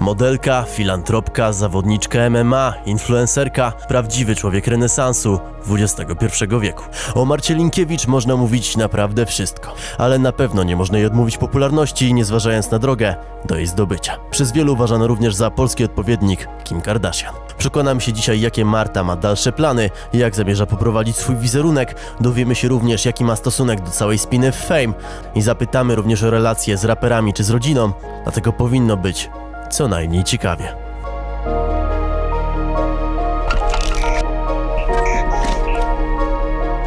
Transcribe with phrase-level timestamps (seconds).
[0.00, 5.40] Modelka, filantropka, zawodniczka MMA, influencerka, prawdziwy człowiek renesansu
[5.70, 6.84] XXI wieku.
[7.14, 12.14] O Marcie Linkiewicz można mówić naprawdę wszystko, ale na pewno nie można jej odmówić popularności,
[12.14, 14.16] nie zważając na drogę do jej zdobycia.
[14.30, 17.34] Przez wielu uważano również za polski odpowiednik Kim Kardashian.
[17.58, 22.68] Przekonamy się dzisiaj, jakie Marta ma dalsze plany, jak zamierza poprowadzić swój wizerunek, dowiemy się
[22.68, 24.92] również, jaki ma stosunek do całej spiny Fame
[25.34, 27.92] i zapytamy również o relacje z raperami czy z rodziną,
[28.24, 29.30] dlatego powinno być
[29.70, 30.74] co najmniej ciekawie.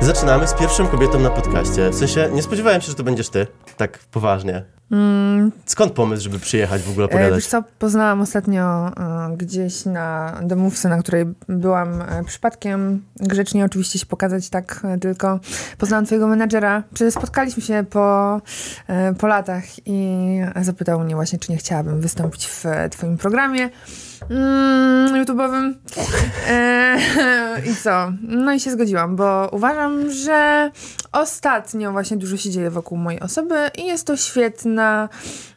[0.02, 1.90] Zaczynamy z pierwszą kobietą na podcaście.
[1.90, 3.48] W sensie, nie spodziewałem się, że to będziesz ty,
[3.78, 4.66] tak poważnie.
[4.92, 7.36] Mm, Skąd pomysł, żeby przyjechać w ogóle e, pogadać?
[7.36, 13.04] wiesz co, poznałam ostatnio e, gdzieś na domówce, na której byłam e, przypadkiem.
[13.16, 15.40] Grzecznie oczywiście się pokazać tak tylko.
[15.78, 16.84] Poznałam twojego menadżera.
[17.10, 18.42] Spotkaliśmy się po,
[19.20, 20.18] po latach i
[20.62, 23.70] zapytał mnie właśnie, czy nie chciałabym wystąpić w twoim programie
[24.30, 25.74] mm, YouTube'owym.
[26.48, 26.98] E,
[27.72, 28.12] I co?
[28.22, 30.72] No i się zgodziłam, bo uważam, że
[31.12, 35.10] ostatnio właśnie dużo się dzieje wokół mojej osoby i jest to świetna,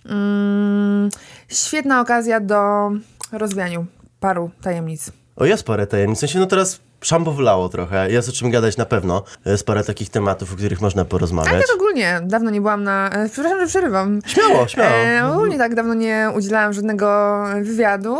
[0.06, 1.08] mm,
[1.48, 2.90] świetna okazja do
[3.32, 3.86] rozwianiu
[4.20, 5.10] paru tajemnic.
[5.36, 6.18] O, jest parę tajemnic.
[6.18, 8.10] W sensie, no teraz szambo wlało trochę.
[8.10, 9.22] Jest o czym gadać na pewno.
[9.46, 11.66] Jest parę takich tematów, o których można Ale porozmawiać.
[11.66, 13.10] tak ogólnie, dawno nie byłam na...
[13.10, 14.20] e, Przepraszam, że przerywam.
[14.26, 14.90] Śmiało, śmiało.
[14.96, 18.16] E, ogólnie tak dawno nie udzielałam żadnego wywiadu.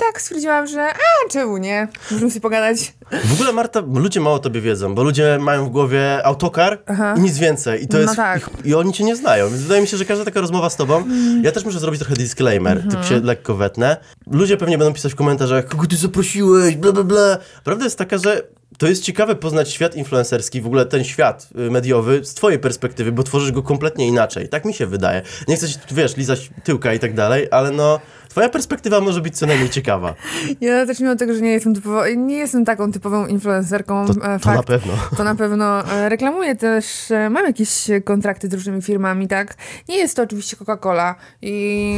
[0.00, 1.88] Mm, tak stwierdziłam, że a, czemu nie?
[2.10, 2.92] Możemy sobie pogadać.
[3.24, 7.14] W ogóle, Marta, ludzie mało tobie wiedzą, bo ludzie mają w głowie autokar Aha.
[7.18, 7.84] i nic więcej.
[7.84, 8.16] I to No jest.
[8.16, 8.38] tak.
[8.38, 9.48] ich, I oni cię nie znają.
[9.48, 11.04] Więc wydaje mi się, że każda taka rozmowa z tobą.
[11.42, 12.90] Ja też muszę zrobić trochę disclaimer, Mhm.
[12.90, 13.96] typ się lekko wetnę.
[14.30, 17.38] Ludzie pewnie będą pisać w komentarzach, kogo ty zaprosiłeś, bla bla bla.
[17.64, 18.42] Prawda jest taka, że.
[18.78, 23.12] To jest ciekawe poznać świat influencerski, w ogóle ten świat y, mediowy z twojej perspektywy,
[23.12, 24.48] bo tworzysz go kompletnie inaczej.
[24.48, 25.22] Tak mi się wydaje.
[25.48, 29.38] Nie chcę się, wiesz, lizać tyłka i tak dalej, ale no, twoja perspektywa może być
[29.38, 30.14] co najmniej ciekawa.
[30.60, 34.14] Ja też mimo tego, że nie jestem typowo, nie jestem taką typową influencerką, To, e,
[34.14, 34.92] to na fakt, pewno.
[35.16, 39.54] to na pewno e, reklamuję też, e, mam jakieś kontrakty z różnymi firmami, tak?
[39.88, 41.96] Nie jest to oczywiście Coca-Cola i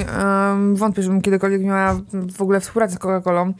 [0.52, 2.00] em, wątpię, żebym kiedykolwiek miała
[2.36, 3.52] w ogóle współpracę z Coca-Colą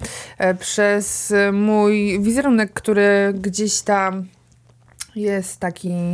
[0.58, 4.24] przez mój wizerunek, który gdzieś tam
[5.16, 6.12] jest taki, e,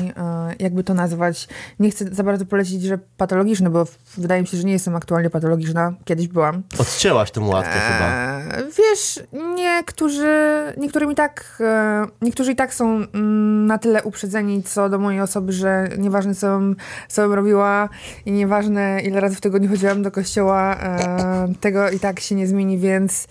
[0.58, 1.48] jakby to nazwać,
[1.78, 3.86] nie chcę za bardzo polecić, że patologiczny, bo
[4.16, 6.62] wydaje mi się, że nie jestem aktualnie patologiczna, kiedyś byłam.
[6.78, 8.38] Odcięłaś tę łatkę chyba.
[8.58, 9.20] Eee, Wiesz,
[9.54, 10.28] niektórzy,
[10.76, 15.20] niektórym i tak, e, niektórzy i tak są mm, na tyle uprzedzeni co do mojej
[15.20, 16.76] osoby, że nieważne co bym,
[17.08, 17.88] co bym robiła
[18.26, 22.46] i nieważne ile razy w tygodniu chodziłam do kościoła, e, tego i tak się nie
[22.46, 23.26] zmieni, więc,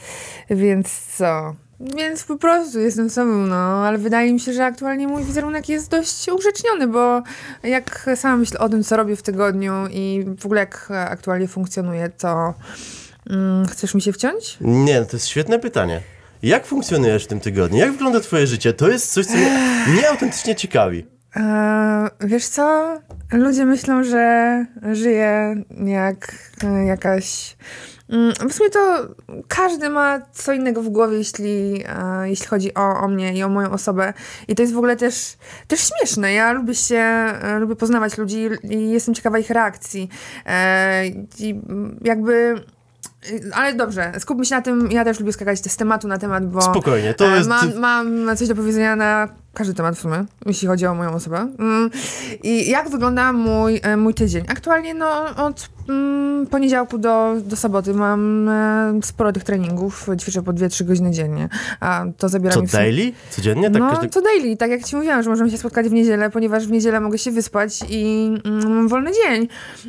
[0.49, 1.55] więc co?
[1.79, 5.91] Więc po prostu jestem sobą, no, ale wydaje mi się, że aktualnie mój wizerunek jest
[5.91, 7.21] dość ugrzeczniony, bo
[7.63, 12.09] jak sama myślę o tym, co robię w tygodniu i w ogóle jak aktualnie funkcjonuję,
[12.09, 12.53] to
[13.29, 14.57] mm, chcesz mi się wciąć?
[14.61, 16.01] Nie, no to jest świetne pytanie.
[16.43, 17.79] Jak funkcjonujesz w tym tygodniu?
[17.79, 18.73] Jak wygląda twoje życie?
[18.73, 21.05] To jest coś, co mnie, mnie autentycznie ciekawi.
[21.35, 22.97] Eee, wiesz co?
[23.31, 25.55] Ludzie myślą, że żyję
[25.85, 27.57] jak e, jakaś.
[28.09, 29.07] Mm, W sumie to
[29.47, 33.49] każdy ma co innego w głowie, jeśli, e, jeśli chodzi o, o mnie i o
[33.49, 34.13] moją osobę.
[34.47, 35.37] I to jest w ogóle też,
[35.67, 36.33] też śmieszne.
[36.33, 40.09] Ja lubię się, e, lubię poznawać ludzi i jestem ciekawa ich reakcji.
[40.45, 41.07] E,
[41.39, 41.61] I
[42.01, 42.55] jakby.
[43.53, 44.91] Ale dobrze, skupmy się na tym.
[44.91, 46.61] Ja też lubię skakać z tematu na temat, bo.
[46.61, 47.49] Spokojnie, to jest...
[47.49, 51.37] Mam, mam coś do powiedzenia na każdy temat w sumie, jeśli chodzi o moją osobę.
[51.59, 51.89] Mm,
[52.43, 54.45] I jak wygląda mój, mój tydzień?
[54.49, 55.69] Aktualnie no, od
[56.51, 61.49] poniedziałku do, do soboty mam e, sporo tych treningów, ćwiczę po 2-3 godziny dziennie,
[61.79, 62.83] a to zabiera Co, mi sumie...
[62.83, 63.11] daily?
[63.29, 63.71] Codziennie?
[63.71, 64.09] Tak no, każdy...
[64.09, 66.99] co daily, tak jak ci mówiłam, że możemy się spotkać w niedzielę, ponieważ w niedzielę
[66.99, 69.47] mogę się wyspać i mm, mam wolny dzień.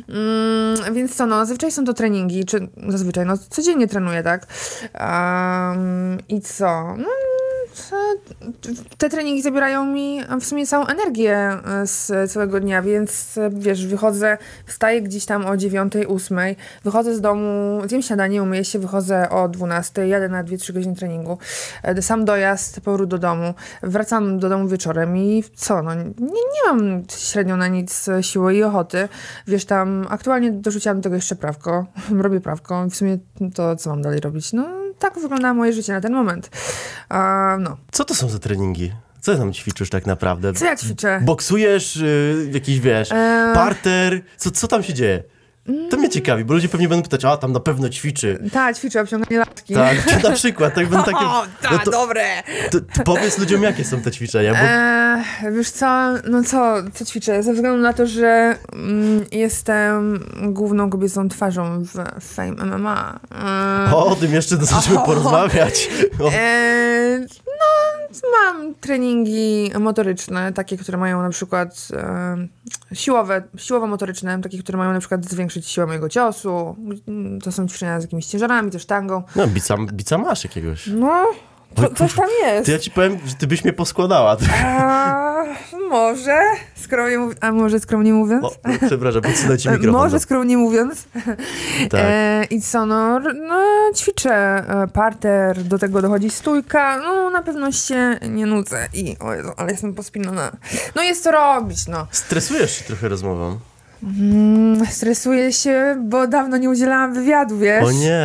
[0.09, 4.47] Mm, więc co, no, zazwyczaj są to treningi, czy zazwyczaj, no, codziennie trenuję, tak?
[4.99, 6.95] Um, I co?
[6.97, 7.38] No, co-
[8.97, 13.85] te treningi zabierają mi w sumie całą energię e, z całego dnia, więc e, wiesz,
[13.85, 16.39] wychodzę, wstaję gdzieś tam o 9, 8,
[16.83, 21.37] wychodzę z domu, zjem śniadanie, umyję się, wychodzę o 12, jadę na 2-3 godziny treningu,
[21.83, 26.63] E, sam dojazd, powrót do domu, wracam do domu wieczorem i co, no nie, nie
[26.67, 29.09] mam średnio na nic siły i ochoty,
[29.47, 31.85] wiesz, tam aktualnie dorzuciłam do tego jeszcze prawko,
[32.23, 33.17] robię prawko i w sumie
[33.55, 36.49] to co mam dalej robić, no tak wygląda moje życie na ten moment.
[37.59, 37.77] No.
[37.91, 38.91] Co to są za treningi?
[39.21, 40.53] Co tam ćwiczysz tak naprawdę?
[40.53, 41.21] Co ja ćwiczę?
[41.23, 43.53] Boksujesz, y, jakiś, wiesz, Eee.
[43.53, 44.21] parter?
[44.37, 45.23] Co, co tam się dzieje?
[45.89, 48.49] To mnie ciekawi, bo ludzie pewnie będą pytać, a tam na pewno ćwiczy.
[48.53, 49.73] Tak, ćwiczę obciąganie latki.
[49.73, 51.25] Tak, na przykład, tak będą takie...
[51.25, 52.23] O, No tak, to, dobre!
[52.71, 55.85] to, to powiedz ludziom, jakie są te ćwiczenia, bo Eee, wiesz co,
[56.29, 57.43] no co, co ćwiczę?
[57.43, 63.19] Ze względu na to, że mm, jestem główną kobiecą twarzą w Fame MMA.
[63.31, 64.55] Eee, o, o tym jeszcze
[64.97, 65.05] O.
[65.05, 65.89] porozmawiać.
[66.33, 67.98] Eee, no,
[68.31, 72.47] mam treningi motoryczne, takie, które mają na przykład e,
[72.93, 76.75] siłowe, siłowo-motoryczne, takie, które mają na przykład zwiększyć siłę mojego ciosu.
[77.43, 79.23] To są ćwiczenia z jakimiś ciężarami, też tangą.
[79.35, 80.87] no, bica, bica masz jakiegoś.
[80.87, 81.25] No,
[81.75, 82.65] to, coś tam jest.
[82.65, 84.37] To ja ci powiem, że ty byś mnie poskładała.
[84.63, 85.28] A,
[85.89, 86.39] może,
[86.75, 88.43] skromnie mówiąc, a może skromnie mówiąc?
[88.45, 88.51] O,
[88.87, 90.01] przepraszam, podsunę ci E, mikrofon.
[90.01, 90.19] Może no.
[90.19, 91.05] skromnie mówiąc.
[91.89, 92.01] Tak.
[92.03, 93.65] E, I co, no, no
[93.95, 99.33] ćwiczę e, parter, do tego dochodzi stójka, no na pewno się nie nudzę i o
[99.33, 100.51] Jezu, ale jestem pospinana.
[100.95, 102.07] No jest co robić, no.
[102.11, 103.59] Stresujesz się trochę rozmową.
[104.03, 107.83] Mm, stresuję się, bo dawno nie udzielałam wywiadu, wiesz?
[107.83, 108.21] O nie.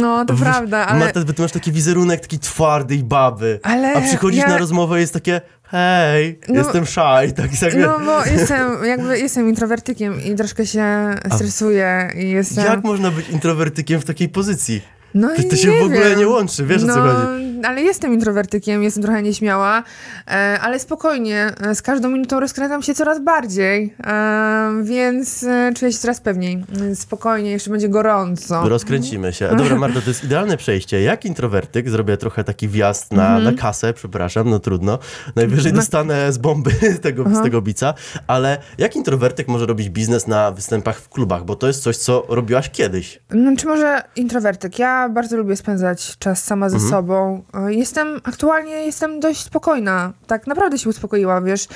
[0.00, 1.12] No, to Wiesz, prawda, ale...
[1.26, 3.60] Bo ty masz taki wizerunek taki twardy i baby.
[3.62, 7.32] Ale A przychodzisz ja- na rozmowę i jest takie hej, No- jestem shy.
[7.36, 12.64] Tak, tak, No, bo jestem, jakby jestem introwertykiem i troszkę się stresuję i jestem...
[12.64, 14.82] Jak można być introwertykiem w takiej pozycji?
[15.18, 16.18] No To, to się w ogóle wiem.
[16.18, 17.60] nie łączy, wiesz o co no, chodzi.
[17.64, 19.82] ale jestem introwertykiem, jestem trochę nieśmiała,
[20.28, 25.92] e, ale spokojnie, e, z każdą minutą rozkręcam się coraz bardziej, e, więc e, czuję
[25.92, 26.64] się coraz pewniej.
[26.94, 28.68] Spokojnie, jeszcze będzie gorąco.
[28.68, 29.48] Rozkręcimy się.
[29.56, 31.02] Dobra, Marta, to jest idealne przejście.
[31.02, 33.44] Jak introwertyk zrobię trochę taki wjazd na, Mhm.
[33.44, 34.98] na kasę, przepraszam, no trudno.
[35.36, 36.70] Najwyżej dostanę z bomby
[37.02, 37.94] tego, z tego bica,
[38.26, 41.44] ale jak introwertyk może robić biznes na występach w klubach?
[41.44, 43.20] Bo to jest coś, co robiłaś kiedyś.
[43.30, 44.78] No, czy może introwertyk?
[44.78, 46.90] Ja bardzo lubię spędzać czas sama ze Mhm.
[46.92, 47.42] sobą.
[47.68, 50.12] Jestem, aktualnie jestem dość spokojna.
[50.26, 51.66] Tak naprawdę się uspokoiła, wiesz.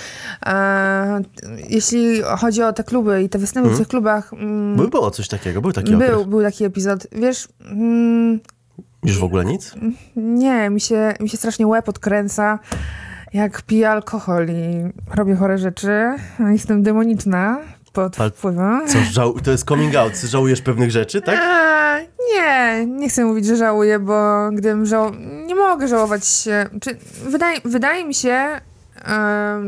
[0.46, 1.20] E,
[1.68, 5.28] jeśli chodzi o te kluby i te występy w tych klubach, mm, Bo było coś
[5.28, 6.10] takiego, był taki okres.
[6.10, 7.06] był, był taki epizod.
[7.12, 8.40] Wiesz, mm,
[9.04, 9.74] Już w ogóle nic?
[10.16, 12.58] Nie, mi się, mi się strasznie łeb odkręca,
[13.32, 15.92] jak piję alkohol i robię chore rzeczy.
[16.52, 17.58] Jestem demoniczna
[17.92, 18.80] pod Ale- wpływem.
[18.88, 19.40] Co, żał...
[19.40, 21.38] to jest coming out, żałujesz pewnych rzeczy, tak?
[21.42, 21.98] A,
[22.34, 25.12] nie, nie chcę mówić, że żałuję, bo gdybym żał...
[25.46, 26.66] Nie mogę żałować się.
[26.80, 28.60] Czy, wydaje, wydaje mi się,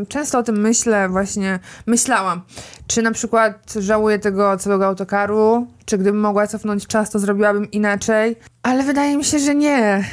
[0.09, 2.41] często o tym myślę właśnie, myślałam,
[2.87, 8.37] czy na przykład żałuję tego całego autokaru, czy gdybym mogła cofnąć czas, to zrobiłabym inaczej,
[8.63, 10.05] ale wydaje mi się, że nie.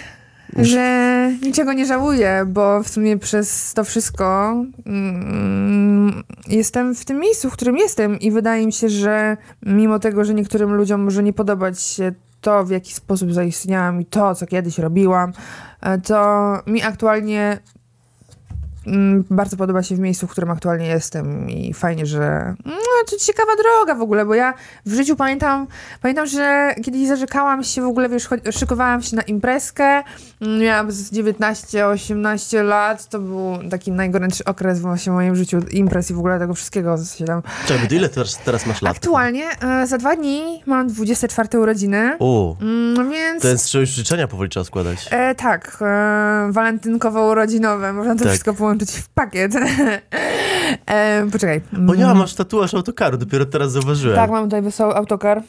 [0.58, 4.56] Że niczego nie żałuję, bo w sumie przez to wszystko
[4.86, 10.26] mm, jestem w tym miejscu, w którym jestem i wydaje mi się, że mimo tego,
[10.26, 12.12] że niektórym ludziom może nie podobać się
[12.42, 15.34] to, w jaki sposób zaistniałam i to, co kiedyś robiłam,
[15.82, 17.60] e, to mi aktualnie
[19.30, 22.74] bardzo podoba się w miejscu, w którym aktualnie jestem i fajnie, że no,
[23.10, 24.54] to ciekawa droga w ogóle, bo ja
[24.86, 25.68] w życiu pamiętam,
[26.02, 30.04] pamiętam, że kiedyś zarzekałam się w ogóle, wiesz, szykowałam się na imprezkę,
[30.42, 36.12] mm, miałam z 19-18 lat, to był taki najgorętszy okres właśnie w moim życiu, imprez
[36.12, 37.42] i w ogóle tego wszystkiego, co się tam...
[37.66, 38.96] Czekaj, ile teraz, teraz masz lat?
[38.98, 43.42] Aktualnie e, za dwa dni mam 24 urodziny, O, mm, więc...
[43.42, 45.08] to jest już życzenia powoli trzeba składać.
[45.12, 48.28] E, tak, e, walentynkowo-urodzinowe, można to Tak.
[48.28, 49.56] wszystko połączyć w pakiet.
[50.86, 51.62] e, poczekaj.
[51.90, 54.16] O ja, masz tatuaż autokaru, dopiero teraz zauważyłem.
[54.16, 55.42] Tak, mam tutaj wesoły autokar.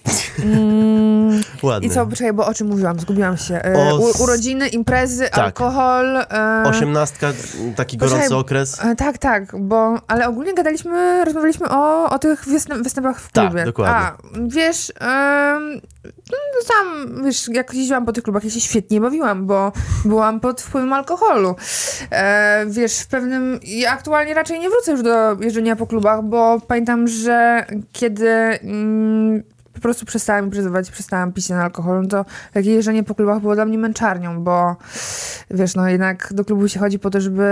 [1.62, 1.88] Ładny.
[1.88, 3.00] I co, poczekaj, bo o czym mówiłam?
[3.00, 3.54] Zgubiłam się.
[3.54, 5.38] E, O, u, urodziny, imprezy, Tak.
[5.38, 6.16] alkohol.
[6.16, 7.32] E, Osiemnastka,
[7.76, 8.84] taki Poczekaj, gorący okres.
[8.84, 13.46] E, tak, tak, bo, ale ogólnie gadaliśmy, rozmawialiśmy o, o tych występ, występach w Tak,
[13.48, 13.64] klubie.
[13.64, 13.94] dokładnie.
[13.96, 14.92] A, wiesz,
[16.30, 19.72] no, sam, wiesz, jak jeździłam po tych klubach, ja się świetnie bawiłam, bo
[20.04, 21.54] byłam pod wpływem alkoholu.
[22.10, 26.60] E, wiesz, w pewnym, ja aktualnie raczej nie wrócę już do jeżdżenia po klubach, bo
[26.68, 29.42] pamiętam, że kiedy mm,
[29.74, 33.54] po prostu przestałam imprezować, przestałam pić ten alkohol, no to takie jeżdżenie po klubach było
[33.54, 34.76] dla mnie męczarnią, bo
[35.50, 37.44] wiesz, no jednak do klubu się chodzi po to, żeby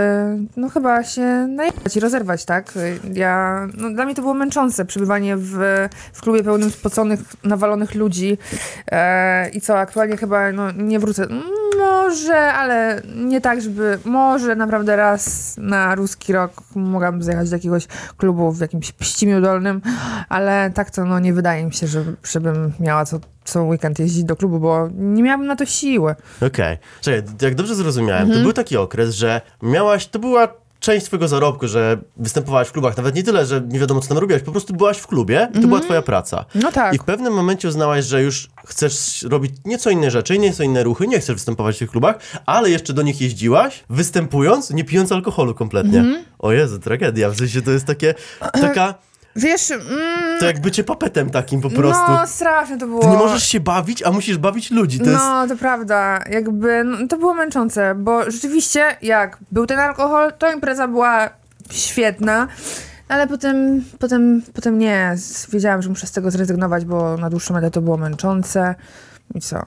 [0.57, 2.73] no chyba się najechać i rozerwać, tak?
[3.13, 5.59] Ja, no dla mnie to było męczące, przebywanie w,
[6.13, 8.39] w klubie pełnym spoconych, nawalonych ludzi
[8.93, 11.27] e, i co, aktualnie chyba no, nie wrócę.
[11.85, 17.87] Może, ale nie tak, żeby, może naprawdę raz na ruski rok mogłabym zjechać do jakiegoś
[18.17, 19.81] klubu w jakimś Pścimiu Dolnym,
[20.29, 24.25] ale tak to no nie wydaje mi się, że, żebym miała co, co weekend jeździć
[24.25, 26.15] do klubu, bo nie miałabym na to siły.
[26.47, 26.79] Okej.
[27.01, 28.39] Czekaj, jak dobrze zrozumiałem, Mhm.
[28.39, 30.49] to był taki okres, że miałaś, to była
[30.81, 34.19] część twojego zarobku, że występowałaś w klubach, nawet nie tyle, że nie wiadomo co tam
[34.19, 36.45] robiłaś, po prostu byłaś w klubie i to była twoja praca.
[36.55, 36.95] No tak.
[36.95, 41.07] I w pewnym momencie uznałaś, że już chcesz robić nieco inne rzeczy, nieco inne ruchy,
[41.07, 45.55] nie chcesz występować w tych klubach, ale jeszcze do nich jeździłaś, występując, nie pijąc alkoholu
[45.55, 45.99] kompletnie.
[45.99, 46.25] Mhm.
[46.39, 47.31] O Jezu, tragedia.
[47.31, 48.15] W sensie to jest takie,
[48.53, 48.95] taka
[49.37, 49.85] Wiesz, mm,
[50.41, 52.11] To jak bycie papetem takim po prostu.
[52.13, 53.01] no straszne to było.
[53.01, 54.99] Ty nie możesz się bawić, a musisz bawić ludzi.
[55.01, 55.23] To jest...
[55.23, 56.21] No, to prawda.
[56.31, 61.31] Jakby, no, to było męczące, bo rzeczywiście, jak był ten alkohol, to impreza była
[61.71, 62.49] świetna,
[63.09, 65.13] ale potem, potem, potem nie.
[65.17, 68.75] Z- Wiedziałam, że muszę z tego zrezygnować, bo na dłuższą metę to było męczące.
[69.35, 69.63] I co?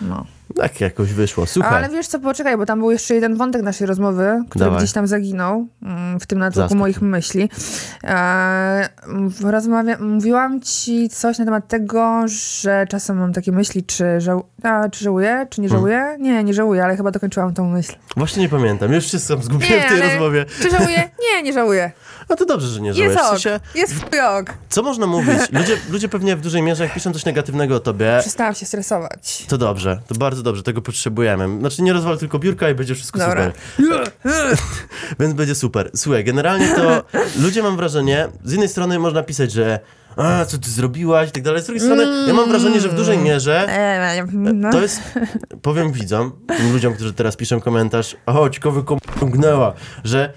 [0.00, 0.26] No.
[0.56, 1.46] Tak jakoś wyszło.
[1.46, 1.74] Słuchaj.
[1.74, 4.78] Ale wiesz co, poczekaj, bo tam był jeszcze jeden wątek naszej rozmowy, który Dawaj.
[4.78, 6.78] gdzieś tam zaginął mm, w tym natłoku Zaskocz.
[6.78, 7.48] moich myśli.
[8.04, 8.88] E,
[9.42, 14.88] rozmawia, mówiłam ci coś na temat tego, że czasem mam takie myśli, czy, żał, a,
[14.88, 15.80] czy żałuję, czy nie Hmm.
[15.88, 16.16] żałuję?
[16.20, 17.92] Nie, nie żałuję, ale chyba dokończyłam tą myśl.
[18.16, 18.92] Właśnie nie pamiętam.
[18.92, 20.44] Już wszystko zgubiłem w tej rozmowie.
[20.62, 21.10] Czy żałuję?
[21.22, 21.90] Nie, nie żałuję.
[22.28, 23.14] No to dobrze, że nie żałujesz.
[23.14, 23.94] Jest W ok, sensie, jest
[24.40, 24.54] ok.
[24.68, 25.38] co można mówić?
[25.52, 29.46] Ludzie, ludzie pewnie w dużej mierze, jak piszą coś negatywnego o tobie, Przestałam się stresować.
[29.48, 30.00] to dobrze.
[30.06, 30.62] To bardzo dobrze.
[30.62, 31.58] Tego potrzebujemy.
[31.58, 33.52] Znaczy nie rozwal tylko biurka i będzie wszystko Dobra.
[33.76, 34.10] super.
[35.20, 35.90] Więc będzie super.
[35.96, 37.04] Słuchaj, generalnie to
[37.40, 39.80] ludzie mam wrażenie, z jednej strony można pisać, że
[40.16, 41.62] a, co ty zrobiłaś i tak dalej.
[41.62, 44.70] Z drugiej strony ja mam wrażenie, że w dużej mierze E, no.
[44.72, 45.00] to jest,
[45.62, 48.84] powiem widzom, tym ludziom, którzy teraz piszą komentarz, o, ciekawy
[49.20, 49.72] ciągnęła,
[50.04, 50.32] że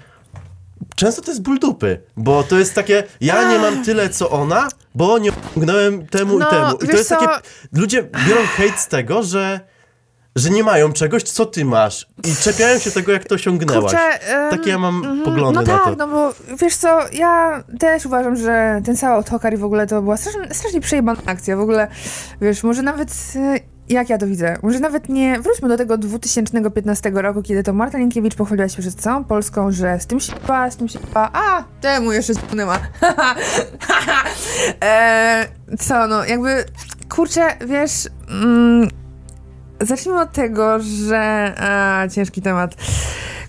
[0.96, 4.68] często to jest ból dupy, bo to jest takie, ja nie mam tyle, co ona,
[4.94, 6.72] bo nie ciągnąłem temu No, i temu.
[6.84, 7.16] I to jest co?
[7.16, 9.60] takie, ludzie biorą hejt z tego, że
[10.38, 13.92] że nie mają czegoś, co ty masz i czepiają się tego, jak to osiągnęłaś.
[13.92, 15.96] Kurczę, em, Takie ja mam mhm, poglądy no na tak, to.
[15.96, 20.02] no bo wiesz co, ja też uważam, że ten cały autokar i w ogóle to
[20.02, 21.56] była strasznie, strasznie przejebana akcja.
[21.56, 21.88] W ogóle,
[22.40, 27.10] wiesz, może nawet, e, jak ja to widzę, może nawet nie, wróćmy do tego 2015
[27.14, 30.70] roku, kiedy to Marta Linkiewicz pochwaliła się przed całą Polską, że z tym się pa,
[30.70, 32.78] z tym się pa, a, temu jeszcze zginęła.
[34.84, 35.46] e,
[35.78, 36.64] co, no, jakby,
[37.08, 38.88] kurczę, wiesz, mm,
[39.80, 41.54] Zacznijmy od tego, że.
[41.58, 42.74] A, ciężki temat.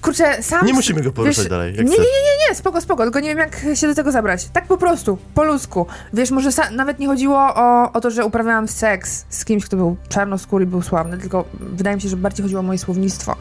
[0.01, 0.65] Kurczę, sam.
[0.65, 3.29] Nie musimy go poruszać wiesz, dalej, Nie, nie, nie, nie, nie, spoko, spoko, tylko nie
[3.29, 4.45] wiem, jak się do tego zabrać.
[4.53, 5.85] Tak po prostu, po ludzku.
[6.13, 9.97] Wiesz, może nawet nie chodziło o, o to, że uprawiałam seks z kimś, kto był
[10.09, 13.35] czarnoskóry i był sławny, tylko wydaje mi się, że bardziej chodziło o moje słownictwo.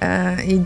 [0.00, 0.64] E, I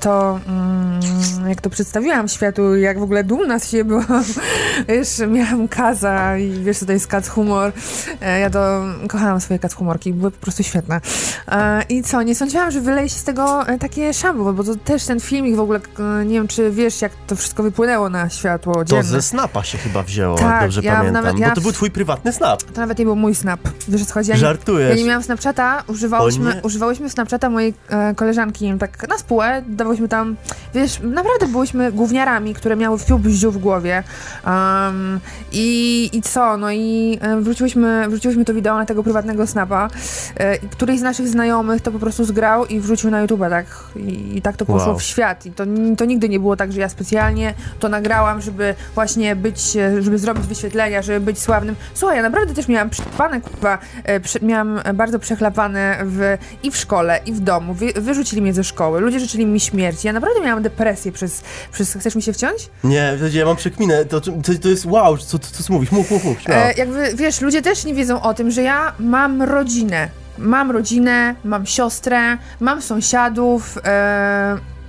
[0.00, 1.00] to, mm,
[1.48, 4.24] jak to przedstawiłam światu, jak w ogóle dumna z siebie byłam.
[4.88, 7.72] Wiesz, miałam kaza i wiesz, co to jest kac humor.
[8.20, 11.00] E, ja to kochałam swoje kac humorki, były po prostu świetne.
[11.48, 14.74] E, I co, nie sądziłam, że wyleje się z tego e, takie szambo, bo to
[14.90, 15.80] też ten filmik w ogóle,
[16.26, 19.02] nie wiem, czy wiesz, jak to wszystko wypłynęło na światło To dzienne.
[19.04, 21.24] ze snapa się chyba wzięło, Tak, dobrze ja pamiętam.
[21.24, 22.62] nawet- ja Bo to był twój prywatny snap.
[22.62, 23.60] To nawet nie był mój snap.
[23.88, 24.30] Wiesz, co chodzi?
[24.30, 24.90] Ja nie, Żartujesz.
[24.90, 30.36] ja nie miałam Snapchata, używałyśmy, używałyśmy Snapchata mojej e, koleżanki tak na spółę, dawałyśmy tam,
[30.74, 34.02] wiesz, naprawdę byłyśmy gówniarami, które miały bździu w głowie
[34.46, 35.20] um,
[35.52, 39.88] i, i co, no i e, wrzuciłyśmy, wrzuciłyśmy to wideo na tego prywatnego Snapa,
[40.36, 43.66] e, i któryś z naszych znajomych to po prostu zgrał i wrzucił na YouTube, tak,
[43.96, 44.98] i, i tak to poszło Wow.
[44.98, 45.64] w świat i to,
[45.98, 50.18] to nigdy nie było tak, że ja specjalnie to nagrałam, żeby właśnie być, e, żeby
[50.18, 51.76] zrobić wyświetlenia, żeby być sławnym.
[51.94, 56.76] Słuchaj, ja naprawdę też miałam przechlapane, kurwa, e, miałam e, bardzo przechlapane w, i w
[56.76, 57.74] szkole, i w domu.
[57.74, 60.06] Wy, wyrzucili mnie ze szkoły, ludzie życzyli mi śmierci.
[60.06, 62.70] Ja naprawdę miałam depresję przez, przez chcesz mi się wciąć?
[62.84, 64.32] Nie, ja mam przekminę, to, to,
[64.62, 66.38] to jest wow, co, co, co mówisz, mów, mów, mów.
[66.48, 70.08] E, jakby, wiesz, ludzie też nie wiedzą o tym, że ja mam rodzinę.
[70.40, 73.78] Mam rodzinę, mam siostrę, mam sąsiadów.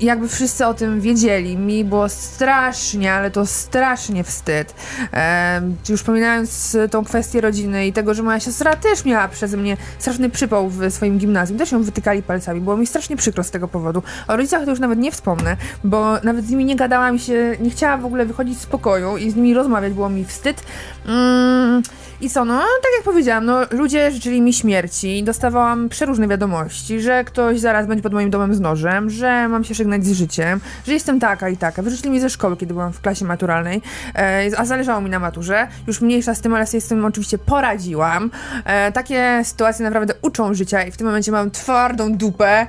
[0.01, 1.57] I jakby wszyscy o tym wiedzieli.
[1.57, 4.75] Mi było strasznie, ale to strasznie wstyd.
[5.13, 9.77] E, już pominając tą kwestię rodziny i tego, że moja siostra też miała przeze mnie
[9.99, 11.57] straszny przypał w swoim gimnazjum.
[11.57, 12.61] Też ją wytykali palcami.
[12.61, 14.03] Było mi strasznie przykro z tego powodu.
[14.27, 17.69] O rodzicach to już nawet nie wspomnę, bo nawet z nimi nie gadałam się, nie
[17.69, 20.63] chciałam w ogóle wychodzić z pokoju i z nimi rozmawiać, było mi wstyd.
[21.05, 21.81] Mm,
[22.21, 27.23] I co, no, tak jak powiedziałam, no, ludzie życzyli mi śmierci, dostawałam przeróżne wiadomości, że
[27.23, 30.93] ktoś zaraz będzie pod moim domem z nożem, że mam się żegnać z życiem, że
[30.93, 31.81] jestem taka i taka.
[31.81, 33.81] Wyrzucili mnie ze szkoły, kiedy byłam w klasie maturalnej,
[34.15, 35.67] e, a zależało mi na maturze.
[35.87, 38.31] Już mniejsza z tym, ale sobie z tym oczywiście poradziłam.
[38.65, 42.67] E, takie sytuacje naprawdę uczą życia i w tym momencie mam twardą dupę.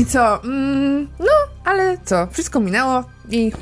[0.00, 0.42] I co?
[0.42, 1.32] Mm, no,
[1.64, 2.26] ale co?
[2.26, 3.52] Wszystko minęło i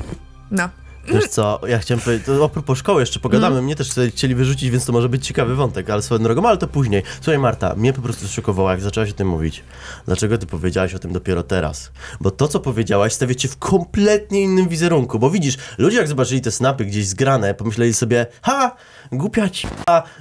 [0.51, 0.82] no.
[1.07, 3.65] Wiesz co, ja chciałem powiedzieć, to a propos szkoły jeszcze pogadamy, Mhm.
[3.65, 6.67] mnie też chcieli wyrzucić, więc to może być ciekawy wątek, ale swoją drogą, ale to
[6.67, 7.03] później.
[7.21, 9.63] Słuchaj Marta, mnie po prostu zszokowało, jak zaczęłaś o tym mówić.
[10.05, 11.91] Dlaczego ty powiedziałaś o tym dopiero teraz?
[12.21, 16.41] Bo to, co powiedziałaś, stawia cię w kompletnie innym wizerunku, bo widzisz, ludzie jak zobaczyli
[16.41, 18.75] te snapy gdzieś zgrane, pomyśleli sobie, ha,
[19.11, 19.67] głupia ci,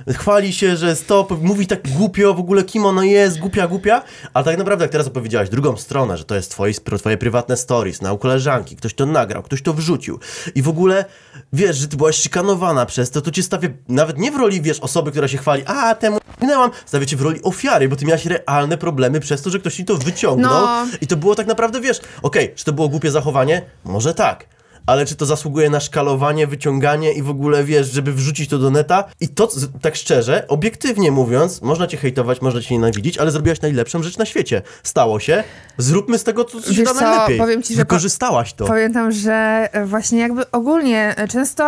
[0.09, 4.03] chwali się, że stop, mówi tak głupio, w ogóle kim ona jest, głupia, głupia,
[4.35, 8.03] a tak naprawdę jak teraz opowiedziałaś drugą stronę, że to jest twoje, twoje prywatne stories,
[8.03, 10.19] na koleżanki, ktoś to nagrał, ktoś to wrzucił
[10.55, 11.05] i w ogóle,
[11.53, 14.81] wiesz, że ty byłaś szykanowana przez to, to cię stawia nawet nie w roli, wiesz,
[14.81, 18.27] osoby, która się chwali, a temu minęłam, stawia cię w roli ofiary, bo ty miałaś
[18.27, 20.87] realne problemy przez to, że ktoś ci to wyciągnął No.
[21.01, 23.63] i to było tak naprawdę, wiesz, okej, czy to było głupie zachowanie?
[23.85, 24.47] Może tak.
[24.87, 28.71] Ale czy to zasługuje na szkalowanie, wyciąganie i w ogóle, wiesz, żeby wrzucić to do
[28.71, 29.05] neta?
[29.21, 29.49] I to,
[29.83, 34.25] tak szczerze, obiektywnie mówiąc, można cię hejtować, można cię nienawidzić, ale zrobiłaś najlepszą rzecz na
[34.25, 34.63] świecie.
[34.83, 35.45] Stało się,
[35.79, 37.39] zróbmy z tego, co co się Wiesz da co, najlepiej.
[37.39, 38.65] powiem ci, że Wykorzystałaś to.
[38.67, 41.65] Pamiętam, że e, właśnie jakby ogólnie e, często,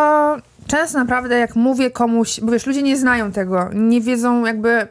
[0.66, 4.88] często naprawdę jak mówię komuś, bo wiesz, ludzie nie znają tego, nie wiedzą jakby...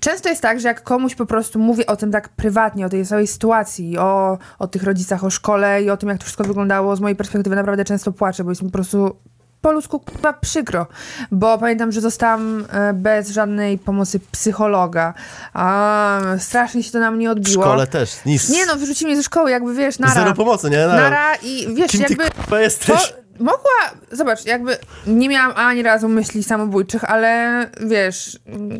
[0.00, 3.06] Często jest tak, że jak komuś po prostu mówię o tym tak prywatnie, o tej
[3.06, 6.96] całej sytuacji, o, o tych rodzicach, o szkole i o tym, jak to wszystko wyglądało,
[6.96, 9.16] z mojej perspektywy naprawdę często płaczę, bo jest mi po prostu
[9.62, 10.86] po ludzku chyba przykro,
[11.30, 15.14] bo pamiętam, że zostałam e, bez żadnej pomocy psychologa,
[15.54, 17.64] a strasznie się to na mnie W odbiło.
[17.64, 18.48] szkole też, nic.
[18.48, 20.14] Nie no, wyrzucili mnie ze szkoły, jakby wiesz, nara.
[20.14, 20.86] Zero pomocy, nie?
[20.86, 23.14] Nara i wiesz, Kim ty jakby k***a jesteś?
[23.40, 28.38] Mogła, zobacz, jakby nie miałam ani razu myśli samobójczych, ale wiesz,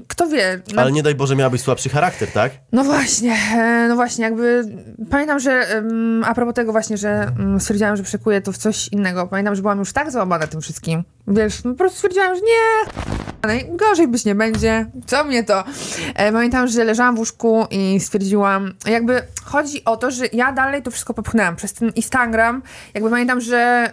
[0.08, 0.60] kto wie.
[0.74, 2.52] No, Ale nie daj Boże, miałabyś słabszy charakter, tak?
[2.72, 4.64] no właśnie, e, no właśnie, jakby
[5.10, 5.82] pamiętam, że
[6.24, 9.26] a propos tego właśnie, że stwierdziłam, że przekuję to w coś innego.
[9.26, 11.04] Pamiętam, że byłam już tak załamana tym wszystkim.
[11.28, 12.90] Wiesz, no po prostu stwierdziłam, że nie,
[13.76, 14.86] Gorzej być nie będzie.
[15.06, 15.64] Co mnie to?
[16.14, 20.82] E, pamiętam, że leżałam w łóżku i stwierdziłam, jakby chodzi o to, że ja dalej
[20.82, 22.62] to wszystko popchnęłam przez ten Instagram.
[22.94, 23.92] Jakby pamiętam, że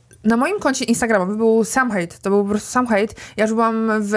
[0.23, 2.17] na moim koncie Instagramowym był sam hate.
[2.21, 3.13] To był po prostu sam hate.
[3.37, 4.13] Ja już byłam w...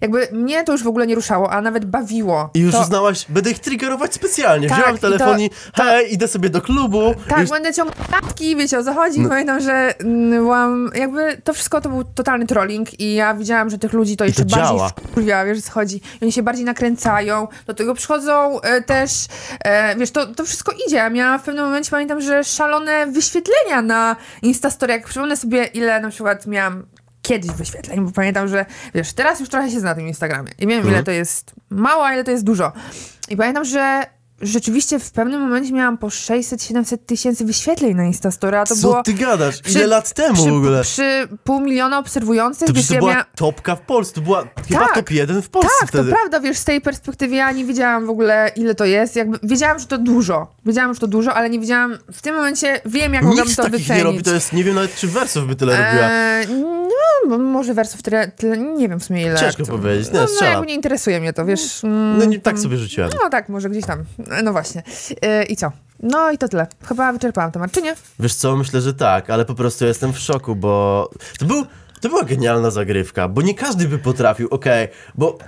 [0.00, 2.50] Jakby mnie to już w ogóle nie ruszało, a nawet bawiło.
[2.54, 4.68] I już to, uznałaś, będę ich triggerować specjalnie.
[4.68, 7.14] Tak, i to- telefon i hej, idę sobie do klubu.
[7.28, 9.20] Tak, Już- będę ciągnąć klatki, wiecie o co chodzi.
[9.20, 9.28] No.
[9.28, 13.78] Pamiętam, że mm, byłam, jakby to wszystko to był totalny trolling i ja widziałam, że
[13.78, 15.96] tych ludzi to jeszcze to bardziej wkurwia, wiesz o co chodzi.
[15.96, 19.10] I oni się bardziej nakręcają, do tego przychodzą e, też,
[19.64, 20.96] e, wiesz, to, to wszystko idzie.
[20.96, 26.00] Ja miałam w pewnym momencie, pamiętam, że szalone wyświetlenia na Instastory, jak przypomnę sobie, ile
[26.00, 26.86] na przykład miałam
[27.22, 30.66] kiedyś wyświetleń, bo pamiętam, że wiesz, teraz już trochę się zna na tym Instagramie i
[30.66, 30.94] wiem, Mhm.
[30.94, 32.72] ile to jest mało, a ile to jest dużo.
[33.28, 34.06] I pamiętam, że
[34.40, 39.02] rzeczywiście w pewnym momencie miałam po 600-700 tysięcy wyświetleń na Instastory, a to Co było
[39.02, 39.60] ty gadasz?
[39.62, 40.82] przy- Ile lat temu przy, w ogóle?
[40.82, 44.14] przy pół miliona obserwujących, To wiesz, to ja była topka w Polsce.
[44.14, 44.94] To była chyba Tak.
[44.94, 46.10] top jeden w Polsce Tak, wtedy.
[46.10, 49.16] to prawda, wiesz, z tej perspektywy ja nie wiedziałam w ogóle, ile to jest.
[49.16, 50.54] Jakby wiedziałam, że to dużo.
[50.66, 53.62] Wiedziałam, że to dużo, ale nie wiedziałam, w tym momencie wiem, jak mogłam Nikt to
[53.62, 53.98] takich wycenić.
[53.98, 56.10] nie robi, to jest, nie wiem nawet czy wersów by tyle robiła.
[56.10, 56.46] Eee,
[57.28, 59.36] no, może wersów tyle, tyle, nie wiem w sumie ile.
[59.40, 60.52] Ciężko to, powiedzieć, nie, no, no, strzelam.
[60.52, 61.84] jakby nie interesuje mnie to, wiesz.
[61.84, 63.10] mm, No nie, tak sobie rzuciłem.
[63.22, 64.04] No tak, może gdzieś tam.
[64.44, 64.82] No właśnie.
[65.22, 65.72] E, I co?
[66.02, 66.66] No i to tyle.
[66.88, 67.94] Chyba wyczerpałam temat, czy nie?
[68.20, 71.66] Wiesz co, myślę, że tak, ale po prostu jestem w szoku, bo to, był,
[72.00, 75.38] to była genialna zagrywka, bo nie każdy by potrafił, okej, bo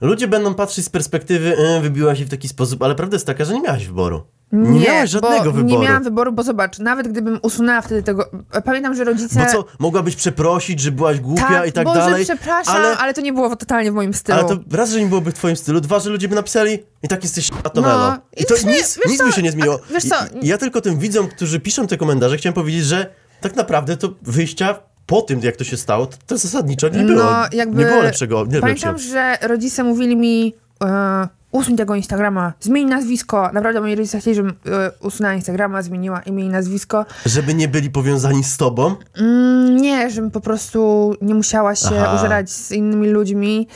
[0.00, 3.44] ludzie będą patrzeć z perspektywy, y, wybiła się w taki sposób, ale prawda jest taka,
[3.44, 4.26] że nie miałaś wyboru.
[4.54, 5.66] Nie, miałaś żadnego bo wyboru.
[5.80, 8.30] Nie miałam wyboru, bo zobacz, nawet gdybym usunęła wtedy tego.
[8.64, 9.40] Pamiętam, że rodzice.
[9.40, 12.24] Bo co, mogłabyś przeprosić, że byłaś głupia tak, i tak Boże, dalej.
[12.24, 12.96] przepraszam, ale...
[12.96, 14.38] ale, to nie było totalnie w moim stylu.
[14.38, 17.08] ale to raz, że nie byłoby w twoim stylu, dwa, że ludzie by napisali i
[17.08, 17.98] tak jesteś atomelo.
[17.98, 19.78] No, I i to sumie, nic, nic co, by się nie zmieniło.
[19.90, 23.06] a wiesz co, ja tylko tym widzom, którzy piszą te komentarze, chciałem powiedzieć, że
[23.40, 27.24] tak naprawdę to wyjścia po tym, jak to się stało, to, to zasadniczo nie było.
[27.24, 29.12] No, jakby- Nie było lepszego, nie Pamiętam, lepszego.
[29.12, 30.54] że rodzice mówili mi.
[30.84, 33.50] E, usuń tego Instagrama, zmień nazwisko.
[33.52, 37.06] Naprawdę moi rodzice chcieli, żebym e, usunęła Instagrama, zmieniła imię i nazwisko.
[37.26, 38.94] Żeby nie byli powiązani z tobą.
[39.16, 42.14] Mm, nie, żebym po prostu nie musiała się Aha.
[42.14, 43.68] użerać z innymi ludźmi.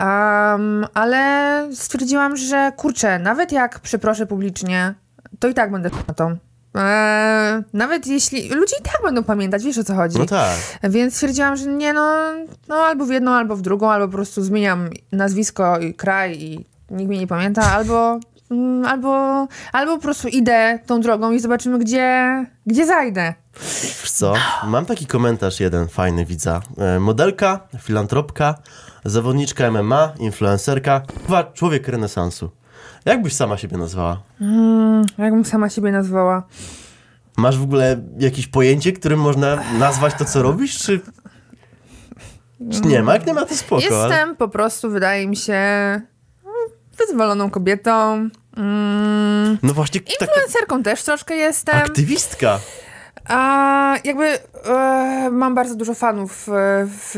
[0.00, 4.94] Um, ale stwierdziłam, że kurczę, nawet jak przeproszę publicznie,
[5.38, 6.30] to i tak będę na to.
[6.74, 8.48] Eee, nawet jeśli.
[8.48, 10.18] Ludzie i tak będą pamiętać, wiesz o co chodzi.
[10.18, 10.56] No tak.
[10.82, 12.16] Więc stwierdziłam, że nie, no,
[12.68, 16.77] no albo w jedną, albo w drugą, albo po prostu zmieniam nazwisko i kraj i
[16.90, 18.20] nikt mnie nie pamięta, albo,
[18.50, 23.34] mm, albo, albo po prostu idę tą drogą i zobaczymy, gdzie, gdzie zajdę.
[23.82, 24.34] Wiesz co,
[24.66, 26.60] mam taki komentarz jeden fajny, widza.
[26.78, 28.54] E, modelka, filantropka,
[29.04, 32.50] zawodniczka MMA, influencerka, chyba człowiek renesansu.
[33.04, 34.22] Jak byś sama siebie nazwała?
[35.18, 36.42] Jakbym sama siebie nazwała.
[37.36, 41.00] Masz w ogóle jakieś pojęcie, którym można nazwać to, co robisz, czy...
[42.72, 43.12] Czy nie ma?
[43.12, 43.82] Jak nie ma, to spoko.
[43.90, 46.06] ale- Jestem po prostu, wydaje mi się, mm,
[46.98, 48.28] wyzwoloną kobietą.
[48.56, 51.76] Mm, No właśnie, taka influencerką też troszkę jestem.
[51.76, 52.58] aktywistka.
[53.28, 54.24] A jakby
[54.64, 56.52] e, mam bardzo dużo fanów e,
[56.86, 57.10] w,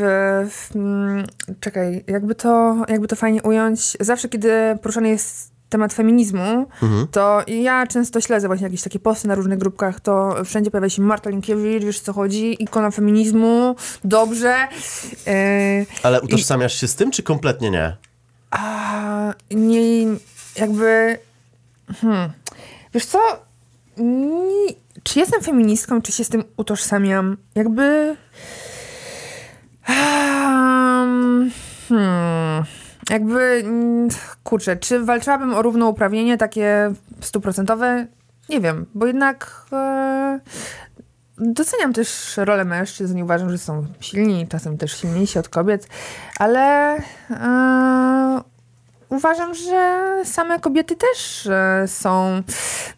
[0.51, 1.25] w, mm,
[1.59, 3.97] czekaj, jakby to, jakby to fajnie ująć.
[3.99, 6.67] Zawsze, kiedy poruszany jest temat feminizmu,
[7.11, 11.01] to ja często śledzę właśnie jakieś takie posty na różnych grupkach, to wszędzie pojawia się
[11.01, 14.55] Marta Linkiewicz, wiesz co chodzi, ikona feminizmu, dobrze.
[15.27, 17.97] E, Ale utożsamiasz się z tym, czy kompletnie nie?
[18.51, 20.05] A nie,
[20.55, 21.17] jakby.
[22.01, 22.31] Hmm.
[22.93, 23.19] Wiesz co?
[23.97, 27.37] Nie, czy jestem feministką, czy się z tym utożsamiam?
[27.55, 28.15] Jakby.
[29.83, 31.51] Hmm.
[33.09, 33.63] Jakby.
[34.43, 38.07] Kurczę, czy walczyłabym o równouprawnienie takie stuprocentowe?
[38.51, 40.39] nie wiem, bo jednak e,
[41.41, 45.87] doceniam też rolę mężczyzn i uważam, że są silni, czasem też silniejsi od kobiet,
[46.39, 46.95] ale
[47.29, 48.41] e,
[49.11, 52.41] uważam, że same kobiety też e, są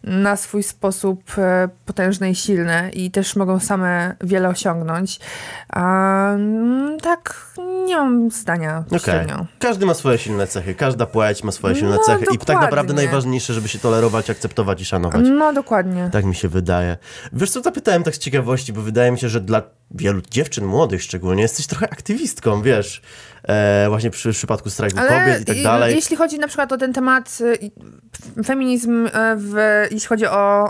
[0.02, 5.20] na swój sposób e, potężne i silne i też mogą same wiele osiągnąć.
[5.68, 7.46] A, mm, tak,
[7.86, 9.46] nie mam zdania średnio.
[9.58, 12.64] Każdy ma swoje silne cechy, każda płeć ma swoje silne No, cechy i tak dokładnie.
[12.64, 15.22] naprawdę najważniejsze, żeby się tolerować, akceptować i szanować.
[15.30, 16.08] No dokładnie.
[16.12, 16.96] Tak mi się wydaje.
[17.32, 19.62] Wiesz co, zapytałem tak z ciekawości, bo wydaje mi się, że dla
[19.94, 23.02] wielu dziewczyn, młodych szczególnie, jesteś trochę aktywistką, wiesz,
[23.42, 25.94] e, właśnie przy przypadku strajku kobiet i tak dalej.
[25.94, 29.54] jeśli chodzi na przykład o ten temat y, feminizm, y, w,
[29.90, 30.64] jeśli chodzi o,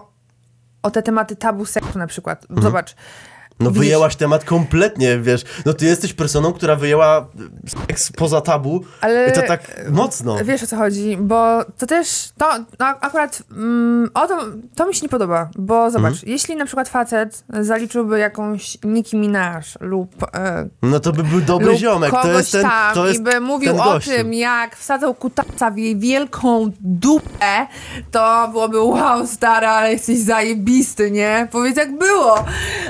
[0.83, 2.43] o te tematy tabu seksu na przykład.
[2.43, 2.63] Mhm.
[2.63, 2.95] Zobacz.
[3.61, 7.27] No widzisz- wyjęłaś temat kompletnie, wiesz, no ty jesteś personą, która wyjęła
[7.67, 10.37] seks poza tabu Ale i to tak mocno.
[10.45, 12.47] Wiesz o co chodzi, bo to też, to
[12.79, 14.41] no, akurat mm, o to,
[14.75, 16.33] to mi się nie podoba, bo zobacz, Mhm.
[16.33, 21.77] jeśli na przykład facet zaliczyłby jakąś Nicki Minaj lub, e, No to by był dobry
[21.77, 25.71] ziomek, to jest ten, tam to jest i by mówił o tym, jak wsadzał kutasa
[25.71, 27.67] w jej wielką dupę,
[28.11, 31.49] to byłoby wow, stara, ale jesteś zajebisty, nie?
[31.53, 32.45] Powiedz jak było.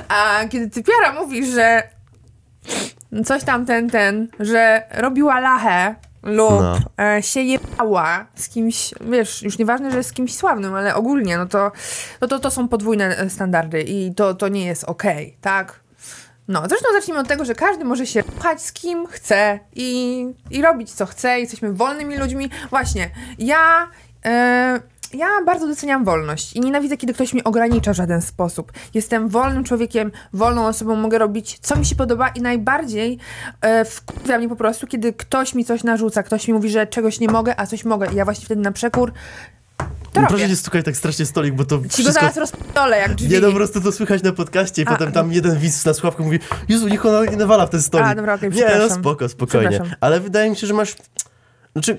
[0.08, 1.82] A kiedy typiara mówi, że
[3.24, 6.78] coś tam ten, ten, że robiła lachę lub No.
[7.00, 11.46] e, się jebała z kimś, wiesz, już nieważne, że z kimś sławnym, ale ogólnie, no
[11.46, 11.72] to,
[12.20, 15.80] no to, to są podwójne e, standardy i to, to nie jest okej, tak?
[16.48, 20.62] No, zresztą zacznijmy od tego, że każdy może się pchać z kim chce i, i
[20.62, 22.50] robić co chce, jesteśmy wolnymi ludźmi.
[22.70, 23.88] Właśnie, ja...
[24.24, 24.80] E,
[25.14, 28.72] ja bardzo doceniam wolność i nienawidzę, kiedy ktoś mnie ogranicza w żaden sposób.
[28.94, 33.18] Jestem wolnym człowiekiem, wolną osobą, mogę robić co mi się podoba i najbardziej
[33.60, 37.20] e, wkurwia mnie po prostu, kiedy ktoś mi coś narzuca, ktoś mi mówi, że czegoś
[37.20, 39.12] nie mogę, a coś mogę i ja właśnie wtedy na przekór
[40.14, 42.20] to No Proszę nie stukaj tak strasznie stolik, bo to Ci go wszystko...
[42.20, 43.30] zaraz rozpolę jak drzwi.
[43.30, 45.14] Nie, no po prostu to słychać na podcaście i A, potem no.
[45.14, 48.06] tam jeden widz na słuchawku mówi Jezu, niech ona nie nawala w ten stolik.
[48.06, 49.80] A, dobra, okej, Nie, no spoko, spokojnie.
[50.00, 50.94] Ale wydaje mi się, że masz...
[51.72, 51.98] Znaczy,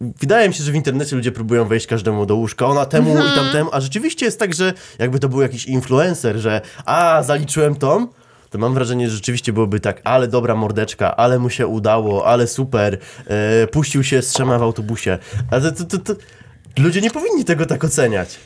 [0.00, 3.32] wydaje mi się, że w internecie ludzie próbują wejść każdemu do łóżka, ona temu Mhm.
[3.32, 7.74] i tamtemu, a rzeczywiście jest tak, że jakby to był jakiś influencer, że a, zaliczyłem
[7.74, 8.08] tą,
[8.50, 12.46] to mam wrażenie, że rzeczywiście byłoby tak, ale dobra mordeczka, ale mu się udało, ale
[12.46, 15.18] super, e, puścił się z trzema w autobusie.
[15.50, 16.14] Ale to, to, to,
[16.78, 18.38] ludzie nie powinni tego tak oceniać.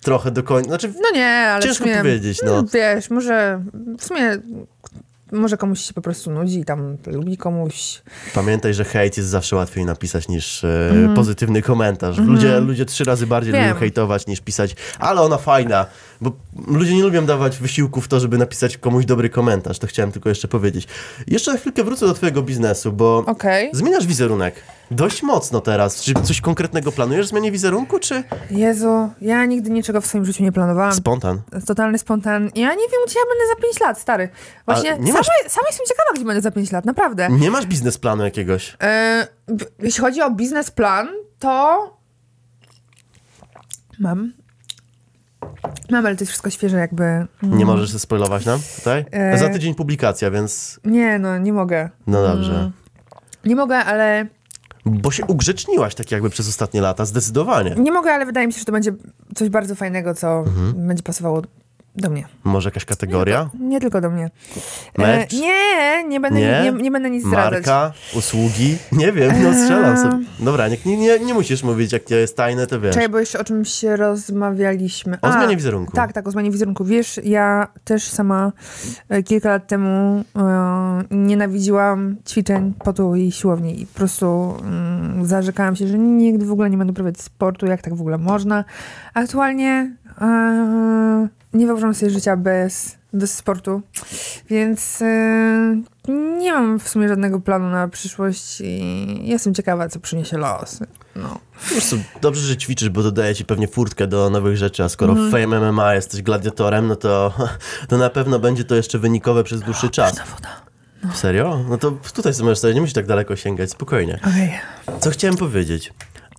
[0.00, 2.64] Trochę do końca, znaczy No nie, ale Ciężko sumie, powiedzieć, no.
[2.74, 3.60] Wiesz, może
[3.98, 4.38] w sumie
[5.32, 8.02] może komuś się po prostu nudzi, tam lubi komuś.
[8.34, 12.18] Pamiętaj, że hejt jest zawsze łatwiej napisać niż e, pozytywny komentarz.
[12.18, 13.64] Ludzie, ludzie trzy razy bardziej Mhm.
[13.64, 13.70] Wiem.
[13.74, 15.86] lubią hejtować niż pisać, ale ona fajna,
[16.20, 16.32] bo
[16.68, 19.78] ludzie nie lubią dawać wysiłku w to, żeby napisać komuś dobry komentarz.
[19.78, 20.86] To chciałem tylko jeszcze powiedzieć.
[21.26, 23.70] Jeszcze na chwilkę wrócę do twojego biznesu, bo Okej.
[23.72, 24.54] zmieniasz wizerunek.
[24.90, 26.02] Dość mocno teraz.
[26.02, 30.42] Czy coś konkretnego planujesz w zmianie wizerunku, czy Jezu, ja nigdy niczego w swoim życiu
[30.42, 30.92] nie planowałam.
[30.94, 31.40] spontan?
[31.66, 32.42] Totalny spontan.
[32.54, 34.28] Ja nie wiem, gdzie ja będę za 5 lat, stary.
[34.66, 37.28] Właśnie, nie sama, masz- sama jestem ciekawa, gdzie będę za 5 lat, naprawdę.
[37.30, 38.76] Nie masz biznesplanu jakiegoś?
[39.48, 41.78] B- jeśli chodzi o biznesplan, to
[43.98, 44.32] mam.
[45.90, 47.26] Mam, ale to jest wszystko świeże jakby.
[47.42, 49.04] Nie możesz spoilować nam tutaj?
[49.10, 49.38] E.
[49.38, 51.90] Za tydzień publikacja, więc Nie, no, nie mogę.
[52.06, 52.70] no dobrze.
[53.44, 54.26] Nie mogę, ale
[54.86, 57.74] Bo się ugrzeczniłaś tak jakby przez ostatnie lata, zdecydowanie.
[57.78, 58.92] Nie mogę, ale wydaje mi się, że to będzie
[59.34, 60.86] coś bardzo fajnego, co Mhm.
[60.86, 61.42] będzie pasowało
[61.96, 62.24] do mnie.
[62.44, 63.50] Może jakaś kategoria?
[63.60, 64.30] Nie tylko do mnie.
[64.98, 65.32] E, Merch?
[65.32, 66.62] nie, nie będę, Nie?
[66.64, 66.82] nie?
[66.82, 67.52] Nie, będę nic zdradzać.
[67.52, 67.92] Marka?
[68.14, 68.76] Usługi?
[68.92, 70.24] Nie wiem, no strzelam sobie.
[70.38, 72.94] Dobra, nie, nie, nie, nie musisz mówić, jak to jest tajne, to wiesz.
[72.94, 75.18] Czekaj, bo jeszcze o czymś rozmawialiśmy.
[75.22, 75.92] O zmianie wizerunku.
[75.96, 76.84] Tak, tak, o zmianie wizerunku.
[76.84, 78.52] Wiesz, ja też sama
[79.08, 85.76] e, kilka lat temu e, nienawidziłam ćwiczeń, potu i siłowni i po prostu mm, zarzekałam
[85.76, 88.64] się, że nigdy w ogóle nie będę uprawiać sportu, jak tak w ogóle można.
[89.14, 89.99] Aktualnie e,
[91.54, 93.82] nie wyobrażam sobie życia bez, bez sportu,
[94.50, 95.82] więc e,
[96.38, 100.80] nie mam w sumie żadnego planu na przyszłość i jestem ciekawa, co przyniesie los.
[101.16, 101.38] No.
[101.70, 105.14] Prostu dobrze, że ćwiczysz, bo to daje ci pewnie furtkę do nowych rzeczy, a skoro
[105.14, 107.34] w Fame MMA jesteś gladiatorem, no to,
[107.88, 110.16] to na pewno będzie to jeszcze wynikowe przez dłuższy czas.
[111.14, 111.64] Serio?
[111.68, 114.20] No to tutaj sobie możesz sobie, nie musisz tak daleko sięgać, spokojnie.
[114.26, 114.50] Okej.
[115.00, 115.92] Co chciałem powiedzieć?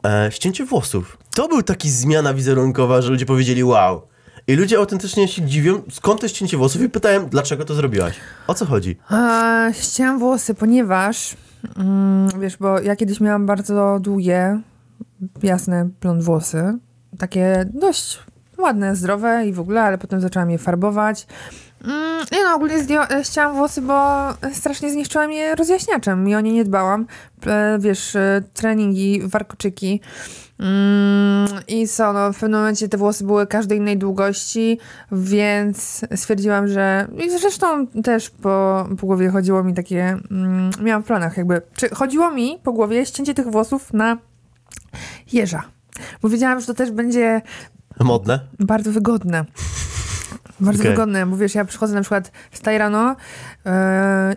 [0.06, 1.18] E, ścięcie włosów.
[1.36, 4.02] To był taki zmiana wizerunkowa, że ludzie powiedzieli wow.
[4.48, 8.16] I ludzie autentycznie się dziwią, skąd to ścięcie włosów i pytałem, dlaczego to zrobiłaś?
[8.48, 8.98] O co chodzi?
[9.10, 11.36] A, ścięłam włosy, ponieważ
[11.78, 14.60] mm, wiesz, bo ja kiedyś miałam bardzo długie,
[15.44, 16.78] jasne blond włosy.
[17.18, 18.20] Takie dość
[18.58, 21.28] ładne, zdrowe i w ogóle, ale potem zaczęłam je farbować.
[21.86, 26.52] Mm, nie no, ogólnie zdję- ścięłam włosy, bo strasznie zniszczyłam je rozjaśniaczem i o nie
[26.54, 27.06] nie dbałam.
[27.48, 30.02] E, Wiesz, e, treningi, warkoczyki.
[30.60, 34.80] Mm, I co, no w pewnym momencie te włosy były każdej innej długości,
[35.12, 37.08] więc stwierdziłam, że...
[37.26, 40.18] I zresztą też po, po głowie chodziło mi takie...
[40.32, 41.62] Mm, miałam w planach jakby...
[41.76, 44.18] Czy chodziło mi po głowie ścięcie tych włosów na
[45.34, 45.64] jeża.
[46.22, 47.42] Bo wiedziałam, że to też będzie
[48.00, 48.40] Modne?
[48.60, 49.46] bardzo wygodne.
[50.62, 50.92] Bardzo Okej.
[50.92, 53.16] wygodne, bo wiesz, ja przychodzę na przykład, wstaję rano
[53.66, 53.72] yy,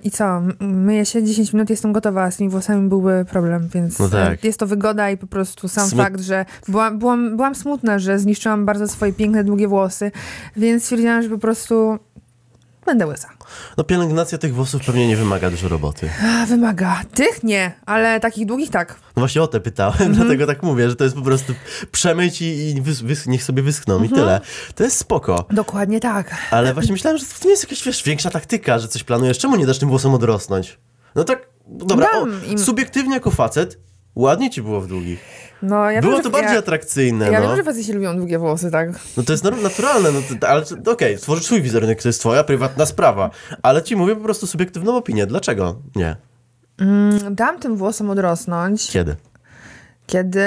[0.05, 3.99] i co, myję się 10 minut, jestem gotowa, a z tymi włosami byłby problem, więc
[3.99, 4.45] No tak.
[4.45, 8.19] e, jest to wygoda i po prostu sam fakt, że byłam, byłam, byłam smutna, że
[8.19, 10.11] zniszczyłam bardzo swoje piękne, długie włosy,
[10.57, 11.99] więc stwierdziłam, że po prostu
[12.85, 13.29] będę łysa.
[13.77, 16.11] No pielęgnacja tych włosów pewnie nie wymaga dużo roboty.
[16.43, 17.03] A, wymaga.
[17.15, 18.95] Tych nie, ale takich długich tak.
[19.17, 20.15] No właśnie o te pytałem, Mhm.
[20.15, 21.55] dlatego tak mówię, że to jest po prostu
[21.93, 22.83] przemyć i, i
[23.27, 24.13] niech sobie wyschną Mhm.
[24.13, 24.41] i tyle.
[24.75, 25.47] To jest spoko.
[25.51, 26.31] Dokładnie tak.
[26.51, 29.39] Ale właśnie myślałem, że to nie jest jakaś wiesz, większa taktyka, że coś planujesz.
[29.39, 30.79] Czemu nie dasz tym włosom odrosnąć?
[31.15, 33.79] No tak, dobra, o, subiektywnie jako facet,
[34.15, 35.21] ładnie ci było w długich.
[35.65, 37.47] No, ja było wiem, to bardziej ja, atrakcyjne, Ja no.
[37.49, 38.89] wiem, że faceci lubią długie włosy, tak?
[39.17, 42.87] No to jest naturalne, no to, ale okej, tworzysz swój wizerunek, to jest twoja prywatna
[42.87, 43.31] sprawa.
[43.63, 45.27] Ale ci mówię po prostu subiektywną opinię.
[45.27, 45.77] Dlaczego?
[45.97, 46.17] Nie.
[46.79, 48.91] Mm, Dam tym włosom odrosnąć.
[48.91, 49.17] Kiedy?
[50.07, 50.41] Kiedy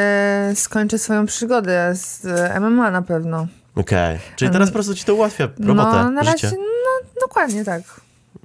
[0.55, 3.47] skończę swoją przygodę z e, MMA na pewno.
[3.75, 4.19] Okej.
[4.35, 6.47] Czyli teraz po prostu ci to ułatwia robotę, no, na życie.
[6.47, 7.81] razie, no dokładnie tak.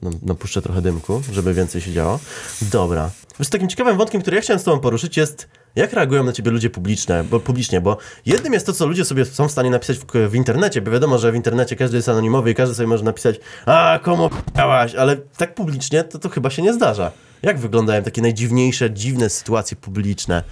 [0.02, 2.18] No, napuszczę trochę dymku, żeby więcej się działo.
[2.62, 3.10] Dobra.
[3.38, 6.50] Wiesz, takim ciekawym wątkiem, który ja chciałem z tobą poruszyć jest, jak reagują na ciebie
[6.50, 9.98] ludzie publiczne, bo, publicznie, bo jednym jest to, co ludzie sobie są w stanie napisać
[9.98, 13.04] w, w internecie, bo wiadomo, że w internecie każdy jest anonimowy i każdy sobie może
[13.04, 17.12] napisać a, komu p***ałaś, ale tak publicznie to, to chyba się nie zdarza.
[17.42, 20.42] Jak wyglądają takie najdziwniejsze, dziwne sytuacje publiczne?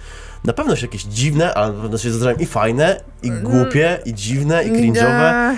[0.43, 4.13] Na pewno się jakieś dziwne, ale na pewno się zdarzają i fajne, i głupie, i
[4.13, 5.55] dziwne, i cringe'owe.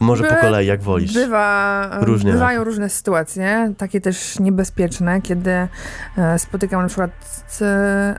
[0.00, 1.14] Może po kolei, jak wolisz.
[1.14, 2.32] Bywa, Różnie.
[2.32, 7.10] Bywają różne sytuacje, takie też niebezpieczne, kiedy e, spotykam na przykład,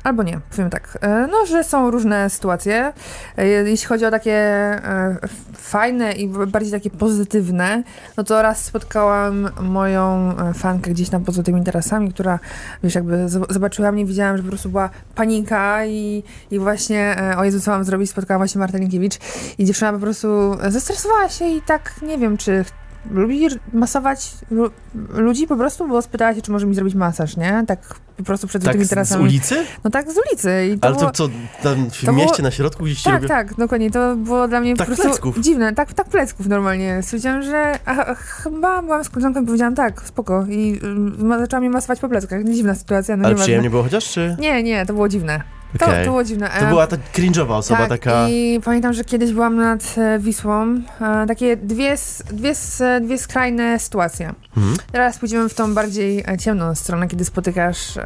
[0.04, 2.94] albo nie, powiem tak, e, no, że są różne sytuacje.
[3.38, 4.38] E, jeśli chodzi o takie
[5.54, 7.84] fajne i bardziej takie pozytywne,
[8.18, 12.40] no to raz spotkałam moją fankę gdzieś tam poza tymi tarasami, która,
[12.84, 17.38] wiesz, jakby zob- zobaczyła mnie, widziałam, że po prostu była panika i, i właśnie, e,
[17.38, 19.18] o Jezu, co mam zrobić, spotkała właśnie Marta Linkiewicz
[19.58, 20.28] i dziewczyna po prostu
[20.68, 22.66] zestresowała się i tak, nie wiem, czy
[23.12, 24.72] lubi masować lu-
[25.10, 27.64] ludzi po prostu, bo spytała się, czy może mi zrobić masaż, nie?
[27.68, 29.66] Tak po prostu przed Tak tymi z, ulicy?
[29.84, 30.68] No tak, z ulicy.
[30.76, 31.12] I to Ale było...
[31.12, 31.30] to co,
[31.64, 33.92] tam w to było- mieście na środku gdzieś się Tak, tak, dokładnie.
[33.92, 35.40] To było dla mnie Tak po prostu plecków.
[35.40, 35.74] dziwne.
[35.74, 37.00] Tak, tak plecków normalnie.
[37.04, 40.46] Stwierdziłam, że a, chyba byłam z koleżanką i powiedziałam tak, spoko.
[40.50, 40.80] I
[41.36, 42.44] y, zaczęła mnie masować po pleckach.
[42.44, 44.36] Dziwna sytuacja, no Ale przyjemnie było chociaż, czy...
[44.40, 45.42] Nie, nie, to było dziwne.
[45.80, 46.06] To, Okej.
[46.06, 46.50] to było dziwne.
[46.60, 48.30] To E, była ta cringe'owa osoba, tak, taka...
[48.30, 50.82] I pamiętam, że kiedyś byłam nad e, Wisłą.
[51.02, 51.96] E, takie dwie,
[52.34, 54.34] dwie, s- dwie skrajne sytuacje.
[54.58, 54.78] Mhm.
[54.92, 58.02] Teraz pójdziemy w tą bardziej e, ciemną stronę, kiedy spotykasz e,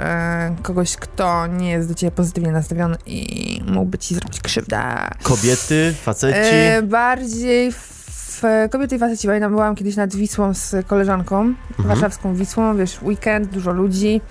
[0.62, 4.82] kogoś, kto nie jest do ciebie pozytywnie nastawiony i mógłby ci zrobić krzywdę.
[5.24, 6.50] Kobiety, faceci...
[6.54, 9.28] E, bardziej w kobiety i faceci.
[9.28, 11.88] Pamiętam, byłam kiedyś nad Wisłą z koleżanką, Mhm.
[11.88, 14.22] warszawską Wisłą, wiesz, weekend, dużo ludzi.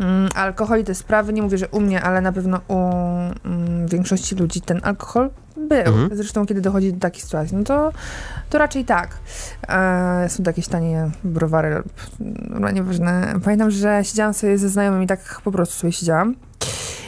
[0.00, 2.74] Mm, alkohol i te sprawy, nie mówię, że u mnie, ale na pewno u
[3.44, 5.94] mm, większości ludzi ten alkohol był.
[5.94, 6.08] Mhm.
[6.12, 7.92] Zresztą, kiedy dochodzi do takiej sytuacji, no to,
[8.50, 9.18] to raczej tak.
[9.68, 11.82] E, są to jakieś tanie browary,
[12.50, 13.34] no nieważne.
[13.44, 16.34] Pamiętam, że siedziałam sobie ze znajomymi, tak po prostu sobie siedziałam.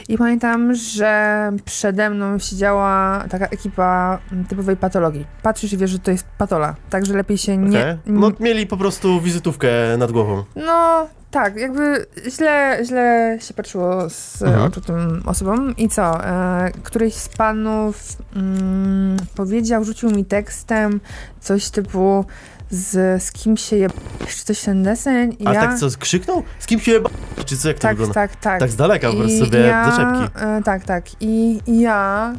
[0.09, 5.25] I pamiętam, że przede mną siedziała taka ekipa typowej patologii.
[5.43, 7.79] Patrzysz i wiesz, że to jest patola, także lepiej się nie...
[7.79, 7.97] Okej.
[8.05, 10.43] No mieli po prostu wizytówkę nad głową.
[10.55, 14.63] No, tak, jakby źle, źle się patrzyło z Mhm.
[14.63, 15.75] oczu tym osobom.
[15.77, 16.25] I co?
[16.25, 18.03] E, któryś z panów
[18.35, 20.99] mm, powiedział, rzucił mi tekstem
[21.39, 22.25] coś typu
[22.73, 23.87] z, z kim się je...
[24.27, 25.61] czy coś ten deseń A ja...
[25.61, 26.43] tak co, krzyknął?
[26.59, 27.09] Z kim się jeba...
[27.45, 28.13] Czy co, jak to tak, wygląda?
[28.13, 28.59] tak, tak.
[28.59, 30.39] Tak z daleka po prostu sobie ja, zaczepki.
[30.39, 31.05] E, tak, tak.
[31.19, 32.33] I, ja...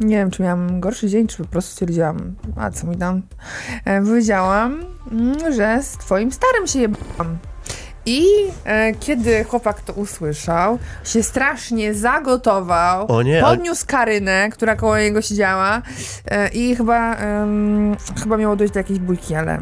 [0.00, 3.22] nie wiem, czy miałam gorszy dzień, czy po prostu stwierdziłam, a co mi tam,
[3.84, 7.38] e, powiedziałam, mm, że z twoim starym się jebałam.
[8.06, 8.24] I
[8.64, 15.22] e, kiedy chłopak to usłyszał, się strasznie zagotował, O nie, podniósł Karynę, która koło niego
[15.22, 15.82] siedziała
[16.26, 19.58] e, i chyba, em, chyba miało dojść do jakiejś bójki, ale...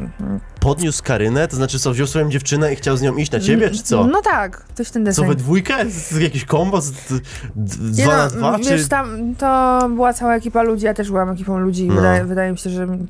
[0.60, 3.40] mm, Podniósł Karynę, to znaczy co, wziął swoją dziewczynę i chciał z nią iść na
[3.40, 4.04] ciebie, czy co?
[4.04, 5.28] No tak, coś ten Co deseń.
[5.28, 5.90] we dwójkę?
[5.90, 6.80] Z, jakiś kombo?
[6.80, 6.92] Z,
[7.56, 8.58] dwa no, na dwa?
[8.58, 8.88] Wiesz, Czy...
[8.88, 11.94] tam to była cała ekipa ludzi, ja też byłam ekipą ludzi i No.
[11.94, 13.06] wydaje, wydaje mi się, że mm,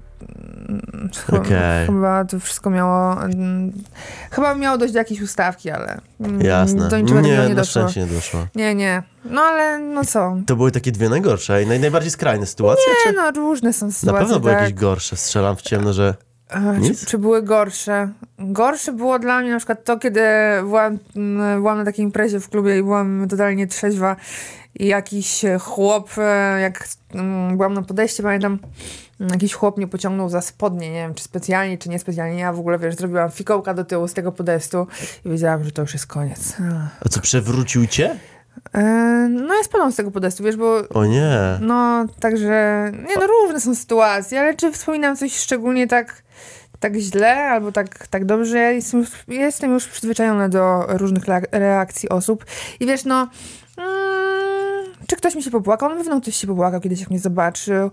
[1.86, 3.72] chyba, to wszystko miało, mm,
[4.30, 6.88] chyba miało dojść do jakiejś ustawki, ale mm, Jasne.
[6.88, 7.64] do niczego nie, nie na doszło.
[7.64, 8.46] szczęście nie doszło.
[8.54, 9.02] Nie, nie.
[9.24, 10.36] No ale no co?
[10.46, 12.84] To były takie dwie najgorsze i naj, najbardziej skrajne sytuacje?
[13.06, 13.16] Nie, czy...
[13.16, 14.62] no różne są Na sytuacje, pewno były tak.
[14.62, 16.14] jakieś gorsze, strzelam w ciemno, że...
[16.86, 18.08] Czy, czy były gorsze?
[18.38, 20.20] Gorsze było dla mnie na przykład to, kiedy
[20.62, 24.16] byłam, mm, byłam na takiej imprezie w klubie i byłam totalnie trzeźwa
[24.74, 28.58] i jakiś chłop, e, jak mm, byłam na podejście, pamiętam,
[29.30, 32.38] jakiś chłop mnie pociągnął za spodnie, nie wiem, czy specjalnie, czy niespecjalnie.
[32.40, 34.86] Ja w ogóle, wiesz, zrobiłam fikołka do tyłu z tego podestu
[35.24, 36.56] i wiedziałam, że to już jest koniec.
[37.06, 38.16] A co, przewrócił cię?
[38.74, 38.80] E,
[39.30, 41.58] No ja spadłam z tego podestu, wiesz, bo O nie.
[41.60, 46.22] no, także, nie no, różne są sytuacje, ale czy wspominam coś szczególnie tak,
[46.80, 48.58] tak źle albo tak, tak dobrze?
[48.58, 52.44] Ja jestem jestem już przyzwyczajona do różnych reak- reakcji osób
[52.80, 53.28] i wiesz, no,
[53.76, 55.88] mm, czy ktoś mi się popłakał?
[55.88, 57.90] Na pewno ktoś się popłakał kiedyś, jak mnie zobaczył.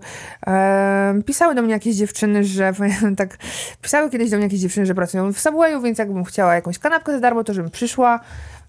[1.26, 2.72] Pisały do mnie jakieś dziewczyny, że,
[3.16, 3.38] tak,
[3.82, 7.12] pisały kiedyś do mnie jakieś dziewczyny, że pracują w Subwayu, więc jakbym chciała jakąś kanapkę
[7.12, 8.20] za darmo, to żebym przyszła.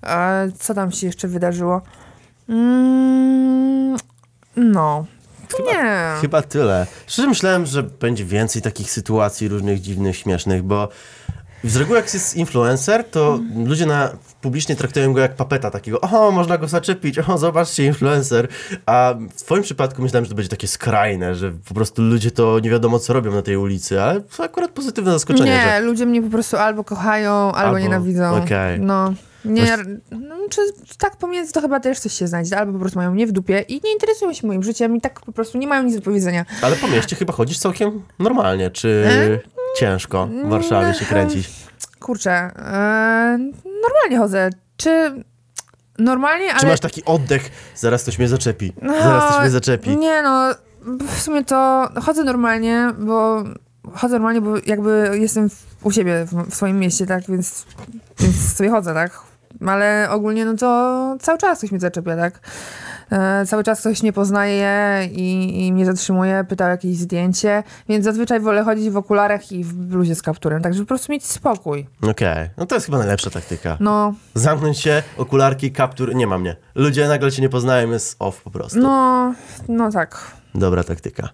[0.03, 1.81] E, co tam się jeszcze wydarzyło?
[2.49, 3.97] Mm,
[4.55, 5.05] no.
[5.65, 6.13] Nie.
[6.21, 6.87] Chyba tyle.
[7.07, 10.89] Szczerze myślałem, że będzie więcej takich sytuacji różnych dziwnych, śmiesznych, bo
[11.63, 14.09] z reguły jak jest influencer, to ludzie na,
[14.41, 18.47] publicznie traktują go jak papeta takiego, o, można go zaczepić, o, zobaczcie, influencer.
[18.85, 22.59] A w twoim przypadku myślałem, że to będzie takie skrajne, że po prostu ludzie to
[22.59, 25.79] nie wiadomo, co robią na tej ulicy, ale to akurat pozytywne zaskoczenie, Nie, że...
[25.79, 28.43] ludzie mnie po prostu albo kochają, albo, Albo- nienawidzą.
[28.43, 28.79] okej.
[28.79, 29.13] No.
[29.45, 29.77] Nie,
[30.11, 30.61] no, czy
[30.97, 33.59] tak pomiędzy to chyba też coś się znajdzie, albo po prostu mają mnie w dupie
[33.67, 36.45] i nie interesują się moim życiem i tak po prostu nie mają nic do powiedzenia.
[36.61, 39.05] Ale po mieście chyba chodzisz całkiem normalnie, czy
[39.77, 41.49] ciężko w Warszawie się kręcić?
[41.99, 44.49] Kurczę, e, normalnie chodzę.
[44.77, 45.23] Czy
[45.97, 46.59] normalnie, ale...
[46.59, 49.97] Czy masz taki oddech, zaraz ktoś mnie zaczepi, No, zaraz ktoś mnie zaczepi.
[49.97, 50.49] Nie no,
[51.07, 53.43] w sumie to chodzę normalnie, bo
[53.93, 57.65] chodzę normalnie, bo jakby jestem w, u siebie w, w swoim mieście, tak, więc,
[58.19, 59.21] więc sobie chodzę, tak.
[59.67, 62.39] Ale ogólnie no to cały czas ktoś mnie zaczepia, tak.
[63.11, 68.05] E, cały czas ktoś mnie poznaje i, i mnie zatrzymuje, pyta o jakieś zdjęcie, więc
[68.05, 71.25] zazwyczaj wolę chodzić w okularach i w bluzie z kapturem, tak żeby po prostu mieć
[71.25, 71.87] spokój.
[72.01, 73.77] Okej, no to jest chyba najlepsza taktyka.
[73.79, 76.55] No, Zamknąć się, okularki, kaptur, nie ma mnie.
[76.75, 78.79] Ludzie nagle cię nie poznają, jest off po prostu.
[78.79, 79.33] no,
[79.67, 80.31] no tak.
[80.55, 81.29] Dobra taktyka.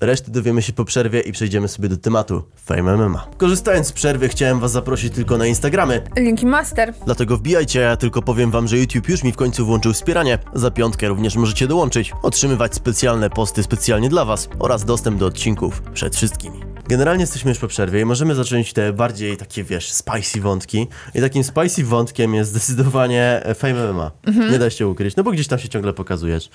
[0.00, 3.26] Reszty dowiemy się po przerwie i przejdziemy sobie do tematu Fame MMA.
[3.36, 6.94] Korzystając z przerwy, chciałem was zaprosić tylko na Instagramy, Linki master.
[7.04, 10.38] Dlatego wbijajcie, ja tylko powiem wam, że YouTube już mi w końcu włączył wspieranie.
[10.54, 15.82] Za piątkę również możecie dołączyć, otrzymywać specjalne posty specjalnie dla was oraz dostęp do odcinków
[15.82, 16.60] przed wszystkimi.
[16.88, 20.86] Generalnie jesteśmy już po przerwie i możemy zacząć te bardziej takie, wiesz, spicy wątki.
[21.14, 24.10] I takim spicy wątkiem jest zdecydowanie Fame MMA.
[24.50, 26.50] Nie da się ukryć, no bo gdzieś tam się ciągle pokazujesz.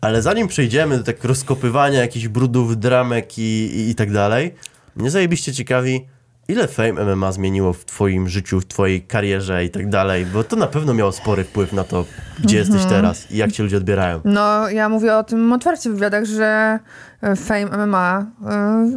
[0.00, 3.42] Ale zanim przejdziemy do tak rozkopywania jakichś brudów, dramek i,
[3.76, 4.54] i, i tak dalej,
[4.96, 6.06] mnie zajebiście ciekawi,
[6.50, 10.26] Ile Fame MMA zmieniło w twoim życiu, w twojej karierze i tak dalej?
[10.26, 12.04] Bo to na pewno miało spory wpływ na to,
[12.44, 14.20] gdzie jesteś teraz i jak cię ludzie odbierają.
[14.24, 16.78] No, ja mówię o tym otwarcie w wywiadach, że
[17.22, 18.26] e, Fame MMA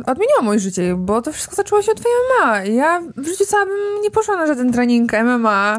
[0.04, 2.64] y, odmieniło moje życie, bo to wszystko zaczęło się od Fame MMA.
[2.64, 5.78] Ja w życiu samym nie poszłam na żaden trening MMA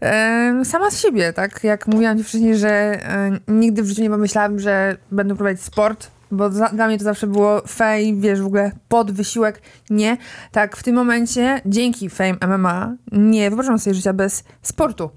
[0.00, 1.64] e, sama z siebie, tak?
[1.64, 6.10] Jak mówiłam ci wcześniej, że e, nigdy w życiu nie pomyślałam, że będę prowadzić sport,
[6.30, 9.62] bo za, dla mnie to zawsze było fame, wiesz, w ogóle pod wysiłek.
[9.90, 10.16] Nie.
[10.52, 15.10] Tak, w tym momencie, dzięki Fame MMA, nie wyobrażam sobie życia bez sportu.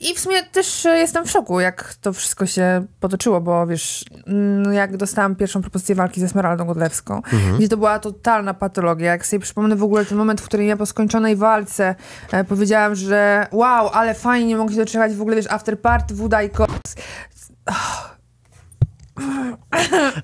[0.00, 4.04] I w sumie też e, jestem w szoku, jak to wszystko się potoczyło, bo wiesz,
[4.26, 7.22] mm, jak dostałam pierwszą propozycję walki ze Esmeraldą Godlewską,
[7.58, 9.10] gdzie to była totalna patologia.
[9.10, 11.94] Jak sobie przypomnę w ogóle ten moment, w którym ja po skończonej walce
[12.32, 16.14] e, powiedziałam, że wow, ale fajnie, nie mogę się doczekać w ogóle, wiesz, after party,
[16.14, 16.94] woda i koks.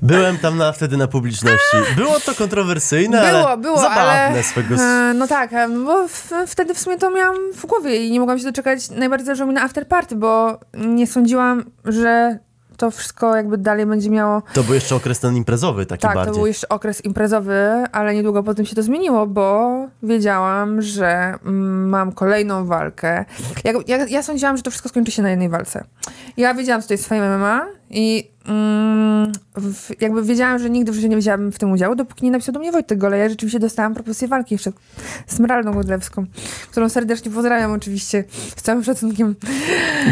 [0.02, 1.76] Byłem tam na, wtedy na publiczności.
[1.96, 4.42] Było to kontrowersyjne, Było, ale było, zabawne ale...
[4.42, 4.74] swego...
[4.74, 8.20] E, no tak, e, bo w, wtedy w sumie to miałam w głowie i nie
[8.20, 8.90] mogłam się doczekać.
[8.90, 12.38] Najbardziej zależało mi na after party, bo nie sądziłam, że
[12.76, 16.32] to wszystko jakby dalej będzie miało To był jeszcze okres ten imprezowy taki Tak, bardziej.
[16.32, 19.70] to był jeszcze okres imprezowy, ale niedługo potem się to zmieniło, bo
[20.02, 23.24] wiedziałam, że mm, mam kolejną walkę.
[23.64, 25.84] Ja, ja, ja sądziłam, że to wszystko skończy się na jednej walce.
[26.36, 30.94] Ja wiedziałam, co to jest Fame MMA i mm, w, jakby wiedziałam, że nigdy w
[30.94, 33.18] życiu nie wzięłabym w tym udziału, dopóki nie napisał do mnie Wojtek Gole.
[33.18, 34.72] Ja rzeczywiście dostałam propozycję walki jeszcze
[35.26, 36.26] z Smeraldą Godlewską,
[36.70, 38.24] którą serdecznie pozdrawiam oczywiście,
[38.56, 39.34] z całym szacunkiem.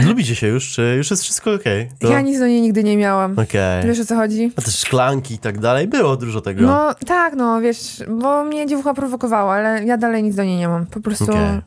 [0.07, 1.89] Lubicie się już, czy już jest wszystko okej?
[1.99, 3.33] To- Ja nic do niej nigdy nie miałam.
[3.39, 3.87] Okej.
[3.87, 4.53] Wiesz o co chodzi?
[4.57, 6.63] A też szklanki i tak dalej, było dużo tego.
[6.63, 10.69] No tak, no wiesz, bo mnie dziewucha prowokowała, ale ja dalej nic do niej nie
[10.69, 10.87] mam.
[10.87, 11.61] Po prostu Okej.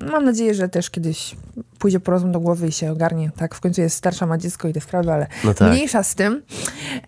[0.00, 1.36] Mam nadzieję, że też kiedyś
[1.78, 3.30] pójdzie po rozum do głowy i się ogarnie.
[3.36, 5.72] Tak, w końcu jest starsza, ma dziecko i te sprawy, ale No tak.
[5.72, 6.42] mniejsza z tym.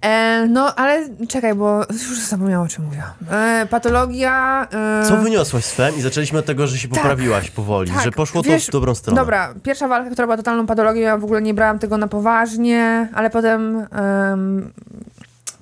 [0.02, 3.10] E, no, ale czekaj, bo już zapomniałam, o czym mówiłam.
[3.30, 4.66] E, patologia...
[5.02, 8.42] E, Co wyniosłaś FEM i zaczęliśmy od tego, że się poprawiłaś powoli, tak, że poszło
[8.42, 9.20] to wiesz, w dobrą stronę.
[9.20, 13.08] Dobra, pierwsza walka, która była totalną patologią, ja w ogóle nie brałam tego na poważnie,
[13.14, 13.87] ale potem
[14.32, 14.72] em,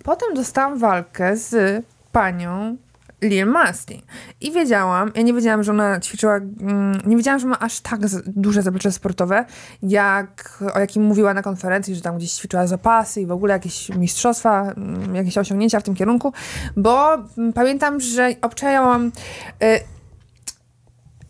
[0.03, 2.77] potem dostałam walkę z panią
[3.23, 4.03] Lil Masti.
[4.41, 8.01] I wiedziałam, ja nie wiedziałam, że ona ćwiczyła, mm, nie wiedziałam, że ma aż tak
[8.27, 9.45] duże zaplecze sportowe,
[9.83, 13.89] jak o jakim mówiła na konferencji, że tam gdzieś ćwiczyła zapasy i w ogóle jakieś
[13.89, 16.33] mistrzostwa, mm, jakieś osiągnięcia w tym kierunku,
[16.77, 19.07] bo mm, pamiętam, że obczajałam
[19.63, 20.02] y,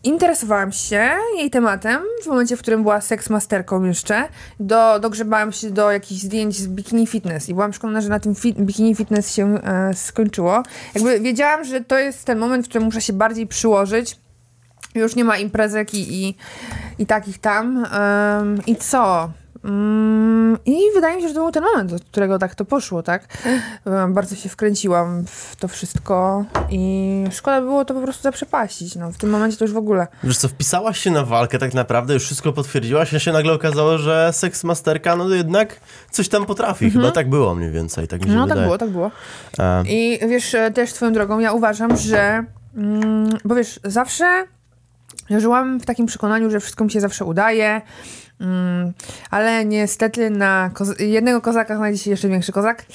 [0.03, 4.27] Interesowałam się jej tematem w momencie, w którym była seksmasterką jeszcze.
[4.59, 8.33] Do, dogrzebałam się do jakichś zdjęć z bikini fitness i byłam przekonana, że na tym
[8.33, 10.63] fi- bikini fitness się e, skończyło.
[10.95, 14.19] Jakby wiedziałam, że to jest ten moment, w którym muszę się bardziej przyłożyć.
[14.95, 16.35] Już nie ma imprezek i, i,
[16.99, 17.87] i takich tam.
[18.67, 19.29] I co?
[19.63, 23.03] Mm, I wydaje mi się, że to był ten moment, od którego tak to poszło,
[23.03, 23.27] tak?
[24.09, 28.95] Bardzo się wkręciłam w to wszystko i szkoda było to po prostu zaprzepaścić.
[28.95, 30.07] No, w tym momencie to już w ogóle.
[30.23, 33.97] Wiesz co, wpisałaś się na walkę tak naprawdę, już wszystko potwierdziłaś, a się nagle okazało,
[33.97, 35.79] że seksmasterka no jednak
[36.11, 36.91] coś tam potrafi.
[36.91, 38.49] Chyba tak było mniej więcej, tak mi się Mhm.
[38.49, 38.59] No wydaje.
[38.61, 39.11] tak było, tak było.
[39.57, 42.45] A, I wiesz, e, też swoją drogą, ja uważam, że.
[42.77, 44.45] Mm, bo wiesz, zawsze
[45.29, 47.81] żyłam w takim przekonaniu, że wszystko mi się zawsze udaje.
[48.43, 48.93] Mm,
[49.31, 52.85] ale niestety na jednego kozaka znajdzie się jeszcze większy kozak.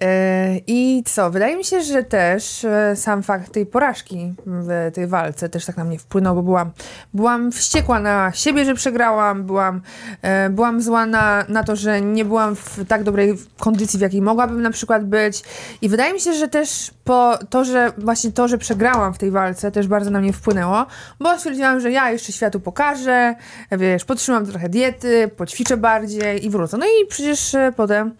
[0.00, 1.30] E, I co?
[1.30, 5.76] Wydaje mi się, że też e, sam fakt tej porażki w tej walce też tak
[5.76, 6.70] na mnie wpłynął, bo byłam,
[7.14, 9.80] byłam wściekła na siebie, że przegrałam, byłam,
[10.22, 14.22] e, byłam zła na, na to, że nie byłam w tak dobrej kondycji, w jakiej
[14.22, 15.42] mogłabym na przykład być.
[15.82, 19.30] I wydaje mi się, że też po to, że właśnie to, że przegrałam w tej
[19.30, 20.86] walce, też bardzo na mnie wpłynęło,
[21.20, 23.34] bo stwierdziłam, że ja jeszcze światu pokażę,
[23.72, 24.95] wiesz, podtrzymam trochę diety,
[25.36, 26.78] poćwiczę bardziej i wrócę.
[26.78, 28.14] No i przecież e, potem,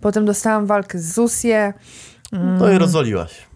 [0.00, 1.72] potem dostałam walkę z Zusię.
[2.32, 3.48] no i rozwaliłaś.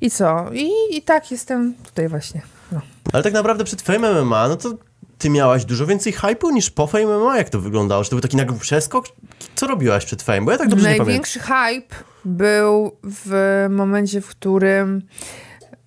[0.00, 0.46] I co?
[0.52, 2.42] I, I tak jestem tutaj właśnie.
[2.72, 2.80] No.
[3.12, 4.74] Ale tak naprawdę przed Fame MMA, no to
[5.18, 7.38] ty miałaś dużo więcej hype'u niż po Fame MMA?
[7.38, 8.04] Jak to wyglądało?
[8.04, 9.04] Czy to był taki nagły przeskok?
[9.54, 10.42] Co robiłaś przed Fame?
[10.42, 11.06] Bo ja tak dobrze nie pamiętam.
[11.06, 15.02] Największy hype był w momencie, w którym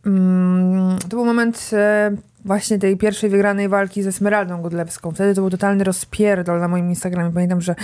[0.06, 2.12] mm, to był moment e,
[2.46, 5.12] właśnie tej pierwszej wygranej walki ze Smeraldą Godlewską.
[5.12, 7.32] Wtedy to był totalny rozpierdol na moim Instagramie.
[7.32, 7.76] Pamiętam, że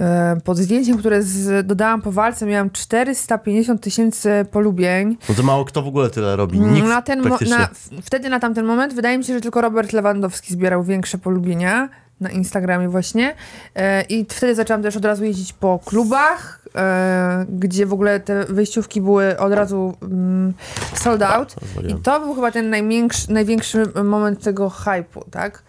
[0.00, 5.16] e, pod zdjęciem, które z, dodałam po walce, miałam 450 tysięcy polubień.
[5.28, 6.60] No to mało kto w ogóle tyle robi.
[6.60, 7.68] Nikt na ten na,
[8.02, 11.88] wtedy na tamten moment wydaje mi się, że tylko Robert Lewandowski zbierał większe polubienia
[12.20, 13.34] na Instagramie właśnie.
[13.74, 18.44] E, I wtedy zaczęłam też od razu jeździć po klubach, e, gdzie w ogóle te
[18.44, 20.54] wyjściówki były od razu mm,
[20.94, 21.54] sold out.
[21.88, 25.62] I to był chyba ten największy, największy moment tego hype'u, tak?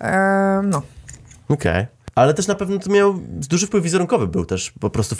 [0.00, 0.82] E, no.
[1.48, 1.86] Okej.
[2.14, 4.72] Ale też na pewno to miał duży wpływ wizerunkowy był też.
[4.80, 5.16] Po prostu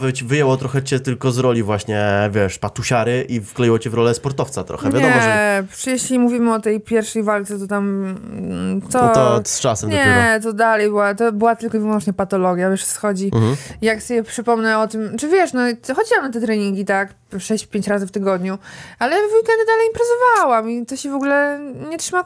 [0.00, 4.14] wy- wyjęło trochę cię tylko z roli właśnie, wiesz, patusiary i wkleiło cię w rolę
[4.14, 4.84] sportowca trochę.
[4.86, 8.04] Wiadomo, nie, że jeśli mówimy o tej pierwszej walce, to tam...
[8.38, 10.10] mm, To, no to z czasem dopiero.
[10.10, 13.30] Nie, to dalej była, to była tylko i wyłącznie patologia, wiesz, schodzi.
[13.34, 13.56] Mhm.
[13.82, 15.60] Jak sobie przypomnę o tym, czy wiesz, no
[15.96, 18.58] chodziłam na te treningi, tak, 6-5 razy w tygodniu,
[18.98, 22.24] ale w weekendy dalej imprezowałam i to się w ogóle nie trzyma,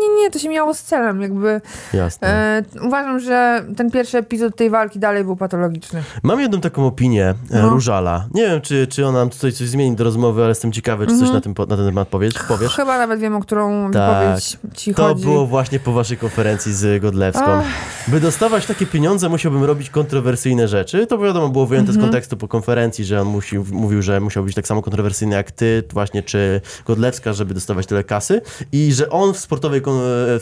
[0.00, 1.60] nie, nie, to się miało z celem, jakby.
[1.94, 2.28] Jasne.
[2.28, 6.02] E, uważam, że ten pierwszy epizod tej walki dalej był patologiczny.
[6.22, 7.68] Mam jedną taką opinię, e, No.
[7.68, 8.26] Różala.
[8.34, 11.12] Nie wiem, czy, czy ona nam tutaj coś zmieni do rozmowy, ale jestem ciekawy, czy
[11.12, 11.26] Mhm.
[11.26, 12.34] coś na, tym, na ten temat powiesz.
[12.48, 12.72] powiesz.
[12.76, 14.18] Chyba nawet wiem, o którą Tak.
[14.26, 15.24] wypowiedź ci To chodzi.
[15.24, 17.44] było właśnie po waszej konferencji z Godlewską.
[17.46, 17.64] Ach.
[18.08, 21.06] By dostawać takie pieniądze, musiałbym robić kontrowersyjne rzeczy.
[21.06, 22.02] To wiadomo, było wyjęte Mhm.
[22.02, 25.50] z kontekstu po konferencji, że on musi, mówił, że musiał być tak samo kontrowersyjny jak
[25.50, 28.40] ty, właśnie, czy Godlewska, żeby dostawać tyle kasy.
[28.72, 29.82] I że on w sportowej, e,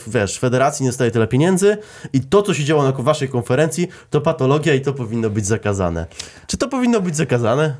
[0.07, 1.77] wiesz, federacji nie dostaje tyle pieniędzy.
[2.13, 6.05] I to, co się działo na waszej konferencji, to patologia i to powinno być zakazane.
[6.47, 7.75] Czy to powinno być zakazane?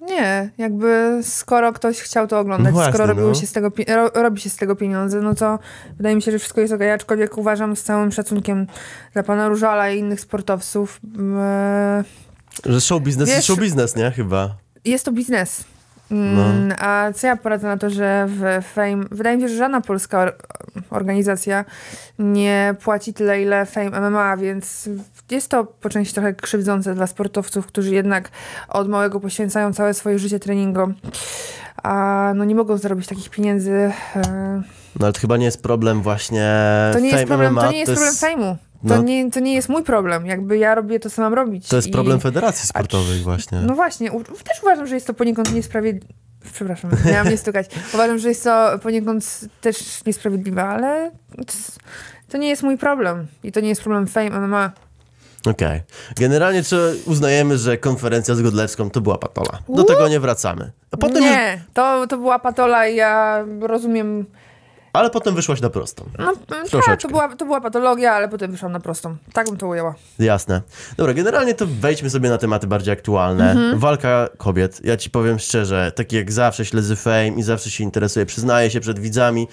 [0.00, 3.34] Nie, jakby skoro ktoś chciał to oglądać, No właśnie, skoro no.
[3.34, 5.58] się z tego, ro, robi się z tego pieniądze, no to
[5.96, 8.66] wydaje mi się, że wszystko jest okej, aczkolwiek uważam z całym szacunkiem
[9.12, 11.00] dla pana Różala i innych sportowców,
[11.38, 12.04] e,
[12.66, 14.10] Że show biznes jest show biznes, nie?
[14.10, 14.56] Chyba.
[14.84, 15.64] jest to biznes.
[16.10, 19.80] Mm, A co ja poradzę na to, że w Fame, wydaje mi się, że żadna
[19.80, 20.36] polska or,
[20.90, 21.64] organizacja
[22.18, 24.88] nie płaci tyle, ile Fame MMA, więc
[25.30, 28.30] jest to po części trochę krzywdzące dla sportowców, którzy jednak
[28.68, 30.94] od małego poświęcają całe swoje życie treningom,
[31.82, 33.72] a no nie mogą zarobić takich pieniędzy.
[34.16, 34.62] e,
[35.00, 36.50] No ale to chyba nie jest problem właśnie
[36.92, 38.14] To nie jest problem, MMA, to nie jest problem
[38.84, 38.88] Fame'u.
[38.88, 39.02] To, no.
[39.02, 40.26] nie, to nie jest mój problem.
[40.26, 41.68] Jakby ja robię to, co mam robić.
[41.68, 43.58] To jest I- problem federacji sportowej właśnie.
[43.60, 46.14] No właśnie, u- też uważam, że jest to poniekąd niesprawiedliwe.
[46.52, 47.66] Przepraszam, miałam nie stukać.
[47.94, 51.10] Uważam, że jest to poniekąd też niesprawiedliwe, ale
[52.28, 53.26] to nie jest mój problem.
[53.42, 54.72] I to nie jest problem Fame MMA.
[55.46, 55.80] Okej.
[56.16, 59.58] Generalnie czy uznajemy, że konferencja z Godlewską to była patola.
[59.68, 60.72] Do tego nie wracamy.
[60.90, 64.26] Potem już, nie, to, to była patola i ja rozumiem...
[64.98, 66.04] ale potem wyszłaś na prostą.
[66.18, 66.96] No, tak, Troszeczkę.
[66.96, 69.16] to była, to była patologia, ale potem wyszłam na prostą.
[69.32, 69.94] Tak bym to ujęła.
[70.18, 70.62] Jasne.
[70.96, 73.50] Dobra, generalnie to wejdźmy sobie na tematy bardziej aktualne.
[73.50, 73.78] Mhm.
[73.78, 74.80] Walka kobiet.
[74.84, 78.80] Ja ci powiem szczerze, tak jak zawsze śledzę Fame i zawsze się interesuję, przyznaję się
[78.80, 79.48] przed widzami.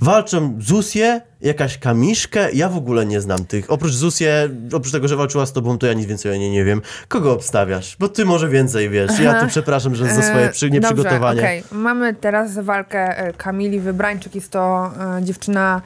[0.00, 3.70] Walczą Zusie, jakaś Kamiszkę, ja w ogóle nie znam tych.
[3.70, 6.64] Oprócz Zusie, oprócz tego, że walczyła z tobą, to ja nic więcej o niej nie
[6.64, 6.82] wiem.
[7.08, 7.96] Kogo obstawiasz?
[8.00, 9.20] Bo ty może więcej wiesz.
[9.20, 11.40] Ja tu przepraszam, że za swoje przy, E, nieprzygotowanie.
[11.40, 11.62] Dobrze, okej.
[11.72, 14.34] Mamy teraz walkę e, Kamili Wybrańczyk.
[14.34, 15.82] Jest to e, dziewczyna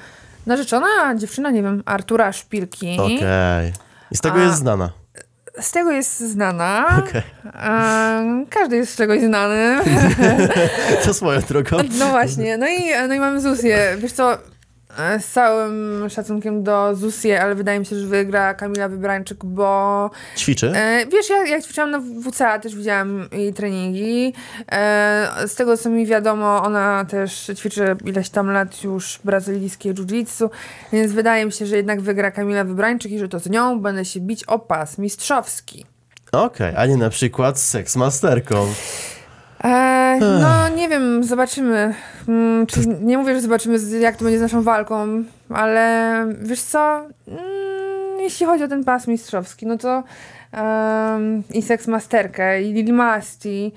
[0.47, 2.97] narzeczona, dziewczyna, nie wiem, Artura Szpilki.
[3.01, 3.73] Okej.
[4.11, 4.91] I z tego A- jest znana.
[5.61, 7.03] Z tego jest znana.
[7.09, 7.23] Okej.
[7.55, 9.79] E, każdy jest z czegoś znany.
[11.05, 11.77] To swoją drogą.
[11.99, 12.57] No właśnie.
[12.57, 13.97] No i, no i mamy Zusię.
[13.99, 14.39] Wiesz co,
[15.21, 20.73] z całym szacunkiem do Zusie, ale wydaje mi się, że wygra Kamila Wybrańczyk, bo Ćwiczy?
[20.75, 24.35] E, wiesz, ja jak ćwiczyłam na WCA, też widziałam jej treningi.
[24.73, 30.49] E, z tego, co mi wiadomo, ona też ćwiczy ileś tam lat już brazylijskie jiu-jitsu,
[30.93, 34.05] więc wydaje mi się, że jednak wygra Kamila Wybrańczyk i że to z nią będę
[34.05, 35.87] się bić o pas mistrzowski.
[36.33, 38.67] Okej, a nie na przykład z seksmasterką.
[39.65, 41.95] E, no, nie wiem, zobaczymy.
[42.29, 47.07] Mm, czy, nie mówię, że zobaczymy, jak to będzie z naszą walką, ale wiesz co?
[47.29, 50.03] Mm, jeśli chodzi o ten pas mistrzowski, no to
[50.53, 53.73] em, i Seksmasterkę, i Lil Masti.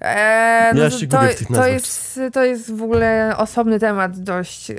[0.00, 4.70] E, no Ja to, to, jest, to jest w ogóle osobny temat dość.
[4.70, 4.76] E,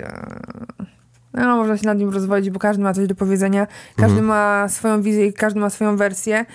[1.34, 4.26] no, można się nad nim rozwodzić, bo każdy ma coś do powiedzenia, każdy Mhm.
[4.26, 6.45] ma swoją wizję i każdy ma swoją wersję.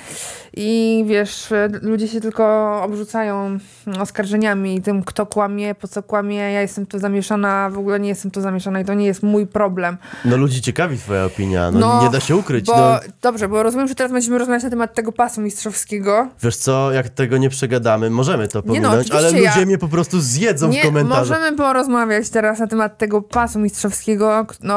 [0.61, 2.45] I wiesz, e, ludzie się tylko
[2.83, 3.59] obrzucają
[4.01, 6.37] oskarżeniami tym, kto kłamie, po co kłamie.
[6.37, 9.07] Ja jestem w to zamieszana, w ogóle nie jestem w to zamieszana i to nie
[9.07, 9.97] jest mój problem.
[10.25, 12.67] No ludzi ciekawi twoja opinia, no, nie da się ukryć.
[12.67, 16.29] Bo, No, Dobrze, bo rozumiem, że teraz będziemy rozmawiać na temat tego pasu mistrzowskiego.
[16.43, 19.79] wiesz co, jak tego nie przegadamy, możemy to no, pominąć, ale oczywiście ludzie ja- mnie
[19.79, 21.29] po prostu zjedzą w Nie, komentarzach.
[21.39, 24.75] możemy porozmawiać teraz na temat tego pasu mistrzowskiego, no,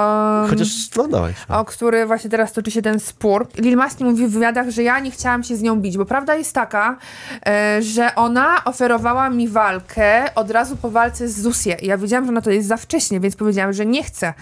[0.49, 0.67] Chociaż,
[0.97, 1.33] no dawaj.
[1.49, 3.47] o który właśnie teraz toczy się ten spór.
[3.57, 6.35] Lil Masti mówi w wywiadach, że ja nie chciałam się z nią bić, bo prawda
[6.35, 6.97] jest taka,
[7.47, 11.77] e, że ona oferowała mi walkę od razu po walce z Zusie.
[11.81, 14.33] Ja wiedziałam, że na to jest za wcześnie, więc powiedziałam, że nie chcę.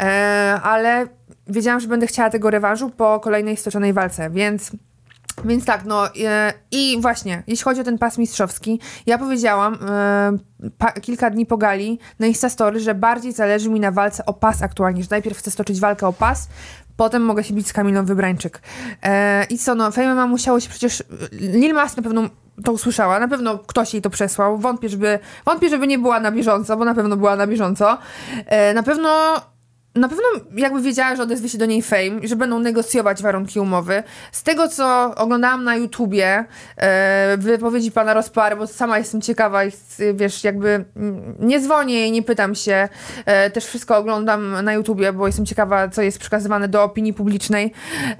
[0.00, 1.06] E, ale
[1.46, 4.70] wiedziałam, że będę chciała tego rewanżu po kolejnej stoczonej walce, więc...
[5.44, 10.68] Więc tak, no e, i właśnie, jeśli chodzi o ten pas mistrzowski, ja powiedziałam e,
[10.78, 14.62] pa, kilka dni po gali na Instastory, że bardziej zależy mi na walce o pas
[14.62, 16.48] aktualnie, że najpierw chcę stoczyć walkę o pas,
[16.96, 18.62] potem mogę się bić z Kamilą Wybrańczyk.
[19.02, 22.22] E, I co, no, Fame ma musiało się przecież, Lil Mas na pewno
[22.64, 26.32] to usłyszała, na pewno ktoś jej to przesłał, wątpię, żeby, wątpię, żeby nie była na
[26.32, 27.98] bieżąco, bo na pewno była na bieżąco.
[28.46, 29.10] E, na pewno
[29.96, 30.24] na pewno
[30.56, 34.02] jakby wiedziała, że odezwie się do niej Fame i że będą negocjować warunki umowy.
[34.32, 36.44] Z tego, co oglądałam na YouTubie,
[36.76, 39.70] e, wypowiedzi pana Rozpary, bo sama jestem ciekawa i
[40.14, 40.84] wiesz, jakby
[41.38, 42.88] nie dzwonię jej, nie pytam się.
[43.26, 47.72] E, też wszystko oglądam na YouTubie, bo jestem ciekawa, co jest przekazywane do opinii publicznej.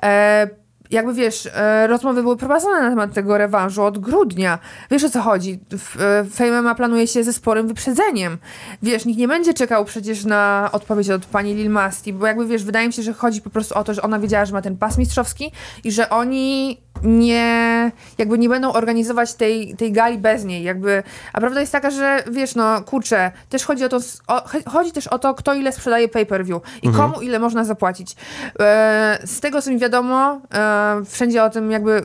[0.02, 4.58] E, jakby wiesz, e, rozmowy były prowadzone na temat tego rewanżu od grudnia.
[4.90, 5.60] Wiesz o co chodzi?
[6.00, 8.38] E, Fame MMA planuje się ze sporym wyprzedzeniem.
[8.82, 12.64] Wiesz, nikt nie będzie czekał przecież na odpowiedź od pani Lil Masti, bo jakby wiesz,
[12.64, 14.76] wydaje mi się, że chodzi po prostu o to, że ona wiedziała, że ma ten
[14.76, 15.52] pas mistrzowski
[15.84, 21.40] i że oni nie, jakby nie będą organizować tej, tej gali bez niej, jakby, a
[21.40, 25.06] prawda jest taka, że wiesz, no kurczę, też chodzi o to, o, ch- chodzi też
[25.06, 28.16] o to, kto ile sprzedaje pay-per-view i komu ile można zapłacić.
[28.60, 32.04] E, z tego, co mi wiadomo, e, wszędzie o tym jakby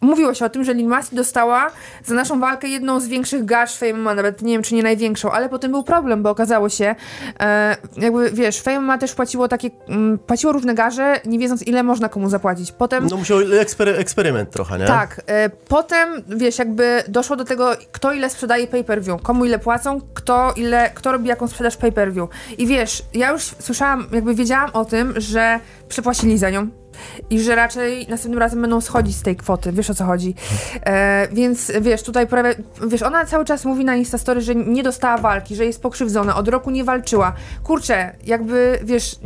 [0.00, 1.70] mówiło się o tym, że Lil Masti dostała
[2.04, 5.30] za naszą walkę jedną z większych garz Fame MMA, nawet nie wiem, czy nie największą,
[5.30, 6.94] ale potem był problem, bo okazało się,
[7.40, 11.82] e, jakby wiesz, Fame MMA też płaciło takie, mm, płaciło różne garze, nie wiedząc ile
[11.82, 12.72] można komu zapłacić.
[12.72, 14.86] Potem No musiał ekspery- eksperyment trochę, nie?
[14.86, 20.00] tak, e, potem wiesz, jakby doszło do tego, kto ile sprzedaje pay-per-view, komu ile płacą,
[20.14, 22.28] kto ile, kto robi jaką sprzedaż pay-per-view.
[22.58, 26.68] I wiesz, ja już słyszałam, jakby wiedziałam o tym, że przepłacili za nią.
[27.30, 30.34] I że raczej następnym razem będą schodzić z tej kwoty, wiesz o co chodzi.
[30.86, 32.50] E, więc wiesz, tutaj pojawia,
[32.86, 36.48] wiesz, ona cały czas mówi na Instastory, że nie dostała walki, że jest pokrzywdzona, od
[36.48, 37.32] roku nie walczyła.
[37.64, 39.16] Kurczę, jakby wiesz,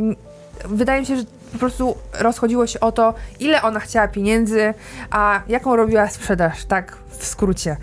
[0.65, 4.75] wydaje mi się, że po prostu rozchodziło się o to, ile ona chciała pieniędzy,
[5.11, 7.77] a jaką robiła sprzedaż, tak w skrócie.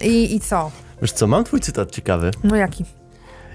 [0.00, 0.70] I, I co?
[1.02, 2.30] Wiesz co, mam twój cytat ciekawy.
[2.44, 2.84] No jaki?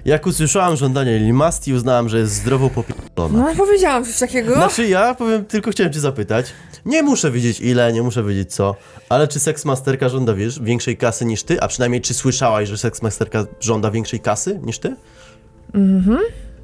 [0.06, 3.44] Jak usłyszałam żądanie Limasti, uznałam, że jest zdrowo popierdolona.
[3.48, 4.54] No powiedziałam coś takiego.
[4.54, 6.52] Znaczy ja powiem, tylko chciałem cię zapytać.
[6.84, 8.76] Nie muszę wiedzieć ile, nie muszę wiedzieć co,
[9.08, 11.60] ale czy Seksmasterka żąda, wiesz, większej kasy niż ty?
[11.60, 14.96] A przynajmniej czy słyszałaś, że Seksmasterka żąda większej kasy niż ty?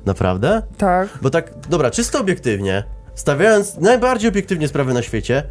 [0.07, 0.62] Naprawdę?
[0.78, 1.09] Tak.
[1.22, 2.84] Bo tak, dobra, czysto obiektywnie,
[3.14, 5.43] stawiając najbardziej obiektywnie sprawy na świecie,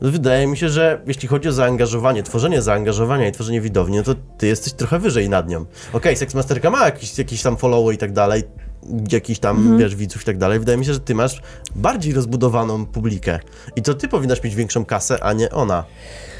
[0.00, 4.14] wydaje mi się, że jeśli chodzi o zaangażowanie, tworzenie zaangażowania i tworzenie widowni, no to
[4.38, 5.60] ty jesteś trochę wyżej nad nią.
[5.60, 8.42] Okej, okay, Sexmasterka ma jakiś, jakiś tam follow i tak dalej,
[9.12, 9.78] jakiś tam, Mhm.
[9.78, 10.58] wiesz, widzów i tak dalej.
[10.58, 11.42] Wydaje mi się, że ty masz
[11.76, 13.40] bardziej rozbudowaną publikę.
[13.76, 15.84] I to ty powinnaś mieć większą kasę, a nie ona.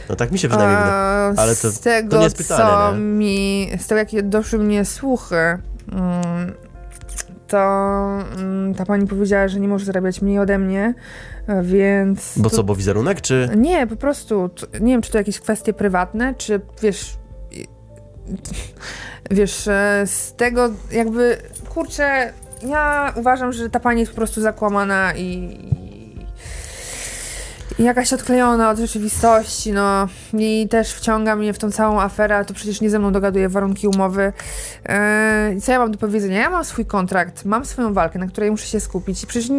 [0.08, 1.38] No tak mi się przynajmniej wydaje.
[1.38, 2.98] Ale to, z tego, to nie jest pytanie, co nie?
[2.98, 6.52] mi, z tego, jakie doszły mnie słuchy, mm,
[7.48, 7.58] to
[8.36, 10.94] mm, ta pani powiedziała, że nie może zarabiać mniej ode mnie,
[11.62, 12.32] więc...
[12.36, 13.48] Bo to- co, bo wizerunek, czy...
[13.56, 17.16] Nie, po prostu, nie wiem, czy to jakieś kwestie prywatne, czy wiesz,
[19.30, 21.36] wiesz, e, z tego jakby,
[21.68, 22.32] kurczę,
[22.66, 25.58] ja uważam, że ta pani jest po prostu zakłamana i
[27.78, 30.08] jakaś odklejona od rzeczywistości, no
[30.38, 33.48] i też wciąga mnie w tą całą aferę, ale to przecież nie ze mną dogaduje
[33.48, 34.32] warunki umowy.
[35.56, 36.38] I co ja mam do powiedzenia?
[36.40, 39.56] Ja mam swój kontrakt, mam swoją walkę, na której muszę się skupić i przecież nie,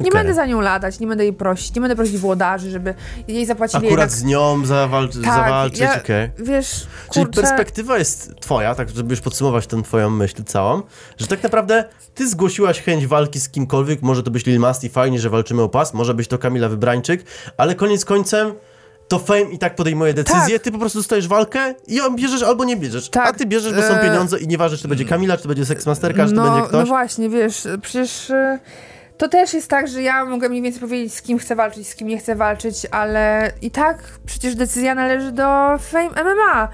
[0.00, 2.94] nie, będę za nią ladać, nie będę jej prosić, nie będę prosić włodarzy, żeby
[3.28, 4.10] jej zapłacili Akurat jednak...
[4.10, 6.30] z nią zawal- Tak, zawalczyć, ja- okej.
[6.38, 7.40] Wiesz, Czyli kurczę...
[7.40, 10.82] perspektywa jest twoja, tak żeby już podsumować tę twoją myśl całą,
[11.18, 15.18] że tak naprawdę ty zgłosiłaś chęć walki z kimkolwiek, może to być Lil Masti, fajnie,
[15.20, 17.11] że walczymy o pas, może być to Kamila Wybrańczyk,
[17.56, 18.52] ale koniec końcem
[19.08, 22.64] to Fame i tak podejmuje decyzję, ty po prostu dostajesz walkę i ją bierzesz albo
[22.64, 25.04] nie bierzesz, a Tak, ty bierzesz, bo są e, pieniądze i nieważne, czy to będzie
[25.04, 26.88] Kamila, czy to będzie Sexmasterka, czy to no, będzie no ktoś.
[26.88, 28.58] właśnie, wiesz, przecież y,
[29.18, 31.94] to też jest tak, że ja mogę mniej więcej powiedzieć, z kim chcę walczyć, z
[31.94, 36.68] kim nie chcę walczyć, ale i tak przecież decyzja należy do Fame MMA.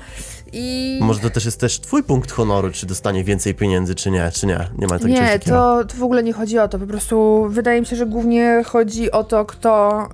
[0.53, 4.31] I Może to też jest też twój punkt honoru, czy dostanie więcej pieniędzy, czy nie,
[4.35, 6.79] czy nie, nie ma tak nie, to, to w ogóle nie chodzi o to.
[6.79, 10.09] Po prostu wydaje mi się, że głównie chodzi o to, kto.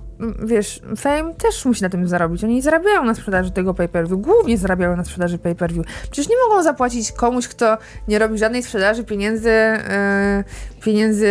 [0.45, 2.43] Wiesz, Fame też musi na tym zarobić.
[2.43, 4.21] Oni zarabiają na sprzedaży tego pay-per-view.
[4.21, 5.85] Głównie zarabiają na sprzedaży pay-per-view.
[6.11, 7.77] Przecież nie mogą zapłacić komuś, kto
[8.07, 10.43] nie robi żadnej sprzedaży pieniędzy, e,
[10.83, 11.27] pieniędzy,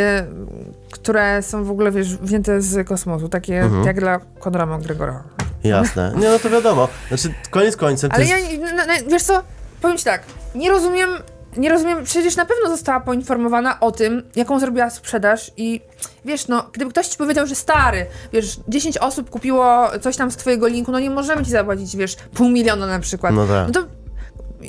[0.92, 3.28] które są w ogóle, wiesz, wzięte z kosmosu.
[3.28, 3.84] Takie Mhm.
[3.84, 5.22] jak dla Conora McGregora.
[5.64, 6.12] Jasne.
[6.16, 6.88] Nie, no to wiadomo.
[7.08, 9.42] Znaczy, koniec końcem Ale ja, no, no, wiesz co,
[9.80, 10.22] powiem ci tak,
[10.54, 11.10] nie rozumiem,
[11.56, 15.80] nie rozumiem, przecież na pewno została poinformowana o tym, jaką zrobiła sprzedaż i
[16.24, 20.36] wiesz, no, gdyby ktoś ci powiedział, że stary, wiesz, 10 osób kupiło coś tam z
[20.36, 23.34] twojego linku, no nie możemy ci zapłacić, wiesz, pół miliona na przykład.
[23.34, 23.66] No tak.
[23.66, 23.88] No to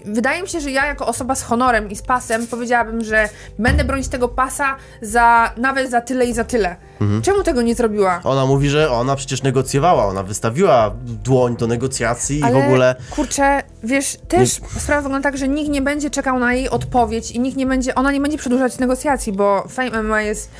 [0.05, 3.29] wydaje mi się, że ja jako osoba z honorem i z pasem powiedziałabym, że
[3.59, 6.75] będę bronić tego pasa za, nawet za tyle i za tyle.
[7.01, 7.21] Mhm.
[7.21, 8.21] Czemu tego nie zrobiła?
[8.23, 12.95] Ona mówi, że ona przecież negocjowała, ona wystawiła dłoń do negocjacji i w ogóle...
[13.09, 17.39] Kurczę, wiesz, też sprawa wygląda tak, że nikt nie będzie czekał na jej odpowiedź i
[17.39, 20.51] nikt nie będzie, ona nie będzie przedłużać negocjacji, bo Fame MMA jest,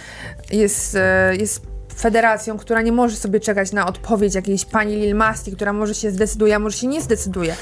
[0.51, 1.61] jest, e, jest
[1.97, 6.11] federacją, która nie może sobie czekać na odpowiedź jakiejś pani Lil Masti, która może się
[6.11, 7.55] zdecyduje, a może się nie zdecyduje.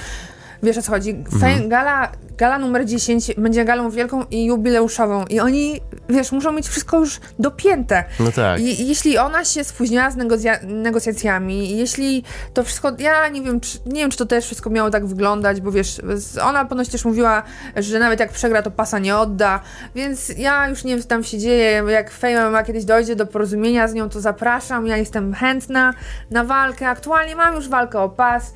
[0.64, 1.24] Wiesz o co chodzi?
[1.40, 5.26] Fame, gala, gala numer 10 będzie galą wielką i jubileuszową.
[5.26, 8.04] I oni, wiesz, muszą mieć wszystko już dopięte.
[8.20, 8.60] No tak.
[8.60, 13.78] I, jeśli ona się spóźniła z negocja- negocjacjami, jeśli to wszystko, ja nie wiem, czy,
[13.86, 16.02] nie wiem, czy to też wszystko miało tak wyglądać, bo wiesz,
[16.44, 17.44] ona ponoć też mówiła,
[17.76, 19.60] że nawet jak przegra, to pasa nie odda,
[19.96, 23.26] więc ja już nie wiem, co tam się dzieje, jak Fame ma kiedyś dojdzie do
[23.26, 25.94] porozumienia z nią, to zapraszam, ja jestem chętna
[26.32, 28.54] na walkę, aktualnie mam już walkę o pas,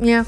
[0.00, 0.24] nie,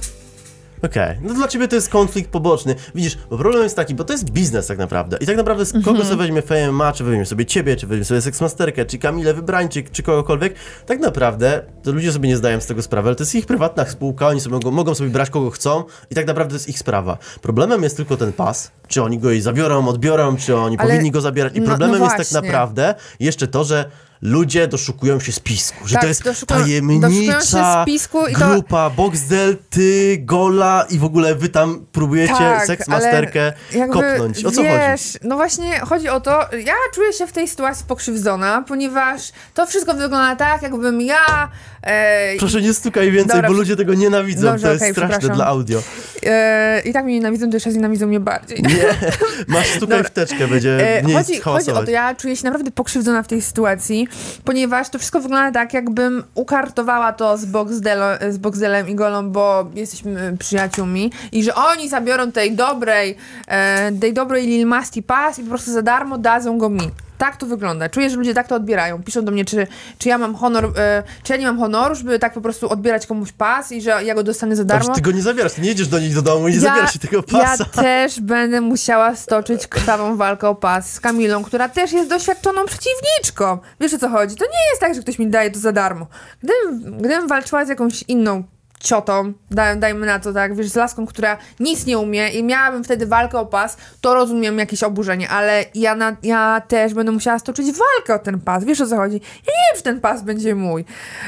[0.83, 2.74] Okej, no dla ciebie to jest konflikt poboczny.
[2.95, 5.16] Widzisz, bo problem jest taki, bo to jest biznes tak naprawdę.
[5.20, 8.20] I tak naprawdę z kogo sobie weźmie FMA, czy weźmie sobie ciebie, czy weźmie sobie
[8.20, 10.55] Sexmasterkę, czy Kamilę Wybrańczyk, czy kogokolwiek,
[10.87, 13.85] tak naprawdę to ludzie sobie nie zdają z tego sprawy, ale to jest ich prywatna
[13.85, 16.78] spółka, oni sobie mogą, mogą sobie brać kogo chcą i tak naprawdę to jest ich
[16.78, 17.18] sprawa.
[17.43, 21.11] Problemem jest tylko ten pas, czy oni go jej zabiorą, odbiorą, czy oni Ale- powinni
[21.11, 21.57] go zabierać.
[21.57, 23.91] I no- problemem no jest tak naprawdę jeszcze to, że
[24.23, 28.49] ludzie doszukują się spisku, że Tak, to jest doszukują- doszukują tajemnicza się spisku i to-
[28.49, 33.53] grupa Boxdel, ty, Gola i w ogóle wy tam próbujecie Tak, seksmasterkę
[33.93, 34.45] kopnąć.
[34.45, 35.18] O co wiesz, chodzi?
[35.23, 36.31] No właśnie chodzi o to,
[36.64, 41.51] ja czuję się w tej sytuacji pokrzywdzona, ponieważ to wszystko wygląda tak, jakbym ja
[41.83, 44.43] e, Proszę nie stukaj więcej, Dobra, bo ludzie tego nienawidzą.
[44.43, 45.83] Dobrze, to jest okej, straszne dla audio.
[46.26, 48.62] e, i tak mnie nienawidzą, to jeszcze nienawidzą mnie bardziej.
[48.62, 48.85] Nie,
[49.55, 50.05] masz stukaj Dobra.
[50.05, 53.28] w teczkę, będzie E, mniej chodzi, chodzi o to, ja czuję się naprawdę pokrzywdzona w
[53.28, 54.09] tej sytuacji,
[54.45, 59.70] ponieważ to wszystko wygląda tak, jakbym ukartowała to z, Boxdelo, z Boxdelem i Golą, bo
[59.74, 63.16] jesteśmy przyjaciółmi i że oni zabiorą tej dobrej,
[63.49, 66.91] e, tej dobrej Lil Masti Pass i po prostu za darmo dadzą go mi.
[67.23, 67.89] Tak to wygląda.
[67.89, 69.03] Czuję, że ludzie tak to odbierają.
[69.03, 69.66] Piszą do mnie, czy,
[69.99, 73.07] czy ja mam honor, e, czy ja nie mam honoru, żeby tak po prostu odbierać
[73.07, 74.95] komuś pas i że ja go dostanę za Znaczy, darmo.
[74.95, 76.99] ty go nie zabierasz, ty nie jedziesz do nich do domu i nie zabierasz się
[76.99, 77.64] tego pasa.
[77.77, 82.64] Ja też będę musiała stoczyć krwawą walkę o pas z Kamilą, która też jest doświadczoną
[82.66, 83.59] przeciwniczką.
[83.81, 84.37] Wiesz o co chodzi?
[84.37, 86.07] To nie jest tak, że ktoś mi daje to za darmo.
[86.43, 88.45] Gdybym, gdybym walczyła z jakąś inną
[88.83, 92.85] ciotą, daj, dajmy na to tak, wiesz, z laską, która nic nie umie i miałabym
[92.85, 97.39] wtedy walkę o pas, to rozumiem jakieś oburzenie, ale ja, na, ja też będę musiała
[97.39, 99.14] stoczyć walkę o ten pas, wiesz o co chodzi?
[99.14, 100.85] Ja nie wiem, czy ten pas będzie mój,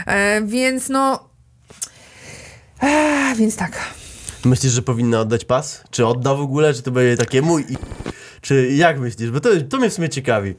[0.07, 1.29] e, więc no,
[2.83, 3.73] e, więc tak.
[4.45, 5.85] Myślisz, że powinna oddać pas?
[5.91, 6.75] Czy odda w ogóle?
[6.75, 7.65] Czy to będzie takie mój.
[8.45, 9.31] Czy jak myślisz?
[9.31, 10.55] Bo to, to mnie w sumie ciekawi.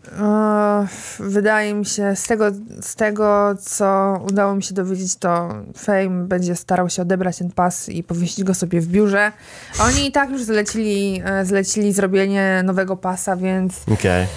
[1.19, 2.45] Wydaje mi się, z tego,
[2.81, 7.89] z tego, co udało mi się dowiedzieć, to Fame będzie starał się odebrać ten pas
[7.89, 9.31] i powiesić go sobie w biurze.
[9.79, 14.27] Oni i tak już zlecili, e, zlecili zrobienie nowego pasa, więc, Okej.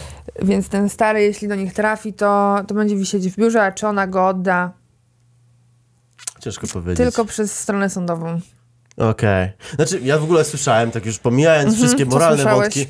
[0.42, 3.86] więc ten stary, jeśli do nich trafi, to, to będzie wisieć w biurze, a czy
[3.86, 4.72] ona go odda
[6.40, 6.96] Ciężko powiedzieć.
[7.06, 8.40] tylko przez stronę sądową.
[8.96, 9.52] Okej.
[9.76, 12.86] Znaczy, ja w ogóle słyszałem, tak już pomijając wszystkie Mhm, co moralne wątki,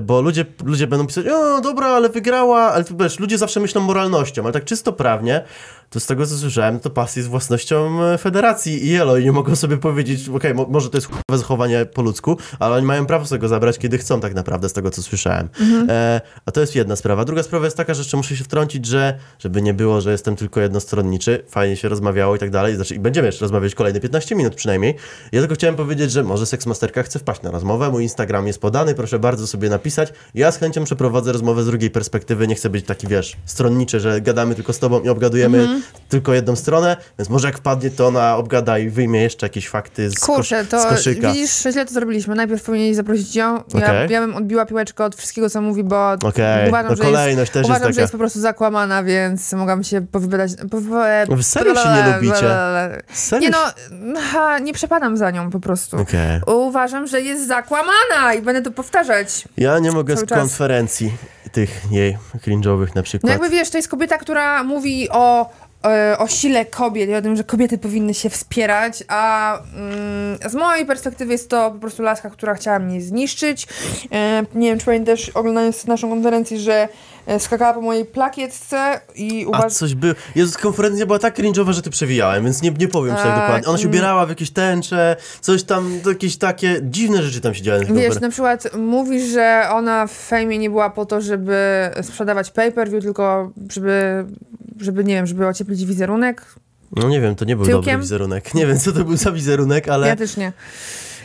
[0.00, 4.42] bo ludzie, ludzie będą pisać, o dobra, ale wygrała, ale wiesz, ludzie zawsze myślą moralnością,
[4.42, 5.44] ale tak czysto prawnie,
[5.94, 9.32] to z tego co słyszałem, to pas jest własnością e, federacji i elo i nie
[9.32, 13.06] mogą sobie powiedzieć, okej, mo- może to jest chujowe zachowanie po ludzku, ale oni mają
[13.06, 15.48] prawo sobie go zabrać, kiedy chcą tak naprawdę, z tego co słyszałem.
[15.60, 15.86] Mhm.
[15.90, 17.24] E, a to jest jedna sprawa.
[17.24, 20.36] Druga sprawa jest taka, że jeszcze muszę się wtrącić, że żeby nie było, że jestem
[20.36, 24.34] tylko jednostronniczy, fajnie się rozmawiało i tak dalej, znaczy i będziemy jeszcze rozmawiać kolejne 15
[24.34, 24.94] minut przynajmniej.
[25.32, 28.94] Ja tylko chciałem powiedzieć, że może Seksmasterka chce wpaść na rozmowę, mój Instagram jest podany,
[28.94, 30.12] proszę bardzo sobie napisać.
[30.34, 34.20] Ja z chęcią przeprowadzę rozmowę z drugiej perspektywy, nie chcę być taki, wiesz, stronniczy, że
[34.20, 35.82] gadamy tylko z tobą i obgadujemy Mhm.
[36.08, 40.10] Tylko jedną stronę, więc może jak wpadnie, to ona obgada i wyjmie jeszcze jakieś fakty
[40.10, 41.32] z, Kurczę, to z koszyka.
[41.32, 42.34] widzisz, źle to zrobiliśmy.
[42.34, 43.54] Najpierw powinieneś zaprosić ją.
[43.56, 44.10] Ja, Okej.
[44.10, 47.54] ja bym odbiła piłeczkę od wszystkiego, co mówi, bo Okej, uważam, no że jest, też
[47.54, 47.92] jest uważam, taka.
[47.92, 50.50] że jest po prostu zakłamana, więc mogłam się powypowiadać.
[50.70, 52.46] powy- Wy serio się nie lubicie?
[53.12, 53.40] Serio?
[53.40, 53.58] Nie no,
[54.32, 55.96] ha, nie przepadam za nią po prostu.
[56.46, 59.44] Uważam, że jest zakłamana i będę to powtarzać.
[59.56, 61.12] Ja nie mogę z konferencji
[61.52, 63.32] tych jej cringe'owych na No przykład.
[63.32, 65.50] jakby wiesz, to jest kobieta, która mówi o,
[66.18, 70.86] o sile kobiet i o tym, że kobiety powinny się wspierać, a mm, z mojej
[70.86, 73.66] perspektywy jest to po prostu laska, która chciała mnie zniszczyć.
[74.12, 76.88] E, nie wiem, czy pamiętasz, oglądając naszą konferencję, że e,
[77.38, 79.70] skakała po mojej plakietce i A uważam...
[79.70, 80.14] coś było.
[80.34, 83.40] Jezus, konferencja była tak cringe'owa, że ty przewijałem, więc nie, nie powiem ci tak A,
[83.40, 83.68] dokładnie.
[83.68, 83.92] Ona się mm.
[83.92, 88.20] ubierała w jakieś tęcze, coś tam, jakieś takie dziwne rzeczy tam się działy na Wiesz,
[88.20, 93.50] na przykład mówisz, że ona w fejmie nie była po to, żeby sprzedawać pay-per-view, tylko
[93.72, 94.24] żeby,
[94.80, 96.46] żeby, nie wiem, żeby ocieplić wizerunek.
[96.96, 97.84] No nie wiem, to nie był Tyłkiem?
[97.84, 98.54] dobry wizerunek.
[98.54, 100.52] Nie wiem, co to był za wizerunek, ale Ja też nie.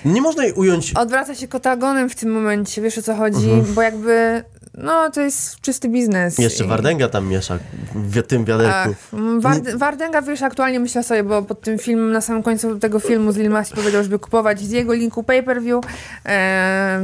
[0.06, 0.94] nie można jej ująć.
[0.94, 4.44] Odwraca się kotagonem w tym momencie, wiesz o co chodzi, bo jakby,
[4.84, 6.38] no to jest czysty biznes.
[6.38, 7.60] Jeszcze Wardęga tam miesza
[7.96, 8.74] w tym wiaderku.
[8.76, 12.80] Ach, m, Ward- Wardęga, wiesz, aktualnie myślę sobie, bo pod tym filmem, na samym końcu
[12.80, 15.84] tego filmu z Lil Masti powiedział, żeby kupować z jego linku pay-per-view,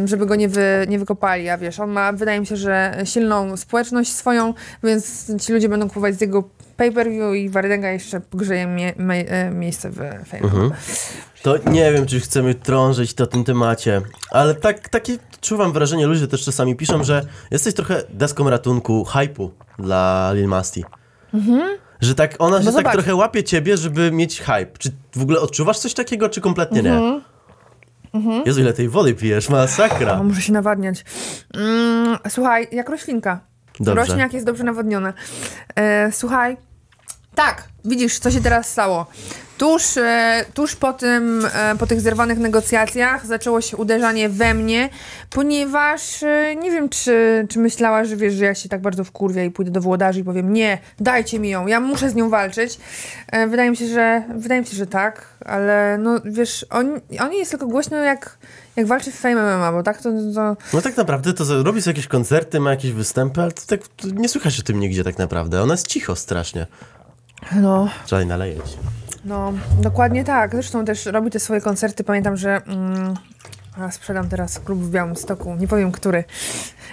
[0.06, 3.58] żeby go nie, wy, nie wykopali, a wiesz, on ma, wydaje mi się, że silną
[3.58, 4.54] społeczność swoją,
[4.84, 6.44] więc ci ludzie będą kupować z jego
[6.78, 9.96] pay-per-view i Wardęga jeszcze pogrzeje mie, mie, miejsce w
[10.26, 10.44] fame.
[10.44, 10.72] Mhm.
[11.44, 14.02] To nie wiem, czy chcemy trążyć to tym temacie,
[14.32, 19.52] ale tak, takie czuwam wrażenie, ludzie też czasami piszą, że jesteś trochę deską ratunku hypu
[19.80, 20.86] dla Lil Masti.
[22.02, 22.94] Że tak ona się tak Mhm.
[22.94, 24.78] trochę łapie ciebie, żeby mieć hype.
[24.78, 27.22] Czy w ogóle odczuwasz coś takiego, czy kompletnie Mhm.
[28.14, 28.44] nie?
[28.46, 30.24] Jezu, ile tej wody pijesz, masakra.
[30.24, 31.06] muszę się nawadniać.
[31.54, 33.40] Mm, słuchaj, jak roślinka.
[33.80, 33.96] Dobrze.
[34.02, 35.14] Rośniak jest dobrze nawodniony.
[35.76, 36.58] E, słuchaj,
[37.36, 39.06] tak, widzisz, co się teraz stało.
[39.58, 44.90] Tuż, e, tuż po tym, e, po tych zerwanych negocjacjach zaczęło się uderzanie we mnie,
[45.30, 49.46] ponieważ e, nie wiem, czy, czy myślała, że wiesz, że ja się tak bardzo wkurwię
[49.46, 52.78] i pójdę do włodarzy i powiem nie, dajcie mi ją, ja muszę z nią walczyć.
[53.32, 57.34] E, wydaje mi się, że wydaje mi się, że tak, ale no wiesz, on, on
[57.34, 58.38] jest tylko głośno jak,
[58.76, 61.92] jak walczy w Fame MMA, bo tak to, to No tak naprawdę to robi sobie
[61.92, 65.18] jakieś koncerty, ma jakieś występy, ale to tak to nie słychać o tym nigdzie tak
[65.18, 65.62] naprawdę.
[65.62, 66.68] Ona jest cicho strasznie.
[67.62, 68.78] No, Trzeba jej nalejeć.
[69.26, 70.52] No, dokładnie tak.
[70.52, 72.04] Zresztą też robi te swoje koncerty.
[72.04, 73.14] Pamiętam, że mm,
[73.78, 76.24] a sprzedam teraz klub w Białymstoku, nie powiem który,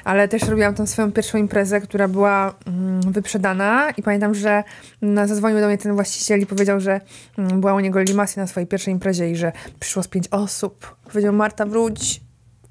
[0.04, 4.64] ale też robiłam tą swoją pierwszą imprezę, która była mm, wyprzedana i pamiętam, że
[5.02, 7.00] mm, zadzwonił do mnie ten właściciel i powiedział, że
[7.38, 10.96] mm, była u niego limasja na swojej pierwszej imprezie i że przyszło z pięć osób.
[11.04, 12.20] Powiedział, Marta, wróć.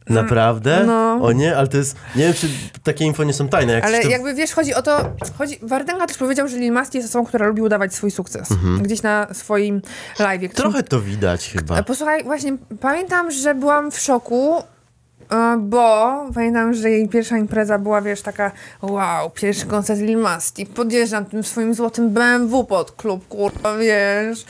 [0.10, 0.84] Naprawdę?
[0.88, 1.20] No.
[1.22, 1.95] O nie, ale to jest.
[2.16, 2.47] Nie wiem, czy
[2.84, 3.74] takie info nie są tajne.
[3.74, 4.10] Jak Ale to...
[4.10, 7.47] jakby wiesz, chodzi o to, chodzi, Wardenga też powiedział, że Lil Masti jest osobą, która
[7.47, 8.49] lubi udawać swój sukces.
[8.82, 9.82] Gdzieś na swoim
[10.20, 10.49] live'ie.
[10.49, 11.78] którym Trochę to widać chyba.
[11.78, 14.64] E, Posłuchaj, właśnie pamiętam, że byłam w szoku,
[15.32, 20.66] e, bo pamiętam, że jej pierwsza impreza była, wiesz, taka wow, pierwszy koncert Lil Masti,
[20.66, 24.45] podjeżdżam tym swoim złotym BMW pod klub, kurwa, wiesz.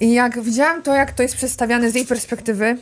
[0.00, 2.76] I jak widziałam to, jak to jest przedstawiane z jej perspektywy,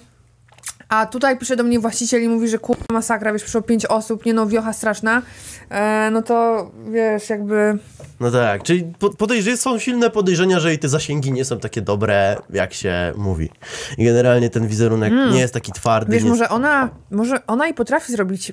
[0.92, 4.26] A tutaj pisze do mnie właściciel i mówi, że kurwa masakra, wiesz, przyszło pięć osób,
[4.26, 5.22] nie no, wiocha straszna.
[5.70, 7.78] E, no to wiesz, jakby.
[8.20, 11.82] No tak, czyli po- podejrz- są silne podejrzenia, że i te zasięgi nie są takie
[11.82, 13.50] dobre, jak się mówi.
[13.98, 16.12] I generalnie ten wizerunek nie jest taki twardy.
[16.12, 16.24] Mm.
[16.24, 18.52] Wiesz, może ona, może ona i potrafi zrobić.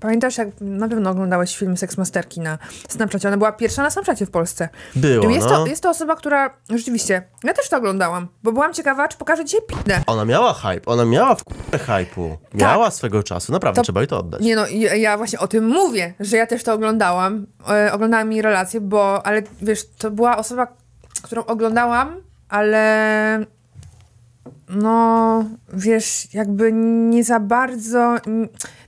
[0.00, 2.58] Pamiętasz, jak na pewno oglądałeś film Seksmasterki na
[2.88, 3.28] Snapchacie?
[3.28, 4.68] Ona była pierwsza na Snapchacie w Polsce.
[4.96, 5.56] Było, jest, no.
[5.56, 6.50] to, jest to osoba, która.
[6.70, 10.02] Rzeczywiście, ja też to oglądałam, bo byłam ciekawa, czy pokaże dzisiaj pinę.
[10.06, 12.36] Ona miała hype, ona miała w hype'u.
[12.54, 14.42] Miała swego czasu, naprawdę, To- trzeba jej to oddać.
[14.42, 17.46] Nie no, ja, ja właśnie o tym mówię, że ja też to oglądałam.
[17.70, 20.66] E, oglądałam jej relacje, bo, ale wiesz, to była osoba,
[21.22, 22.16] którą oglądałam,
[22.48, 23.46] ale
[24.68, 26.72] no, wiesz, jakby
[27.10, 28.16] nie za bardzo,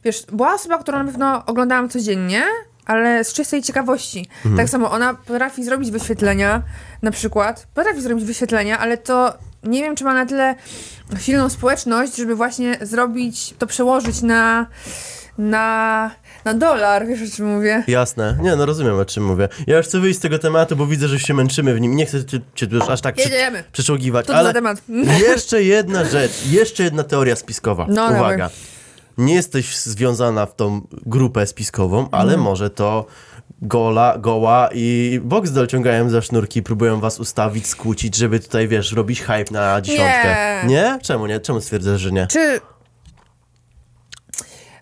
[0.05, 2.43] wiesz, była osoba, którą na pewno oglądałam codziennie,
[2.87, 4.29] ale z czystej ciekawości.
[4.57, 6.63] Tak samo ona potrafi zrobić wyświetlenia,
[7.03, 10.55] na przykład, potrafi zrobić wyświetlenia, ale to nie wiem, czy ma na tyle
[11.19, 14.67] silną społeczność, żeby właśnie zrobić, to przełożyć na,
[15.39, 16.11] na,
[16.45, 17.85] na dolar, wiesz o czym mówię?
[17.89, 19.49] Jasne, nie, no rozumiem o czym mówię.
[19.67, 21.97] Ja już chcę wyjść z tego tematu, bo widzę, że się męczymy w nim.
[21.97, 22.25] Nie chcę
[22.55, 23.65] cię, już aż tak przy, Jedziemy.
[24.27, 24.83] To ale temat.
[25.29, 27.87] jeszcze jedna rzecz, jeszcze jedna teoria spiskowa.
[27.89, 28.21] No, Uwaga.
[28.37, 28.49] dawaj.
[29.19, 32.41] Nie jesteś związana w tą grupę spiskową, ale Mhm.
[32.41, 33.07] może to
[33.63, 39.23] Gola, Goła i Boxdel ciągają za sznurki, próbują was ustawić, skłócić, żeby tutaj, wiesz, robić
[39.23, 40.61] hype na dziesiątkę.
[40.65, 40.75] Nie.
[40.75, 40.99] Nie?
[41.03, 41.41] Czemu nie?
[41.41, 42.27] Czemu stwierdzasz, że nie?
[42.27, 42.61] Czy.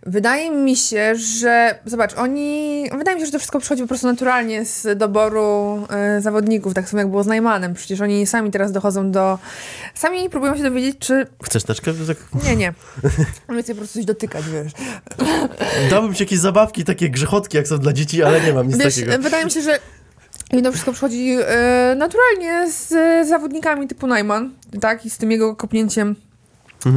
[0.06, 1.78] Wydaje mi się, że.
[1.84, 2.84] Zobacz, oni.
[2.98, 6.88] Wydaje mi się, że to wszystko przychodzi po prostu naturalnie z doboru e, zawodników, tak
[6.88, 7.74] samo jak było z Najmanem.
[7.74, 9.38] Przecież oni sami teraz dochodzą do.
[9.94, 11.26] Sami próbują się dowiedzieć, czy.
[11.42, 11.92] Chcesz teczkę?
[12.06, 12.74] Tak, Nie, nie.
[13.62, 14.72] Chcą po prostu coś dotykać, wiesz.
[15.90, 18.94] dałbym ci jakieś zabawki, takie grzechotki, jak są dla dzieci, ale nie mam nic Wiesz,
[18.94, 19.18] takiego.
[19.18, 19.78] wydaje mi się, że.
[20.52, 22.88] I to wszystko przychodzi e, naturalnie z
[23.28, 25.06] zawodnikami typu Najman, tak?
[25.06, 26.16] I z tym jego kopnięciem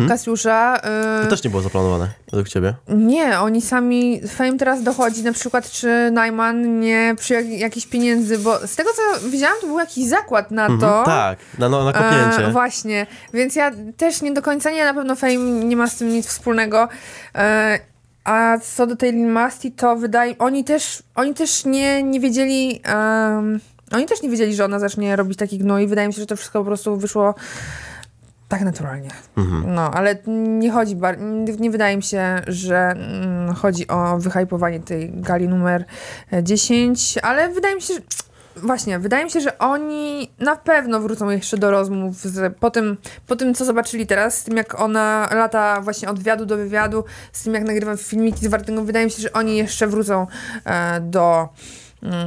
[0.07, 0.77] Kasiusza.
[0.83, 1.23] e, Mhm.
[1.23, 2.73] To też nie było zaplanowane, według ciebie.
[2.89, 8.37] Nie, oni sami, Fame teraz dochodzi na przykład, czy Najman nie przyjął jak- jakichś pieniędzy,
[8.37, 10.73] bo z tego co widziałam, to był jakiś zakład na to.
[10.73, 12.47] Mhm, tak, na, no, na kopnięcie.
[12.47, 15.95] E, właśnie, więc ja też nie do końca nie, na pewno Fame nie ma z
[15.95, 16.87] tym nic wspólnego.
[17.35, 17.79] E,
[18.23, 23.59] a co do tej Masti, to wydaje, oni też, oni też nie, nie wiedzieli, em,
[23.91, 25.87] oni też nie wiedzieli, że ona zacznie robić taki gnój.
[25.87, 27.35] Wydaje mi się, że to wszystko po prostu wyszło
[28.49, 29.09] tak naturalnie.
[29.37, 29.73] Mhm.
[29.75, 31.19] No, ale nie chodzi, bar-
[31.59, 35.85] nie, wydaje mi się, że mm, chodzi o wyhypowanie tej gali numer
[36.33, 37.99] e, 10, ale wydaje mi się, że
[38.55, 42.97] Właśnie, wydaje mi się, że oni na pewno wrócą jeszcze do rozmów z, po, tym,
[43.27, 47.03] po tym, co zobaczyli teraz, z tym jak ona lata właśnie od wywiadu do wywiadu,
[47.31, 50.27] z tym jak nagrywa filmiki z Wartynką, wydaje mi się, że oni jeszcze wrócą
[50.65, 51.49] e, do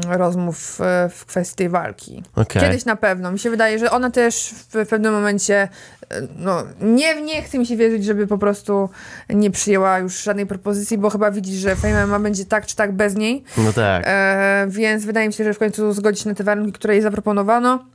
[0.09, 2.23] rozmów e, w kwestii tej walki.
[2.37, 2.63] Okej.
[2.63, 3.33] Kiedyś na pewno.
[3.33, 5.69] Mi się wydaje, że ona też w pewnym momencie,
[6.11, 8.89] e, no nie, nie chce mi się wierzyć, żeby po prostu
[9.31, 12.93] nie przyjęła już żadnej propozycji, bo chyba widzi, że Fame MMA będzie tak czy tak
[12.93, 13.45] bez niej.
[13.57, 14.05] No tak.
[14.07, 17.03] E, więc wydaje mi się, że w końcu zgodzi się na te warunki, które jej
[17.03, 17.92] zaproponowano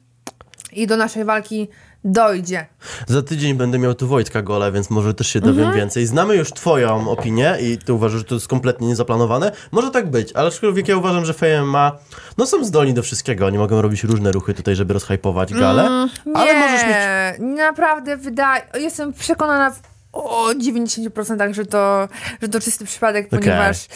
[0.73, 1.67] i do naszej walki
[2.03, 2.65] dojdzie.
[3.07, 5.75] Za tydzień będę miał tu Wojtka Gola, więc może też się dowiem Mhm.
[5.75, 6.05] więcej.
[6.05, 9.51] Znamy już twoją opinię i ty uważasz, że to jest kompletnie niezaplanowane.
[9.71, 11.91] Może tak być, ale aczkolwiek ja uważam, że Fame ma,
[12.37, 13.45] no są zdolni do wszystkiego.
[13.45, 16.07] Oni mogą robić różne ruchy tutaj, żeby rozhypować galę.
[16.35, 17.57] ale nie, możesz mieć...
[17.57, 19.79] naprawdę wydaje, jestem przekonana w
[20.13, 22.07] o 90%, że to,
[22.41, 23.39] że to czysty przypadek, Okej.
[23.39, 23.87] ponieważ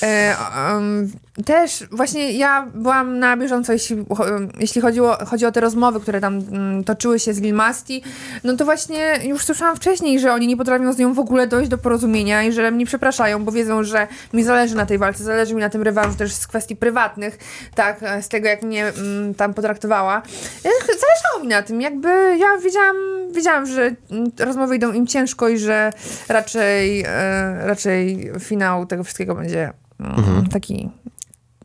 [0.00, 1.12] em,
[1.44, 3.96] też właśnie ja byłam na bieżąco, jeśli,
[4.60, 8.02] jeśli chodziło, chodzi o te rozmowy, które tam mm, toczyły się z Lil Masti,
[8.44, 11.70] no to właśnie już słyszałam wcześniej, że oni nie potrafią z nią w ogóle dojść
[11.70, 15.54] do porozumienia i że mnie przepraszają, bo wiedzą, że mi zależy na tej walce, zależy
[15.54, 17.38] mi na tym rewanżu też z kwestii prywatnych,
[17.74, 20.22] tak, z tego jak mnie mm, tam potraktowała.
[20.62, 22.96] Zależało mi na tym, jakby ja wiedziałam,
[23.32, 25.92] wiedziałam, że mm, rozmowy idą im ciężko i że
[26.28, 30.90] raczej, e, raczej finał tego wszystkiego będzie mm, taki,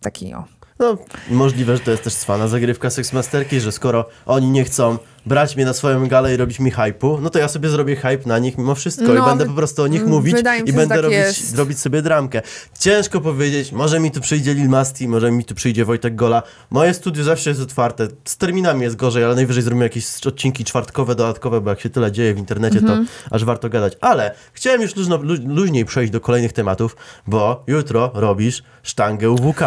[0.06, 0.43] taki o.
[0.80, 0.97] No,
[1.30, 5.66] możliwe, że to jest też cwana zagrywka Sexmasterki, że skoro oni nie chcą brać mnie
[5.66, 8.58] na swoją galę i robić mi hype'u, no to ja sobie zrobię hype na nich
[8.58, 10.88] mimo wszystko i No, będę wy- po prostu o nich mm, mówić i się, będę
[10.95, 11.58] tak robić, jest.
[11.58, 12.41] robić sobie dramkę.
[12.80, 16.43] Ciężko powiedzieć, może mi tu przyjdzie Lil Masti, może mi tu przyjdzie Wojtek Gola.
[16.70, 18.08] Moje studio zawsze jest otwarte.
[18.26, 22.12] Z terminami jest gorzej, ale najwyżej zrobimy jakieś odcinki czwartkowe, dodatkowe, bo jak się tyle
[22.12, 23.06] dzieje w internecie, Mhm.
[23.30, 23.93] to aż warto gadać.
[24.01, 26.95] Ale chciałem już luźno, lu, luźniej przejść do kolejnych tematów,
[27.28, 29.60] bo jutro robisz sztangę UWK.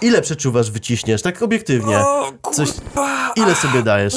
[0.00, 1.22] Ile przeczuwasz, wyciśniesz?
[1.22, 1.98] Tak obiektywnie.
[2.52, 2.68] Coś,
[3.36, 4.14] ile sobie dajesz?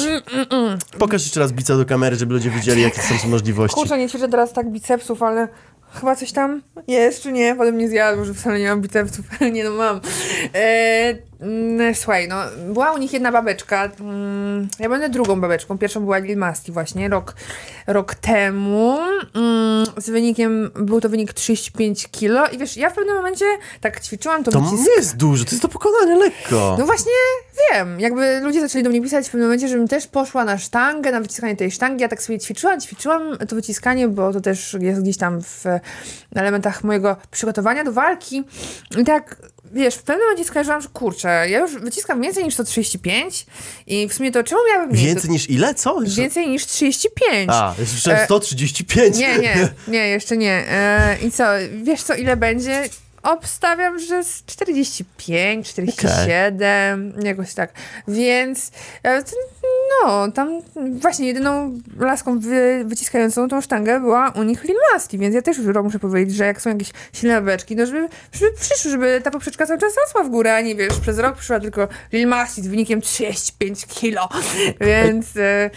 [0.98, 3.74] Pokaż jeszcze raz bica do kamery, żeby ludzie widzieli, jakie są możliwości.
[3.74, 5.48] Kurczę, nie ćwiczę teraz tak bicepsów, ale
[5.94, 7.54] chyba coś tam jest, czy nie?
[7.54, 9.24] Potem nie zjadł, że wcale nie mam bicepsów.
[9.52, 10.00] nie no, mam.
[10.54, 11.22] E, mm,
[11.94, 12.36] słuchaj, no,
[12.72, 13.90] była u nich jedna babeczka.
[14.00, 15.78] Mm, ja będę drugą babeczką.
[15.78, 17.34] Pierwszą była Lil Masti właśnie, rok,
[17.86, 18.98] rok temu.
[19.34, 23.44] Mm, z wynikiem, był to wynik 35 kilo i wiesz, ja w pewnym momencie
[23.80, 24.88] tak ćwiczyłam to, To wycisk.
[24.88, 26.76] nie jest dużo, to jest do pokonania lekko.
[26.78, 27.12] No właśnie
[27.72, 31.12] wiem, jakby ludzie zaczęli do mnie pisać w pewnym momencie, żebym też poszła na sztangę,
[31.12, 32.02] na wyciskanie tej sztangi.
[32.02, 35.64] Ja tak sobie ćwiczyłam, ćwiczyłam to wyciskanie, bo to też jest gdzieś tam w
[36.34, 38.44] elementach mojego przygotowania do walki.
[38.98, 39.36] I tak,
[39.72, 43.46] wiesz, w pewnym momencie skojarzyłam, że kurczę, ja już wyciskam więcej niż 135
[43.86, 45.06] i w sumie to czemu miałabym mniej?
[45.06, 45.74] Więcej niż ile?
[45.74, 46.00] Co?
[46.16, 47.48] Więcej niż 35.
[47.52, 49.16] A, jeszcze E, 135.
[49.16, 50.64] Nie, nie, nie, jeszcze nie.
[50.68, 51.44] E, I co,
[51.82, 52.88] wiesz co, ile będzie?
[53.22, 57.72] Obstawiam, że z 45, 47, jakoś tak.
[58.08, 58.70] Więc
[59.04, 59.22] e,
[60.02, 60.62] no, tam
[61.00, 65.58] właśnie jedyną laską wy, wyciskającą tą sztangę była u nich Lil Masti, więc ja też
[65.58, 69.30] już muszę powiedzieć, że jak są jakieś silne beczki, no żeby, żeby przyszły, żeby ta
[69.30, 72.62] poprzeczka cały czas rosła w górę, a nie wiesz, przez rok przyszła tylko Lil Masti
[72.62, 74.28] z wynikiem 35 kilo,
[74.80, 75.70] więc, e,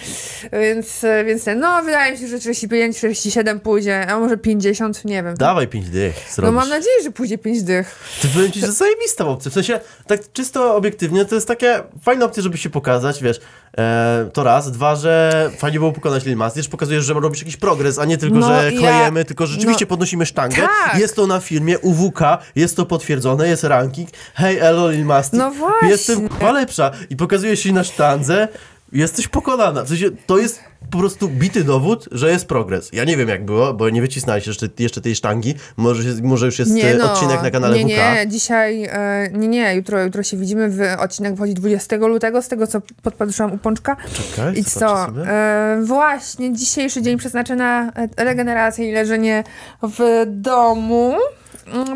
[0.54, 5.06] więc, e, więc ten, no wydaje mi się, że 35, 47 pójdzie, a może 50,
[5.06, 5.36] nie wiem.
[5.36, 7.96] Dawaj 5 dych, No mam nadzieję, że pójdzie 5 dych.
[8.22, 9.52] Ty powiem ci, że zajebista opcja.
[9.52, 13.40] W sensie, tak czysto obiektywnie, to jest takie fajna opcja, żeby się pokazać, wiesz.
[13.78, 14.72] E, to raz.
[14.72, 18.38] Dwa, że fajnie było pokonać Lil że pokazujesz, że robisz jakiś progres, a nie tylko,
[18.38, 20.56] No że i ja- klejemy, tylko rzeczywiście no- podnosimy sztangę.
[20.56, 21.00] Tak.
[21.00, 22.20] Jest to na filmie, UWK,
[22.56, 24.10] jest to potwierdzone, jest ranking.
[24.34, 25.38] Hej, elo Lil Masti.
[25.38, 25.90] No właśnie.
[25.90, 26.92] Jestem chyba lepsza.
[27.10, 28.48] I pokazujesz się na sztandze,
[28.92, 29.84] jesteś pokonana.
[29.84, 30.60] W sensie, to jest
[30.92, 32.90] po prostu bity dowód, że jest progres.
[32.94, 35.54] Ja nie wiem jak było, bo nie wycisnąłeś jeszcze, jeszcze tej sztangi.
[35.78, 38.16] Może, może już jest e, odcinek na kanale no, nie, WK.
[38.16, 42.48] Nie, dzisiaj, e, nie, nie, jutro, jutro się widzimy, w, odcinek wychodzi 20 lutego, z
[42.48, 43.98] tego co podpatrzyłam u Pączka.
[44.14, 49.44] Czekaj, I co, e, właśnie dzisiejszy dzień przeznaczę na e, regenerację i leżenie
[49.84, 51.16] w domu,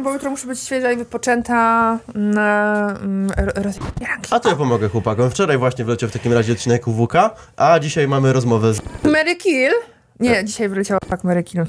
[0.03, 4.27] bo jutro muszę być świeża i wypoczęta na mm, ro- rozbieranki.
[4.31, 5.29] A to ja pomogę chłopakom.
[5.31, 7.13] Wczoraj właśnie wleciał w takim razie odcinek UWK,
[7.57, 8.81] a dzisiaj mamy rozmowę z...
[9.03, 9.71] Mary Kill?
[10.19, 11.63] Nie, dzisiaj wyleciała pak Mary Kill.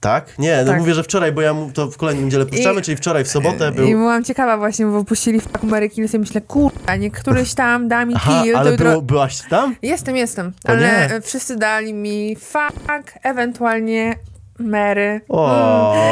[0.00, 0.38] Tak?
[0.38, 0.80] Nie, no Tak.
[0.80, 3.28] mówię, że wczoraj, bo ja mu to w kolejnym niedzielę puszczamy, I- czyli wczoraj w
[3.28, 3.88] sobotę I był...
[3.88, 8.04] byłam ciekawa właśnie, bo puścili w Mary Kill, sobie myślę, kurwa, nie któryś tam da
[8.04, 8.90] mi Aha, kill, ale jutro...
[8.90, 9.74] było, byłaś tam?
[9.82, 11.20] Jestem, jestem, O ale nie.
[11.20, 14.14] wszyscy dali mi fuck, ewentualnie
[14.58, 15.20] Mary.
[15.28, 15.50] O.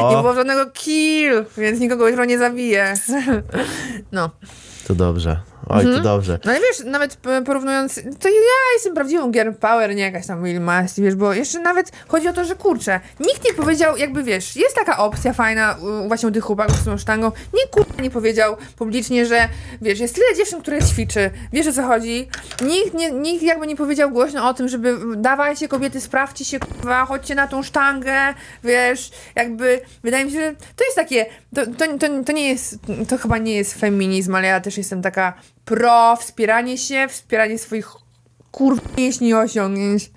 [0.01, 2.95] Mm, nie było żadnego kill, więc nikogo jutro nie zabiję.
[4.13, 4.31] no.
[4.87, 5.41] To dobrze.
[5.69, 5.97] Oj, Mhm.
[5.97, 6.39] to dobrze.
[6.45, 7.17] No i wiesz, nawet
[7.47, 8.35] porównując, to ja
[8.75, 12.33] jestem prawdziwą girl power, nie jakaś tam Will Masti, wiesz, bo jeszcze nawet chodzi o
[12.33, 15.77] to, że kurczę, nikt nie powiedział, jakby wiesz, jest taka opcja fajna
[16.09, 19.49] właśnie u tych chłopaków z tą sztangą, nikt kurwa nie powiedział publicznie, że
[19.83, 22.29] wiesz, jest tyle dziewczyn, które ćwiczy, wiesz o co chodzi,
[22.63, 27.05] nikt, nie, nikt jakby nie powiedział głośno o tym, żeby dawajcie kobiety, sprawdźcie się, kurwa,
[27.05, 28.35] chodźcie na tą sztangę,
[28.65, 31.27] wiesz, jakby, wydaje mi się, że to jest takie,
[31.57, 32.79] to, to, to, to nie jest,
[33.09, 35.35] to chyba nie jest feminizm, ale ja też jestem taka
[35.65, 38.06] pro, wspieranie się, wspieranie swoich
[38.57, 40.11] kurw mięśni i osiągnięć.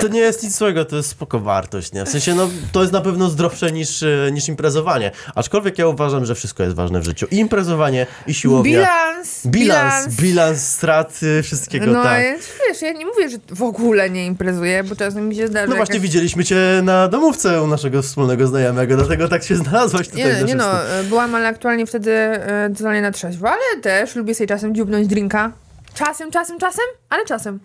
[0.00, 2.04] To nie jest nic złego, to jest spoko wartość, nie?
[2.04, 5.10] W sensie, no, to jest na pewno zdrowsze niż, e, niż imprezowanie.
[5.34, 7.26] Aczkolwiek ja uważam, że wszystko jest ważne w życiu.
[7.30, 8.72] I imprezowanie, i siłownia.
[8.72, 12.24] Bilans, Bilans, bilans strat, y, wszystkiego, No tak.
[12.24, 12.32] ja,
[12.68, 15.76] wiesz, ja nie mówię, że w ogóle nie imprezuję, bo czasem mi się zdarza No
[15.76, 16.08] właśnie jakaś...
[16.08, 20.54] widzieliśmy cię na domówce u naszego wspólnego znajomego, dlatego tak się znalazłaś tutaj Nie, nie
[20.54, 24.74] no, e, byłam, ale aktualnie wtedy e, totalnie na trzeźwo, ale też lubię sobie czasem
[24.74, 25.52] dziubnąć drinka.
[25.94, 27.60] Czasem, czasem, czasem, ale czasem.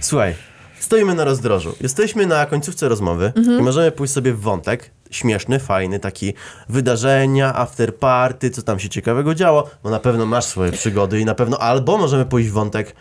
[0.00, 0.34] Słuchaj,
[0.78, 1.74] stoimy na rozdrożu.
[1.80, 3.58] Jesteśmy na końcówce rozmowy Mhm.
[3.60, 6.34] i możemy pójść sobie w wątek śmieszny, fajny, taki
[6.68, 11.24] wydarzenia, after party, co tam się ciekawego działo, bo na pewno masz swoje przygody i
[11.24, 12.94] na pewno albo możemy pójść w wątek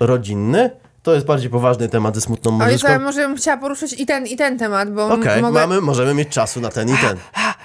[0.00, 0.70] rodzinny,
[1.06, 2.88] to jest bardziej poważny temat ze smutną Ale muzyczką.
[2.94, 5.60] co, może bym chciała poruszyć i ten, i ten temat, bo Okej, mogę...
[5.60, 7.16] mamy, możemy mieć czasu na ten i ten.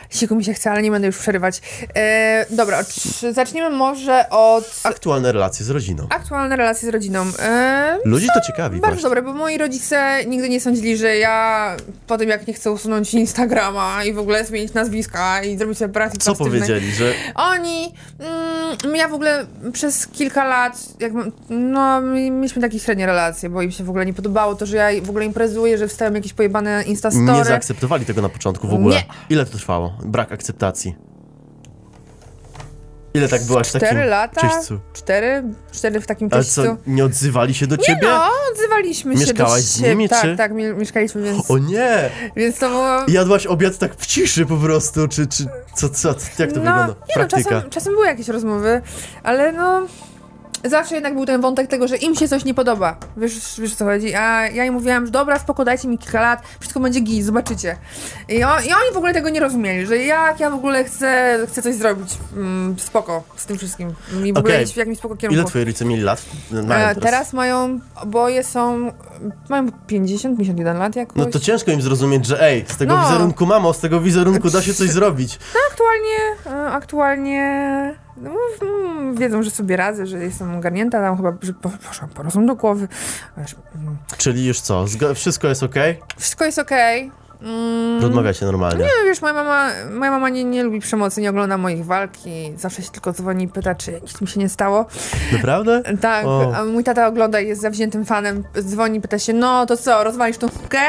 [0.10, 1.62] Siku mi się chce, ale nie będę już przerywać.
[1.96, 6.08] E, dobra, czy zaczniemy może od Aktualne relacje z rodziną.
[6.10, 7.26] aktualne relacje z rodziną.
[7.40, 9.04] E, Ludzi to ciekawi Bardzo właśnie.
[9.10, 11.78] dobre, bo moi rodzice nigdy nie sądzili, że ja
[12.08, 15.92] po tym jak nie chcę usunąć Instagrama i w ogóle zmienić nazwiska i zrobić sobie
[15.92, 21.12] operacji Co plastycznej, powiedzieli, że Oni, mm, ja w ogóle przez kilka lat, jak,
[21.50, 25.02] no mieliśmy takie średnie relacje, bo im się w ogóle nie podobało to, że ja
[25.04, 27.26] w ogóle imprezuję, że wstawiam jakieś pojebane instastory.
[27.26, 28.96] nie zaakceptowali tego na początku w ogóle?
[28.96, 29.04] Nie.
[29.30, 29.94] Ile to trwało?
[30.06, 30.96] Brak akceptacji.
[33.14, 34.80] Ile tak byłaś w Cztery takim lata, czyśćcu?
[34.94, 36.64] cztery, cztery w takim Ale czyśćcu.
[36.64, 38.00] co, nie odzywali się do Nie ciebie?
[38.04, 39.90] no, odzywaliśmy się Mieszkałaś do z siebie.
[39.90, 42.10] nimi, Tak, czy- tak, mi- mieszkaliśmy, więc, O nie!
[42.36, 42.88] więc to było...
[43.08, 46.88] Jadłaś obiad tak w ciszy po prostu, czy, czy co, co, jak to no, wygląda?
[46.88, 47.50] Nie no, Praktyka.
[47.50, 48.82] czasem, czasem były jakieś rozmowy,
[49.24, 49.82] ale no...
[50.70, 52.96] zawsze jednak był ten wątek tego, że im się coś nie podoba.
[53.18, 54.16] Wiesz, wiesz o co chodzi?
[54.16, 57.76] A ja im mówiłam, że dobra, spoko, dajcie mi kilka lat, wszystko będzie git, zobaczycie.
[58.30, 61.40] I, on, I oni w ogóle tego nie rozumieli, że jak ja w ogóle chcę,
[61.48, 63.94] chcę coś zrobić mm, spoko z tym wszystkim
[64.24, 65.42] i w ogóle iść w jakimś spoko kierunku.
[65.42, 66.22] Ile twoi rodzice mieli lat?
[66.52, 68.92] Mają E, teraz mają, oboje są,
[69.50, 71.16] mają 50, 51 lat jakoś.
[71.18, 73.08] No to ciężko im zrozumieć, że ej, z tego No.
[73.08, 75.40] wizerunku mamo, z tego wizerunku da się coś zrobić.
[75.72, 76.18] Aktualnie,
[76.68, 77.42] e, aktualnie
[78.18, 78.32] no,
[78.62, 82.46] mm, wiedzą, że sobie radzę, że jestem ogarnięta, tam chyba, że po- poszłam po rozum
[82.46, 82.88] do głowy.
[83.38, 84.86] Mm, Czyli już co,
[85.16, 86.00] wszystko jest okej?
[86.18, 87.12] Wszystko jest okej.
[87.42, 88.84] Mm, Rozmawiacie normalnie.
[88.84, 92.54] No wiesz, moja mama, moja mama nie, nie lubi przemocy, nie ogląda moich walk i
[92.58, 94.86] zawsze się tylko dzwoni i pyta, czy nic mi się nie stało.
[95.34, 95.82] Naprawdę?
[96.02, 96.56] Tak, O.
[96.56, 100.04] a mój tata ogląda i jest zawziętym fanem, dzwoni i pyta się, no to co,
[100.04, 100.80] rozwalisz tą sukę?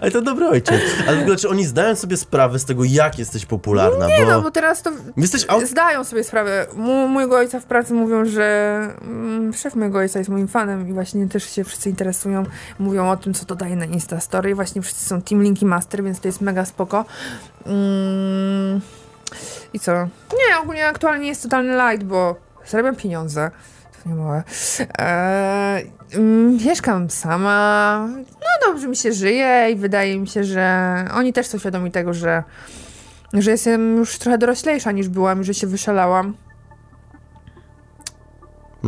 [0.00, 0.80] Ale to dobry ojciec.
[1.08, 4.06] Ale w ogóle, czy oni zdają sobie sprawę z tego, jak jesteś popularna?
[4.06, 4.30] Nie bo...
[4.30, 5.64] no, bo teraz to Jesteś aut...
[5.66, 6.66] zdają sobie sprawę.
[6.74, 10.92] Mu, mojego ojca w pracy mówią, że mm, szef mojego ojca jest moim fanem i
[10.92, 12.44] właśnie też się wszyscy interesują.
[12.78, 14.54] Mówią o tym, co dodaje na Instastory.
[14.54, 17.04] Właśnie wszyscy są Team Linki Master, więc to jest mega spoko.
[17.66, 18.80] Mm,
[19.72, 19.92] I co?
[20.32, 23.50] Nie, ogólnie aktualnie jest totalny light, bo zarabiam pieniądze.
[24.02, 24.42] To nie małe.
[24.98, 28.08] Eee, mm, mieszkam sama.
[28.22, 32.14] No dobrze mi się żyje i wydaje mi się, że oni też są świadomi tego,
[32.14, 32.42] że
[33.32, 36.34] że jestem już trochę doroślejsza niż byłam, że się wyszalałam.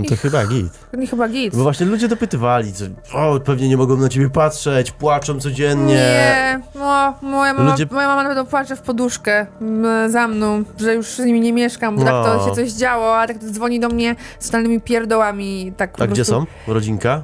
[0.03, 0.72] No to chyba git.
[0.99, 1.57] Nie chyba git.
[1.57, 2.86] Bo właśnie ludzie dopytywali, że
[3.18, 5.94] o, pewnie nie mogą na ciebie patrzeć, płaczą codziennie.
[5.94, 10.94] Nie, no, moja, mama, Ludzie- moja mama nawet płacze w poduszkę m, za mną, że
[10.94, 12.24] już z nimi nie mieszkam, bo tak No.
[12.24, 15.72] to się coś działo, a tak to dzwoni do mnie z totalnymi pierdołami.
[15.76, 16.32] Tak A gdzie prostu.
[16.66, 16.72] są?
[16.72, 17.22] Rodzinka?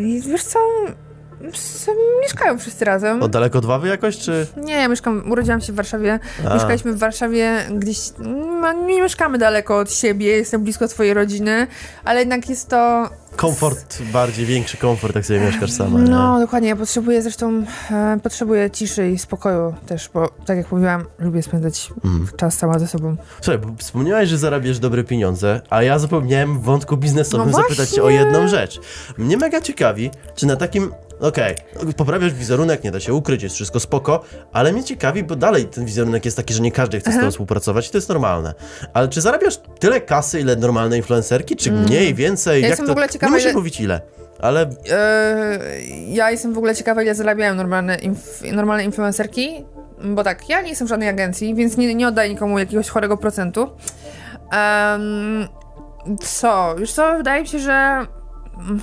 [0.00, 0.58] I wiesz co,
[2.22, 3.22] mieszkają wszyscy razem.
[3.22, 4.46] O daleko od Wawy jakoś, czy?
[4.56, 6.18] Nie, ja mieszkam, urodziłam się w Warszawie,
[6.50, 6.54] A.
[6.54, 11.66] mieszkaliśmy w Warszawie gdzieś, mm, nie mieszkamy daleko od siebie, jestem blisko swojej rodziny,
[12.04, 16.08] ale jednak jest to Komfort, bardziej większy komfort, jak sobie mieszkasz sama, nie?
[16.10, 16.68] No, dokładnie.
[16.68, 21.92] Ja potrzebuję zresztą, e, potrzebuję ciszy i spokoju też, bo tak jak mówiłam, lubię spędzać
[22.04, 22.28] Mm.
[22.36, 23.16] czas sama ze sobą.
[23.40, 27.88] Słuchaj, bo wspomniałeś, że zarabiasz dobre pieniądze, a ja zapomniałem w wątku biznesowym No zapytać
[27.90, 28.80] cię o jedną rzecz.
[29.18, 31.54] Mnie mega ciekawi, czy na takim, okej,
[31.96, 35.84] poprawiasz wizerunek, nie da się ukryć, jest wszystko spoko, ale mnie ciekawi, bo dalej ten
[35.84, 38.54] wizerunek jest taki, że nie każdy chce z tobą współpracować i to jest normalne.
[38.94, 42.52] Ale czy zarabiasz tyle kasy, ile normalne influencerki, czy mniej, więcej?
[42.54, 42.62] Mm.
[42.62, 42.92] Ja Jak jestem to...
[42.92, 44.00] w ogóle ciekawa, Nie musisz ile- mówić ile,
[44.40, 45.58] ale E,
[46.08, 49.64] ja jestem w ogóle ciekawa, ile zarabiają normalne, inf- normalne influencerki,
[50.04, 53.16] bo tak, ja nie jestem w żadnej agencji, więc nie, nie oddaję nikomu jakiegoś chorego
[53.16, 53.70] procentu.
[54.52, 55.48] Em,
[56.20, 56.74] co?
[56.78, 57.16] Już co?
[57.16, 57.72] Wydaje mi się, że
[58.58, 58.80] mm,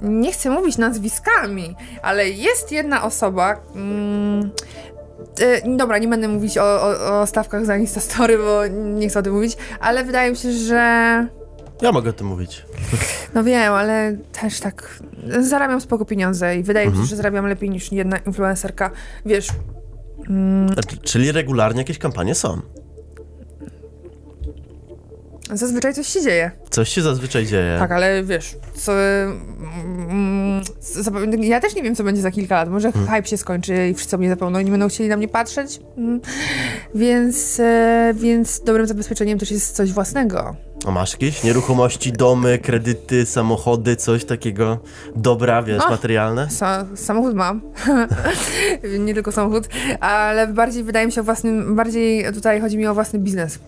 [0.00, 3.56] nie chcę mówić nazwiskami, ale jest jedna osoba.
[3.74, 4.50] Mm,
[5.40, 9.22] e, dobra, nie będę mówić o, o, o stawkach za Instastory, bo nie chcę o
[9.22, 11.26] tym mówić, ale wydaje mi się, że
[11.82, 12.64] ja mogę o tym mówić.
[13.34, 14.98] no wiem, ale też tak
[15.40, 18.90] zarabiam spoko pieniądze i wydaje mi się, że zarabiam lepiej niż jedna influencerka.
[19.26, 19.48] Wiesz,
[20.28, 20.68] mm,
[21.02, 22.60] Czyli regularnie jakieś kampanie są.
[25.52, 26.50] zazwyczaj coś się dzieje.
[26.70, 27.76] Coś się zazwyczaj dzieje.
[27.78, 31.10] Tak, ale wiesz, co, mm, z-
[31.40, 32.68] ja też nie wiem, co będzie za kilka lat.
[32.68, 33.14] Może Hmm.
[33.14, 35.80] hype się skończy i wszyscy mnie zapomną i nie będą chcieli na mnie patrzeć.
[35.96, 36.20] Mm,
[36.94, 40.56] Więc, e, więc dobrym zabezpieczeniem też jest coś własnego.
[40.84, 44.78] A masz jakieś nieruchomości, domy, kredyty, samochody, coś takiego
[45.16, 45.90] dobra, wiesz, No.
[45.90, 46.46] materialne?
[46.50, 47.60] Sa samochód mam.
[49.06, 49.68] nie tylko samochód,
[50.00, 53.58] ale bardziej wydaje mi się o własnym, bardziej tutaj chodzi mi o własny biznes.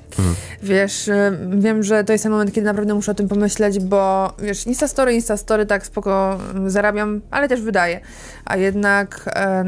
[0.63, 4.33] Wiesz, y, wiem, że to jest ten moment, kiedy naprawdę muszę o tym pomyśleć, bo
[4.39, 8.01] wiesz, Instastory, Instastory, tak spoko zarabiam, ale też wydaję.
[8.45, 9.65] A jednak e,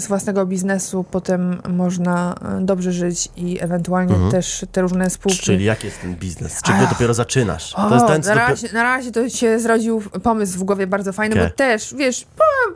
[0.00, 5.38] z własnego biznesu potem można e, dobrze żyć i ewentualnie też te różne spółki.
[5.38, 6.52] Czyli jaki jest ten biznes?
[6.52, 7.74] Z czego dopiero zaczynasz?
[7.74, 8.48] O, to jest ten, na, co dopiero...
[8.48, 11.48] razie, na razie to się zrodził pomysł w głowie bardzo fajny, Okej.
[11.48, 12.26] bo też, wiesz,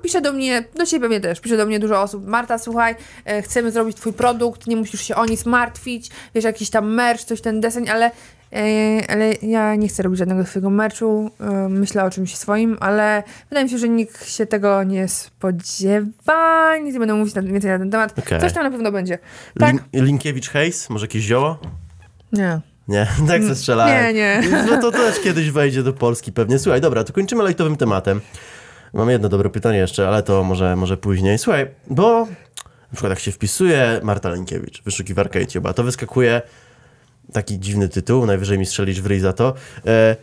[0.03, 2.95] pisze do mnie, do ciebie pewnie też, pisze do mnie dużo osób, Marta, słuchaj,
[3.25, 7.25] e, chcemy zrobić twój produkt, nie musisz się o nic martwić, wiesz, jakiś tam merch,
[7.25, 8.11] coś ten deseń, ale,
[8.53, 13.23] e, ale ja nie chcę robić żadnego swojego merchu, e, myślę o czymś swoim, ale
[13.49, 17.71] wydaje mi się, że nikt się tego nie spodziewa, nic nie będę mówić na, więcej
[17.71, 18.41] na ten temat, Okej.
[18.41, 19.19] coś tam na pewno będzie.
[19.59, 19.75] Tak?
[19.75, 20.91] Lin- Linkiewicz Hejs?
[20.91, 21.59] Może jakieś zioło?
[22.33, 22.61] Nie.
[22.89, 24.05] Nie, tak se strzelałem.
[24.05, 24.43] Nie, nie.
[24.71, 26.59] No to też kiedyś wejdzie do Polski pewnie.
[26.59, 28.21] Słuchaj, dobra, to kończymy lajtowym tematem.
[28.95, 31.39] Mam jedno dobre pytanie jeszcze, ale to może, może później.
[31.39, 32.27] Słuchaj, bo
[32.65, 36.43] na przykład jak się wpisuje Marta Linkiewicz, wyszukiwarka YouTube'a, to wyskakuje
[37.33, 39.55] taki dziwny tytuł, najwyżej mi strzelisz w ryj za to.
[39.87, 40.17] E,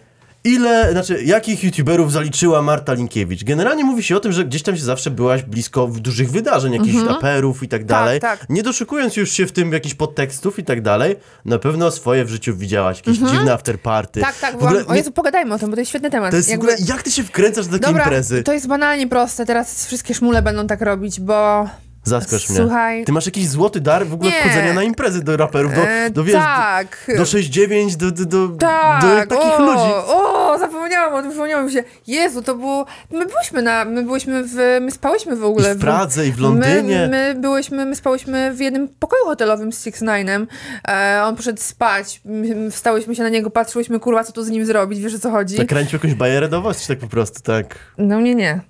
[0.45, 3.43] Ile, znaczy, jakich youtuberów zaliczyła Marta Linkiewicz?
[3.43, 7.03] Generalnie mówi się o tym, że gdzieś tam się zawsze byłaś blisko dużych wydarzeń, jakichś
[7.07, 8.19] raperów i tak dalej.
[8.19, 8.45] tak.
[8.49, 11.15] Nie doszukując już się w tym jakichś podtekstów i tak dalej,
[11.45, 14.21] na pewno swoje w życiu widziałaś, jakieś dziwne afterparty.
[14.21, 16.31] Tak, tak, w ogóle, byłam, o Jezu, pogadajmy o tym, bo to jest świetny temat.
[16.31, 18.43] to jest w Jakby- ogóle, jak ty się wkręcasz do takiej Dobra, imprezy?
[18.43, 21.69] to jest banalnie proste, teraz wszystkie szmule będą tak robić, bo...
[22.03, 22.57] Zaskocz mnie.
[22.59, 23.05] Słuchaj.
[23.05, 24.39] Ty masz jakiś złoty dar w ogóle Nie.
[24.39, 27.05] wchodzenia na imprezy do raperów, do, E, do wiesz, tak.
[27.07, 29.93] do, do 6-9, do, do, do, Tak, do takich o, ludzi.
[30.07, 31.83] O, zapomniałam o tym, przypomniało mi się.
[32.07, 32.85] Jezu, to było...
[33.11, 33.85] My byliśmy na...
[33.85, 34.77] My byliśmy w...
[34.81, 37.07] My spałyśmy w ogóle I w Pradze, i w Londynie.
[37.11, 40.45] My, my byłyśmy, my spałyśmy w jednym pokoju hotelowym z Six Nine'em.
[40.87, 44.65] E, on poszedł spać, my wstałyśmy się na niego, patrzyłyśmy, kurwa, co tu z nim
[44.65, 45.57] zrobić, wiesz o co chodzi?
[45.57, 47.75] Zakręcił jakąś bajerę do was, czy tak po prostu, tak?
[47.97, 48.61] No mnie nie.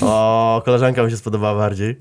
[0.00, 1.96] O, koleżanka mi się spodobała bardziej.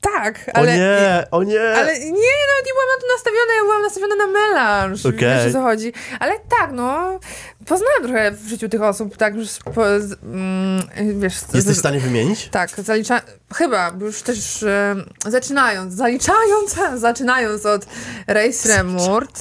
[0.00, 0.76] Tak, O ale...
[0.78, 1.60] nie, o nie!
[1.60, 5.18] Ale nie, nawet nie byłam na to nastawiona, ja byłam nastawiona na melanż, Okej.
[5.18, 5.92] wiesz o co chodzi.
[6.20, 7.20] Ale tak, no,
[7.66, 11.34] poznałam trochę w życiu tych osób, tak już, po, z, mm, wiesz...
[11.38, 12.48] z- Jesteś w stanie wymienić?
[12.48, 13.20] Tak, zalicza...
[13.54, 14.94] Chyba, już też e,
[15.26, 17.86] zaczynając, zaliczając, zaczynając od
[18.26, 19.40] Race Remurt,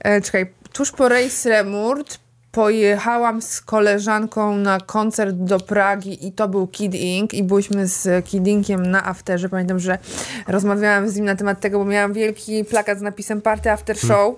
[0.00, 2.18] e, czekaj, tuż po Race Remurt
[2.54, 8.24] pojechałam z koleżanką na koncert do Pragi i to był Kid Ink i byliśmy z
[8.24, 9.48] Kid Inkiem na afterze.
[9.48, 9.98] Pamiętam, że
[10.48, 14.34] rozmawiałam z nim na temat tego, bo miałam wielki plakat z napisem Party After Show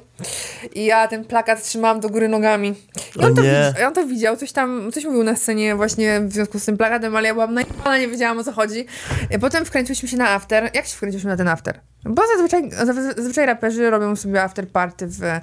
[0.74, 2.74] i ja ten plakat trzymałam do góry nogami.
[3.16, 6.32] I on, to, widzi- on to widział, coś tam, coś mówił na scenie właśnie w
[6.32, 8.86] związku z tym plakatem, ale ja byłam najpana, nie wiedziałam o co chodzi.
[9.30, 10.70] I Potem wkręciliśmy się na after.
[10.74, 11.80] Jak się wkręciliśmy na ten after?
[12.08, 12.70] Bo zazwyczaj,
[13.16, 15.42] zazwyczaj raperzy robią sobie after party w, mm,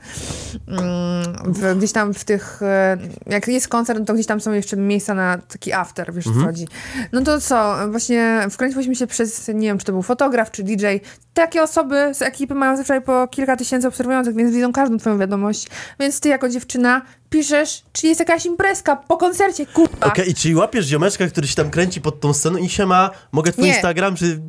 [1.46, 4.78] w, gdzieś tam w tych, e, jak jest koncert, no to gdzieś tam są jeszcze
[4.78, 6.68] miejsca na taki after, wiesz o co chodzi.
[7.12, 10.86] No to co, właśnie wkręciliśmy się przez, nie wiem, czy to był fotograf, czy DJ.
[11.34, 15.68] Takie osoby z ekipy mają zazwyczaj po kilka tysięcy obserwujących, więc widzą każdą twoją wiadomość.
[16.00, 20.08] Więc ty jako dziewczyna piszesz, czy jest jakaś imprezka po koncercie, kurwa.
[20.08, 23.10] Okej, i czyli łapiesz ziomeczka, który się tam kręci pod tą sceną i się ma,
[23.32, 23.70] mogę twój Nie.
[23.70, 24.42] Instagram, czy...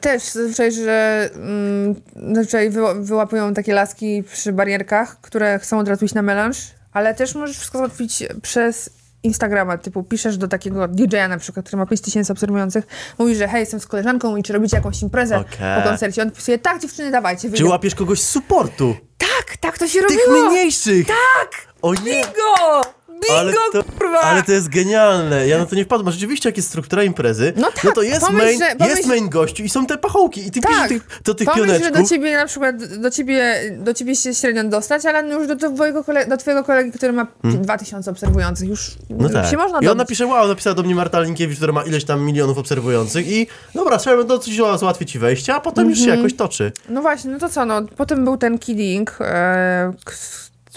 [0.00, 1.94] Też zazwyczaj, że mm,
[2.34, 6.56] zazwyczaj wyła- wyłapują takie laski przy barierkach, które chcą od razu iść na melanż,
[6.92, 8.90] ale też możesz wszystko załatwić przez
[9.22, 12.84] Instagrama, typu piszesz do takiego DJ-a na przykład, który ma 5000 obserwujących,
[13.18, 15.82] mówisz, że hej, jestem z koleżanką i czy robicie jakąś imprezę Okej.
[15.82, 16.22] po koncercie.
[16.22, 18.96] On pisuje, tak dziewczyny, dawajcie, Czy łapiesz kogoś z supportu?
[19.18, 20.50] Tak, tak to się Tych robiło!
[20.50, 21.06] mniejszych!
[21.06, 21.50] Tak!
[21.82, 22.00] O nie!
[22.00, 22.80] Bingo!
[23.22, 24.20] Bingo, Ale to, kurwa!
[24.20, 25.48] ale to jest genialne.
[25.48, 26.08] Ja na to nie wpadłem.
[26.08, 29.06] A Rzeczywiście, jak jest struktura imprezy, No tak, to jest pomyśl, main, że- pomyśl- jest
[29.06, 30.46] main gościu i są te pachołki.
[30.46, 30.88] I ty piszesz Tak.
[30.88, 32.08] tych, do tych Pomyśl, że do pioneczków.
[32.08, 36.26] ciebie na przykład, do ciebie, do ciebie się średnio dostać, ale już do twojego, kole,
[36.26, 39.50] do twojego kolegi, który ma 2000 obserwujących, już, No tak.
[39.50, 39.98] się można I on dobić.
[39.98, 43.98] napisze, wow, napisała do mnie Marta Linkiewicz, która ma ileś tam milionów obserwujących i dobra,
[43.98, 46.20] trzeba to coś załatwić ci wejście, a potem już się Mhm.
[46.20, 46.72] jakoś toczy.
[46.88, 50.12] No właśnie, no to co, no potem był ten kidding e, k-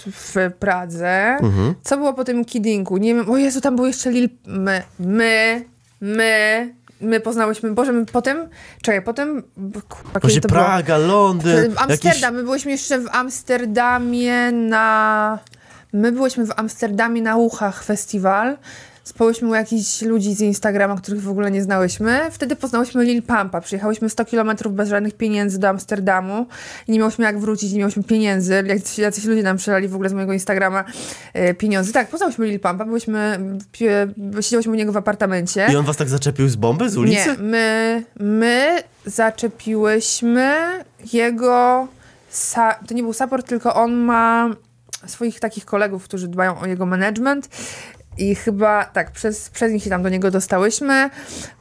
[0.06, 1.36] w Pradze.
[1.40, 1.74] Mhm.
[1.82, 2.96] Co było po tym kiddingu?
[2.96, 4.28] Nie wiem, o Jezu, tam był jeszcze Lil...
[4.46, 5.64] My, my,
[6.00, 8.48] my, my poznałyśmy, Boże, my potem,
[8.82, 9.42] czekaj, potem,
[9.88, 10.60] kurwa, Właśnie to było?
[10.60, 12.30] Praga, Londyn, Amsterdam, jakiś...
[12.32, 15.38] my byliśmy jeszcze w Amsterdamie na...
[15.92, 18.56] My byliśmy w Amsterdamie na Uchach festiwal.
[19.06, 22.20] Spałyśmy u jakichś ludzi z Instagrama, których w ogóle nie znałyśmy.
[22.30, 23.60] Wtedy poznałyśmy Lil Pampa.
[23.60, 26.46] Przyjechałyśmy 100 km bez żadnych pieniędzy do Amsterdamu
[26.88, 28.64] i nie miałyśmy jak wrócić, nie miałyśmy pieniędzy.
[28.66, 30.84] Jacyś, jacyś ludzie nam przelali w ogóle z mojego Instagrama
[31.32, 31.92] e, pieniądze.
[31.92, 33.38] Tak, poznałyśmy Lil Pampa, byłyśmy,
[34.40, 35.66] siedziałyśmy u niego w apartamencie.
[35.72, 37.28] I on was tak zaczepił z bomby, z ulicy?
[37.28, 40.56] Nie, my, my zaczepiłyśmy
[41.12, 41.88] jego.
[42.88, 44.50] To nie był support, tylko on ma
[45.06, 47.48] swoich takich kolegów, którzy dbają o jego management.
[48.18, 51.10] I chyba tak, przez, przez nich się tam do niego dostałyśmy.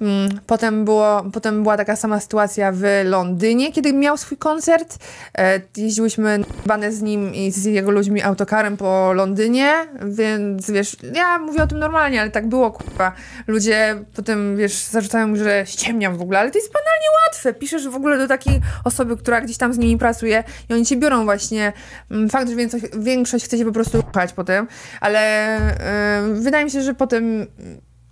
[0.02, 4.98] Mm, Potem, było, potem była taka sama sytuacja w Londynie, kiedy miał swój koncert.
[5.38, 9.74] E, Jeździłyśmy bane z nim i z jego ludźmi autokarem po Londynie,
[10.06, 13.12] więc wiesz, ja mówię o tym normalnie, ale tak było, kurwa.
[13.48, 17.54] Ludzie potem, wiesz, zarzucają mi, że ściemniam w ogóle, ale to jest banalnie łatwe.
[17.54, 20.96] Piszesz w ogóle do takiej osoby, która gdzieś tam z nimi pracuje i oni cię
[20.96, 21.74] biorą właśnie.
[22.12, 24.68] Mm, Fakt, że większość, większość chce się po prostu ruchać potem,
[25.02, 25.20] ale
[25.58, 27.48] e, wydaje mi się, że potem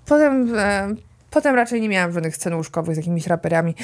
[0.05, 0.95] potem e,
[1.33, 3.75] Potem raczej nie miałam żadnych scen łóżkowych z jakimiś raperami,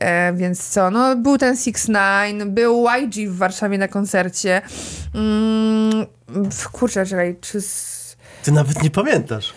[0.00, 4.62] e, więc co, no był ten 6 9 był YG w Warszawie na koncercie.
[5.14, 6.06] Mm,
[6.72, 7.60] kurczę, czekaj, czy...
[7.60, 9.54] Z, Ty nawet nie pamiętasz.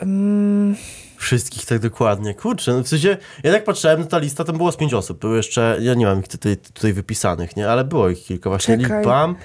[0.00, 0.76] mm,
[1.16, 2.34] Wszystkich tak dokładnie.
[2.34, 5.20] Kurczę, no w sensie, ja tak patrzyłem na ta lista, tam było z pięć osób.
[5.20, 7.68] Było jeszcze, ja nie mam ich tutaj, tutaj wypisanych, nie?
[7.68, 8.50] Ale było ich kilka.
[8.50, 8.76] Właśnie.
[8.76, 9.38] Lil Pump,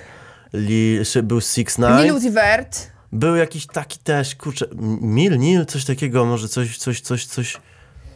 [0.54, 2.14] Lil, był Six Lil Nine.
[2.14, 2.99] Uzi Vert.
[3.12, 4.66] Był jakiś taki też, kurczę,
[5.02, 7.58] Mil, Nil, coś takiego, może coś, coś, coś, coś.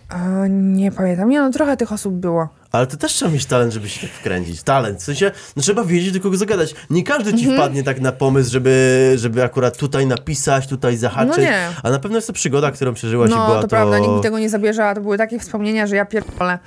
[0.10, 2.50] A, nie pamiętam, nie no, trochę tych osób było.
[2.74, 4.64] Ale to też trzeba mieć talent, żeby się tak wkręcić.
[4.64, 6.76] Talent, w sensie, no trzeba wiedzieć, do kogo zagadać.
[6.90, 11.38] Nie każdy ci wpadnie tak na pomysł, żeby, żeby akurat tutaj napisać, tutaj zahaczyć.
[11.38, 11.68] No nie.
[11.84, 13.68] A na pewno jest to przygoda, którą przeżyłaś i No, była to to...
[13.68, 16.60] prawda, nikt tego nie zabierze, a to były takie wspomnienia, że ja pierdolę.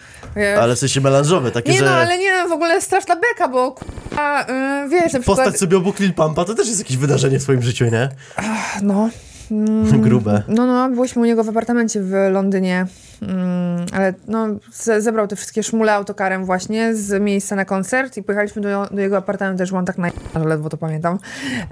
[0.61, 3.73] Ale w sensie melanżowe, takie, Nie że no, ale nie, w ogóle straszna beka, bo
[3.73, 4.41] k***a,
[4.83, 5.25] yy, wiesz, na przykład...
[5.39, 8.09] postać sobie obok Lil Pumpa to też jest jakieś wydarzenie w swoim życiu, nie?
[8.83, 9.09] No,
[10.05, 10.43] Grube.
[10.49, 12.89] no, no, byliśmy u niego w apartamencie w Londynie, mm,
[13.93, 18.63] ale no, ze, zebrał te wszystkie szmule autokarem właśnie z miejsca na koncert i pojechaliśmy
[18.63, 21.19] do, do jego apartamentu, też byłam tak na że ledwo to pamiętam.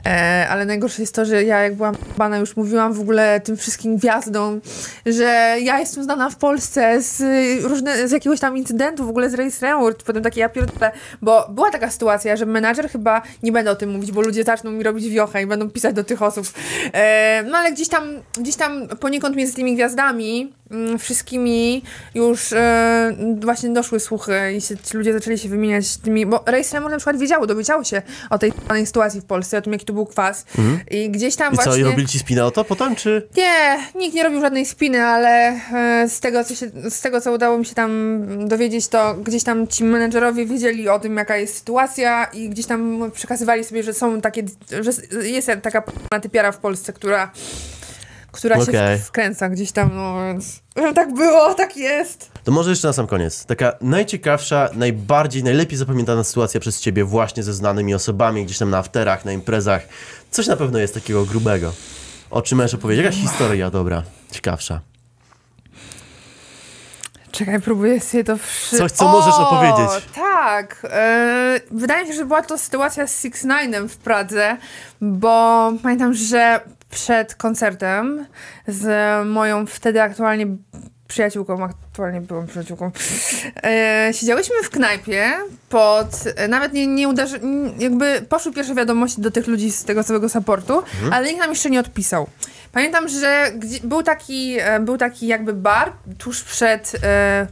[0.06, 3.56] E, ale najgorsze jest to, że ja jak byłam bana już mówiłam w ogóle tym
[3.56, 4.60] wszystkim gwiazdom,
[5.06, 7.22] że ja jestem znana w Polsce z,
[7.64, 10.92] różne, z jakiegoś tam incydentu w ogóle z Race Reward, potem takie ja pierdolę,
[11.22, 14.70] bo była taka sytuacja, że menadżer chyba, nie będę o tym mówić, bo ludzie zaczną
[14.70, 16.46] mi robić wiochę i będą pisać do tych osób.
[16.92, 18.04] E, no ale gdzieś tam,
[18.38, 20.98] gdzieś tam poniekąd między tymi gwiazdami mm,
[21.35, 21.82] wszystkimi
[22.15, 26.77] już e, właśnie doszły słuchy i się, ci ludzie zaczęli się wymieniać tymi, bo Race
[26.77, 29.86] Reward na przykład wiedziało, dowiedziało się o tej danej sytuacji w Polsce, o tym jaki
[29.86, 30.44] to był kwas
[30.90, 31.55] i gdzieś tam Mhm.
[31.55, 31.82] I co, właśnie...
[31.82, 33.28] i robili ci spinę o to potem, czy...
[33.36, 37.32] Nie, nikt nie robił żadnej spiny, ale e, z tego, co się, z tego, co
[37.32, 41.59] udało mi się tam dowiedzieć, to gdzieś tam ci menedżerowie wiedzieli o tym, jaka jest
[41.59, 44.44] sytuacja i gdzieś tam przekazywali sobie, że są takie,
[44.81, 44.90] że
[45.23, 45.82] jest taka
[46.23, 47.31] typiara w Polsce, która,
[48.35, 48.98] która Okej.
[48.98, 50.61] się wkręca gdzieś tam, no więc
[50.94, 52.31] tak było, tak jest.
[52.44, 53.44] To może jeszcze na sam koniec.
[53.47, 58.78] Taka najciekawsza, najbardziej, najlepiej zapamiętana sytuacja przez ciebie właśnie ze znanymi osobami, gdzieś tam na
[58.78, 59.89] afterach, na imprezach.
[60.31, 61.73] Coś na pewno jest takiego grubego.
[62.31, 63.05] O czym możesz opowiedzieć?
[63.05, 64.81] Jakaś historia dobra, ciekawsza.
[67.35, 68.89] Czekaj, próbuję sobie to wszystko...
[68.89, 70.05] Coś, co możesz opowiedzieć.
[70.15, 70.86] tak.
[70.90, 74.56] E, wydaje mi się, że była to sytuacja z Six Nine'em w Pradze,
[75.01, 76.61] bo pamiętam, że
[76.94, 78.26] przed koncertem
[78.68, 78.86] z
[79.26, 80.46] moją wtedy aktualnie
[81.08, 82.90] przyjaciółką, aktualnie byłam przyjaciółką,
[83.62, 85.32] e, siedziałyśmy w knajpie
[85.68, 86.06] pod,
[86.36, 87.40] e, nawet nie, nie uderzy,
[87.78, 91.70] jakby poszły pierwsze wiadomości do tych ludzi z tego całego supportu, ale nikt nam jeszcze
[91.70, 92.26] nie odpisał.
[92.72, 97.46] Pamiętam, że gdzie, był, taki, e, był taki jakby bar tuż przed e,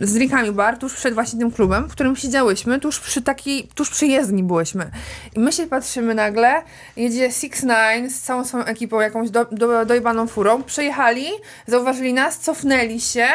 [0.00, 3.90] z drinkami bar, tuż przed właśnie tym klubem, w którym siedziałyśmy, tuż przy takiej, tuż
[3.90, 4.90] przy jezdni byłyśmy.
[5.36, 6.62] I my się patrzymy nagle,
[6.96, 11.26] jedzie Six Nine z całą swoją ekipą, jakąś do, do, dojebaną furą, przejechali,
[11.66, 13.26] zauważyli nas, cofnęli się,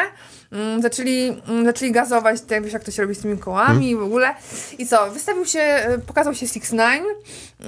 [0.80, 4.02] zaczęli, mm, zaczęli gazować, tak wiesz jak to się robi z tymi kołami i w
[4.02, 4.34] ogóle.
[4.78, 7.04] I co, wystawił się, e, pokazał się Six Nine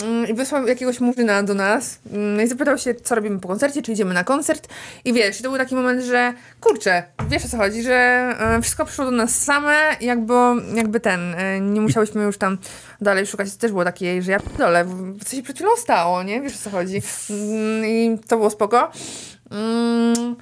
[0.03, 3.83] mm, i wysłał jakiegoś murzyna do nas mm, i zapytał się, co robimy po koncercie,
[3.83, 4.69] czy idziemy na koncert.
[5.05, 7.95] I wiesz, i to był taki moment, że kurczę, wiesz o co chodzi, że
[8.41, 10.35] e, wszystko przyszło do nas same, jakby,
[10.75, 12.59] jakby ten, e, nie musiałyśmy już tam
[13.01, 13.53] dalej szukać.
[13.53, 14.87] To też było takie, że ja dole,
[15.25, 16.41] co się przed chwilą stało, nie?
[16.41, 17.03] Wiesz o co chodzi.
[17.31, 18.91] Mm, I to było spoko.
[19.51, 20.37] Mm,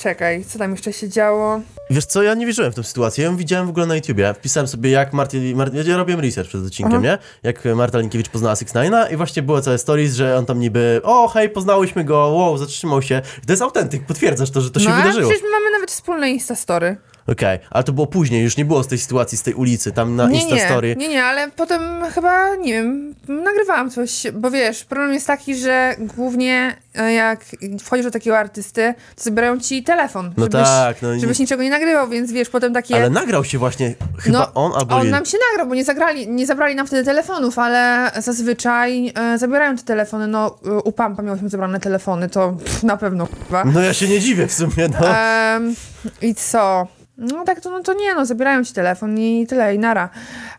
[0.00, 1.60] czekaj, co tam jeszcze się działo?
[1.90, 3.24] Wiesz co, ja nie wierzyłem w tę sytuację.
[3.24, 4.34] Ja ją widziałem w ogóle na YouTubie.
[4.34, 5.56] Wpisałem sobie, jak Martin...
[5.56, 7.02] Martin ja robiłem research przed odcinkiem, Aha.
[7.02, 7.18] nie?
[7.42, 11.00] Jak Marta Linkiewicz poznała Six Nine'a i właśnie było całe stories, że on tam niby
[11.04, 13.22] o, hej, poznałyśmy go, wow, zatrzymał się.
[13.46, 15.28] To jest autentyk, potwierdzasz to, że to się no, wydarzyło.
[15.28, 16.96] przecież my mamy nawet wspólne Instastory.
[17.26, 20.16] Okej, ale to było później, już nie było z tej sytuacji, z tej ulicy, tam
[20.16, 20.96] na nie, Instastory.
[20.96, 21.80] nie, nie, nie, ale potem
[22.14, 27.44] chyba, nie wiem, nagrywałam coś, bo wiesz, problem jest taki, że głównie e, jak
[27.84, 31.70] wchodzisz do takiego artysty, to zabierają ci telefon, No żebyś, tak, no żebyś niczego nie
[31.70, 32.96] nagrywał, więc wiesz, potem takie...
[32.96, 36.28] Ale nagrał się właśnie chyba No, on albo On nam się nagrał, bo nie, zagrali,
[36.28, 40.26] nie zabrali nam wtedy telefonów, ale zazwyczaj e, zabierają te telefony.
[40.26, 43.64] No, e, u Pampa miałyśmy zabrane telefony, to pff, na pewno chyba.
[43.64, 45.16] No ja się nie dziwię w sumie, no.
[45.16, 45.74] Em,
[46.22, 46.86] I co?
[47.20, 50.08] No tak, to, no to nie, no zabierają ci telefon i tyle, i nara.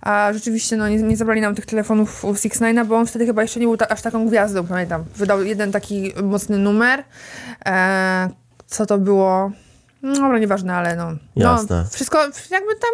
[0.02, 3.26] A rzeczywiście, no nie, nie zabrali nam tych telefonów u Six Nine'a, bo on wtedy
[3.26, 5.04] chyba jeszcze nie był ta, aż taką gwiazdą, pamiętam.
[5.16, 7.04] Wydał jeden taki mocny numer.
[7.66, 8.30] E,
[8.68, 9.52] co to było?
[10.02, 11.12] No dobra, nieważne, ale no.
[11.36, 11.78] Jasne.
[11.84, 12.18] No, wszystko
[12.52, 12.92] jakby tam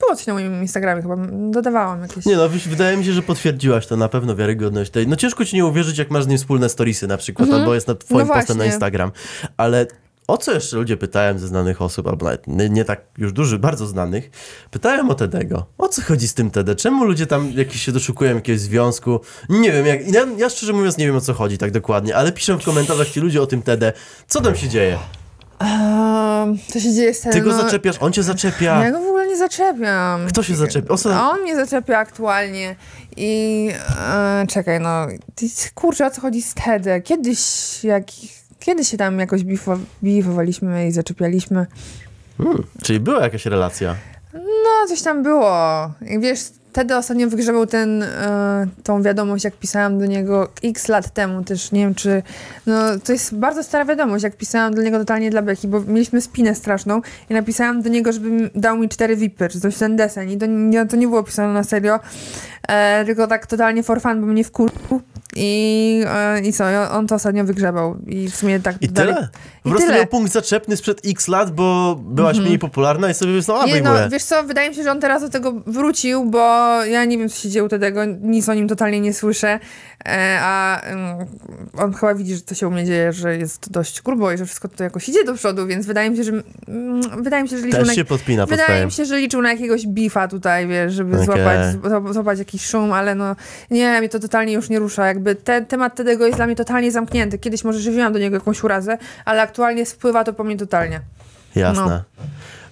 [0.00, 1.16] było coś na moim Instagramie chyba,
[1.50, 2.26] dodawałam jakieś.
[2.26, 5.08] Nie no, wydaje mi się, że potwierdziłaś to na pewno wiarygodność tej.
[5.08, 7.88] No ciężko ci nie uwierzyć, jak masz z nim wspólne storiesy na przykład, albo jest
[7.88, 8.64] nad twoim No postem na.
[8.64, 9.12] Instagram.
[9.56, 9.86] Ale
[10.28, 13.60] o co jeszcze ludzie pytałem ze znanych osób, albo nawet nie, nie tak już dużych,
[13.60, 14.30] bardzo znanych,
[14.70, 15.66] pytałem o Tedego.
[15.78, 16.74] O co chodzi z tym Tede?
[16.74, 19.20] Czemu ludzie tam jakieś się doszukują jakiegoś związku?
[19.48, 22.32] Nie wiem, jak, ja, ja szczerze mówiąc nie wiem o co chodzi tak dokładnie, ale
[22.32, 23.92] piszę w komentarzach ci ludzie o tym Tede.
[24.28, 24.98] Co tam się dzieje?
[25.60, 27.44] Um, co się dzieje z Ty tym?
[27.44, 28.84] go no, zaczepiasz, on cię zaczepia.
[28.84, 30.26] Ja go w ogóle nie zaczepiam.
[30.26, 30.94] Kto się zaczepia?
[30.94, 32.76] O co- A on mnie zaczepia aktualnie.
[33.16, 35.06] I e, czekaj, no.
[35.34, 37.02] ty- Kurczę, o co chodzi z Tedem?
[37.02, 37.40] Kiedyś,
[37.84, 38.04] jak,
[38.60, 41.66] kiedyś się tam jakoś bifo, bifowaliśmy i zaczepialiśmy.
[42.38, 43.94] Hmm, czyli była jakaś relacja.
[44.34, 45.90] No, coś tam było.
[46.10, 46.40] I wiesz,
[46.78, 51.72] wtedy ostatnio wygrzebał ten, e, tą wiadomość, jak pisałam do niego x lat temu też,
[51.72, 52.22] nie wiem czy,
[52.66, 56.20] no to jest bardzo stara wiadomość, jak pisałam do niego totalnie dla Beki, bo mieliśmy
[56.20, 60.30] spinę straszną i napisałam do niego, żeby dał mi cztery vipy, czy coś ten desen
[60.30, 62.00] i to nie, to nie było pisane na serio,
[62.68, 65.00] e, tylko tak totalnie for fun, bo mnie wkurzył
[65.38, 66.04] i,
[66.44, 69.28] i co, on to ostatnio wygrzebał i w sumie tak I dalej- tyle.
[69.62, 69.98] Po I prostu tyle.
[69.98, 74.10] miał punkt zaczepny sprzed x lat, bo byłaś mniej popularna i sobie wysnęła Nie, no,
[74.10, 76.38] wiesz co, wydaje mi się, że on teraz do tego wrócił, bo
[76.84, 79.60] ja nie wiem, co się dzieje u tego, nic o nim totalnie nie słyszę,
[80.08, 81.26] e, a mm,
[81.78, 84.46] on chyba widzi, że to się u mnie dzieje, że jest dość grubo i że
[84.46, 86.32] wszystko to jakoś idzie do przodu, więc wydaje mi się, że
[86.68, 87.94] mm, wydaje mi się, że liczył Też na...
[87.94, 91.26] się podpina pod Wydaje mi się, że liczył na jakiegoś bifa tutaj, wiesz, żeby Okej.
[91.26, 93.36] złapać, złap- złapać jakiś szum, ale no
[93.70, 95.06] nie, mnie to totalnie już nie rusza.
[95.06, 97.38] Jakby ten temat tego jest dla mnie totalnie zamknięty.
[97.38, 101.00] Kiedyś może żywiłam do niego jakąś urazę, ale aktualnie spływa to po mnie totalnie.
[101.54, 102.04] Jasne.
[102.18, 102.24] No.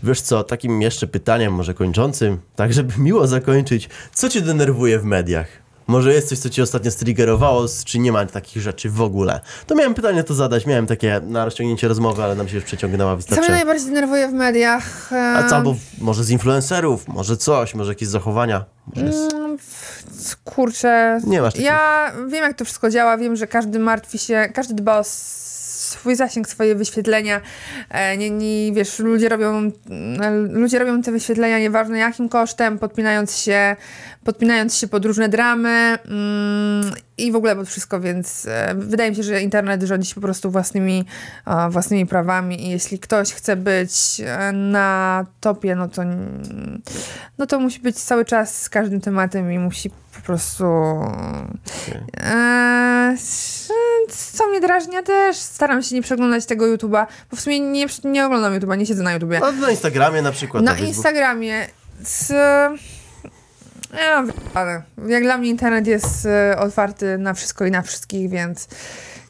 [0.02, 5.04] Wiesz co, takim jeszcze pytaniem, może kończącym, tak żeby miło zakończyć, co cię denerwuje w
[5.04, 5.46] mediach?
[5.86, 9.40] Może jest coś, co cię ostatnio striggerowało, czy nie ma takich rzeczy w ogóle?
[9.66, 13.16] To miałem pytanie to zadać, miałem takie na rozciągnięcie rozmowy, ale nam się już przeciągnęła,
[13.16, 15.12] Co mnie najbardziej denerwuje w mediach?
[15.12, 18.64] A co, albo może z influencerów, może coś, może jakieś zachowania?
[18.94, 19.32] Może jest...
[19.32, 19.58] Mm,
[20.44, 21.20] Kurczę.
[21.24, 23.16] Nie masz takich- Ja wiem, jak to wszystko działa.
[23.16, 25.04] Wiem, że każdy martwi się, każdy dba o
[25.96, 27.40] swój zasięg, swoje wyświetlenia.
[27.90, 33.38] E, Nie, nie, wiesz, ludzie robią, mm, ludzie robią te wyświetlenia nieważne jakim kosztem, podpinając
[33.38, 33.76] się,
[34.24, 39.16] podpinając się pod różne dramy mm, i w ogóle pod wszystko, więc e, wydaje mi
[39.16, 41.04] się, że internet rządzi się po prostu własnymi,
[41.46, 46.02] e, własnymi prawami i jeśli ktoś chce być e, na topie, no to,
[47.38, 50.64] no to musi być cały czas z każdym tematem i musi po prostu...
[52.20, 53.72] E, s-
[54.32, 57.86] co mnie drażni, ja też staram się nie przeglądać tego YouTube'a, bo w sumie nie,
[58.04, 59.40] nie oglądam YouTube'a, nie siedzę na YouTubie.
[59.40, 60.64] No, na Instagramie na przykład.
[60.64, 60.94] Na Facebooku.
[60.96, 61.66] Instagramie
[62.02, 62.32] z...
[63.94, 64.82] Ja, wyjebane.
[65.08, 68.68] jak dla mnie internet jest e, otwarty na wszystko i na wszystkich, więc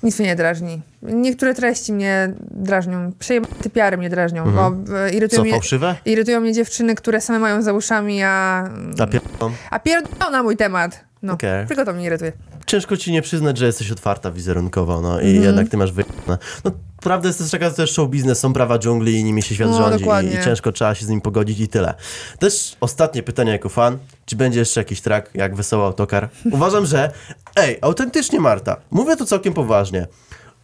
[0.02, 0.82] nic mnie nie drażni.
[1.02, 5.94] Niektóre treści mnie drażnią, przejebane typiary mnie drażnią, bo e, irytują, Co, mnie, fałszywe?
[6.04, 8.68] irytują mnie dziewczyny, które same mają za uszami, a,
[8.98, 9.52] Na pierdolą.
[9.70, 11.05] a pierdolą na mój temat.
[11.22, 11.66] No, Okej.
[11.66, 12.32] tylko to mnie irytuje.
[12.66, 16.38] Ciężko ci nie przyznać, że jesteś otwarta wizerunkowo, no i jednak ty masz wyjebane.
[16.64, 16.70] No
[17.00, 19.70] prawda jest też taka, że jest show biznes, są prawa dżungli i nimi się świat
[19.70, 21.94] No, rządzi i, i ciężko trzeba się z nim pogodzić i tyle.
[22.38, 26.28] Też ostatnie pytanie jako fan, czy będzie jeszcze jakiś track jak Wesoły Autokar?
[26.52, 27.10] Uważam, że
[27.56, 30.06] ej, autentycznie Marta, mówię to całkiem poważnie.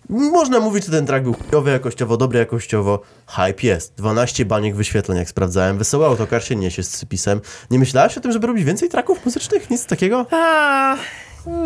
[0.09, 3.01] Można mówić, że ten track był chujowy jakościowo, dobry jakościowo.
[3.27, 3.95] Hype jest.
[3.95, 5.79] 12 baniek wyświetleń, jak sprawdzałem.
[5.79, 7.41] Wesoły autokar się niesie z cypisem.
[7.71, 9.71] Nie myślałaś o tym, żeby robić więcej tracków muzycznych?
[9.71, 10.27] Nic takiego?
[10.31, 10.97] A,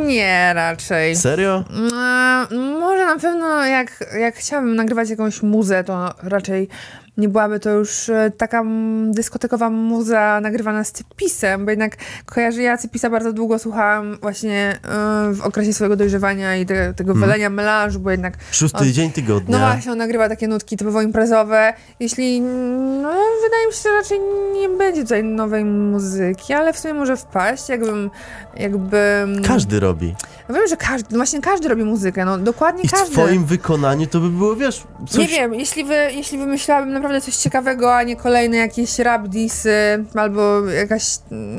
[0.07, 1.17] nie, raczej.
[1.17, 1.65] Serio?
[1.71, 6.69] Mm, może na pewno jak, jak chciałabym nagrywać jakąś muzę, to raczej
[7.17, 8.65] nie byłaby to już e, taka
[9.11, 15.33] dyskotekowa muza nagrywana z cypisem, bo jednak kojarzę, ja cypisa bardzo długo słuchałam właśnie e,
[15.33, 19.15] w okresie swojego dojrzewania i te, tego wylenia melanżu, bo jednak Szósty On- dzień no
[19.15, 19.59] tygodnia.
[19.59, 21.73] właśnie, on nagrywa takie nutki typowo imprezowe.
[22.01, 23.09] Jeśli, no
[23.45, 24.19] wydaje mi się, że raczej
[24.53, 28.11] nie będzie tutaj nowej muzyki, ale w sumie może wpaść, jakbym,
[28.57, 29.27] jakby...
[29.47, 30.15] Każdy robi.
[30.48, 33.12] No wiem, że każdy, no właśnie każdy robi muzykę, no dokładnie I w każdy.
[33.12, 35.18] twoim wykonaniu to by było, wiesz, coś...
[35.20, 40.05] Nie wiem, jeśli, wy, jeśli wymyślałabym naprawdę coś ciekawego, a nie kolejne jakieś rap disy,
[40.14, 41.18] albo jakaś,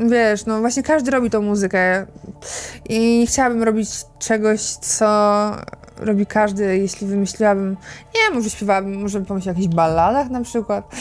[0.09, 2.05] wiesz, no właśnie każdy robi tą muzykę
[2.89, 3.89] i nie chciałabym robić
[4.19, 5.05] czegoś, co
[5.99, 7.77] robi każdy, jeśli wymyśliłabym,
[8.15, 10.95] nie może śpiewałabym, może bym pomyślała o jakichś balladach na przykład.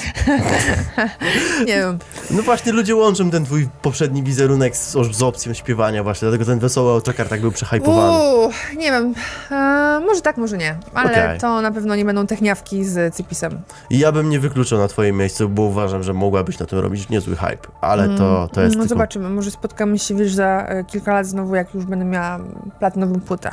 [1.68, 1.98] nie wiem.
[2.31, 6.59] No właśnie, ludzie łączą ten twój poprzedni wizerunek z, z opcją śpiewania właśnie, dlatego ten
[6.59, 8.12] wesoły autokar tak był przehypowany.
[8.12, 9.14] Uuu, nie wiem,
[9.51, 11.40] e, może tak, może nie, ale Okej.
[11.40, 13.60] to na pewno nie będą techniawki z cypisem.
[13.90, 17.36] Ja bym nie wykluczał na twoim miejscu, bo uważam, że mogłabyś na tym robić niezły
[17.36, 18.94] hype, ale to, to jest No tylko...
[18.94, 22.39] zobaczymy, może spotkamy się, wiesz, za e, kilka lat znowu, jak już będę miała
[22.78, 23.51] platynową płytę.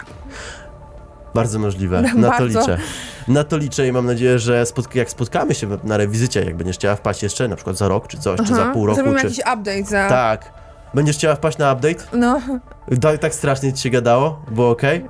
[1.33, 2.59] Bardzo możliwe, na to Bardzo.
[2.59, 2.77] liczę.
[3.27, 6.75] Na to liczę i mam nadzieję, że spotk- jak spotkamy się na rewizycie, jak będziesz
[6.75, 9.25] chciała wpaść jeszcze, na przykład za rok, czy coś, czy za pół roku, Zrobimy czy...
[9.25, 10.09] jakiś update za...
[10.09, 10.53] Tak.
[10.93, 12.03] Będziesz chciała wpaść na update?
[12.13, 12.41] No,
[13.01, 14.41] Tak, tak strasznie ci się gadało?
[14.51, 15.05] Było okej?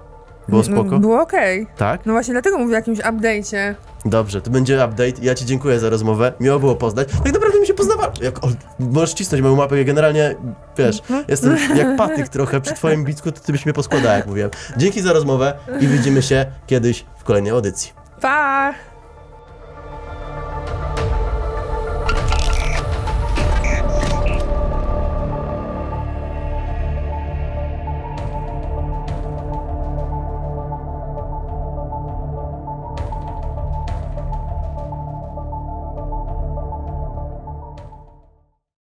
[0.48, 1.00] Było spoko?
[1.00, 1.68] było okej.
[1.78, 2.06] Tak?
[2.06, 3.76] No właśnie dlatego mówię o jakimś update'cie.
[4.06, 5.14] Dobrze, to będzie update.
[5.22, 6.34] Ja ci dziękuję za rozmowę.
[6.40, 7.08] Miło było poznać.
[7.24, 8.12] Tak naprawdę mi się poznawa.
[8.22, 8.48] Jak, o,
[8.80, 9.78] możesz cisnąć moją mapę.
[9.78, 10.36] Ja generalnie,
[10.78, 14.50] wiesz, jestem jak patyk trochę przy twoim bicku, to ty byś mnie poskładał, jak mówiłem.
[14.78, 17.92] Dzięki za rozmowę i widzimy się kiedyś w kolejnej audycji.
[18.22, 18.74] Pa!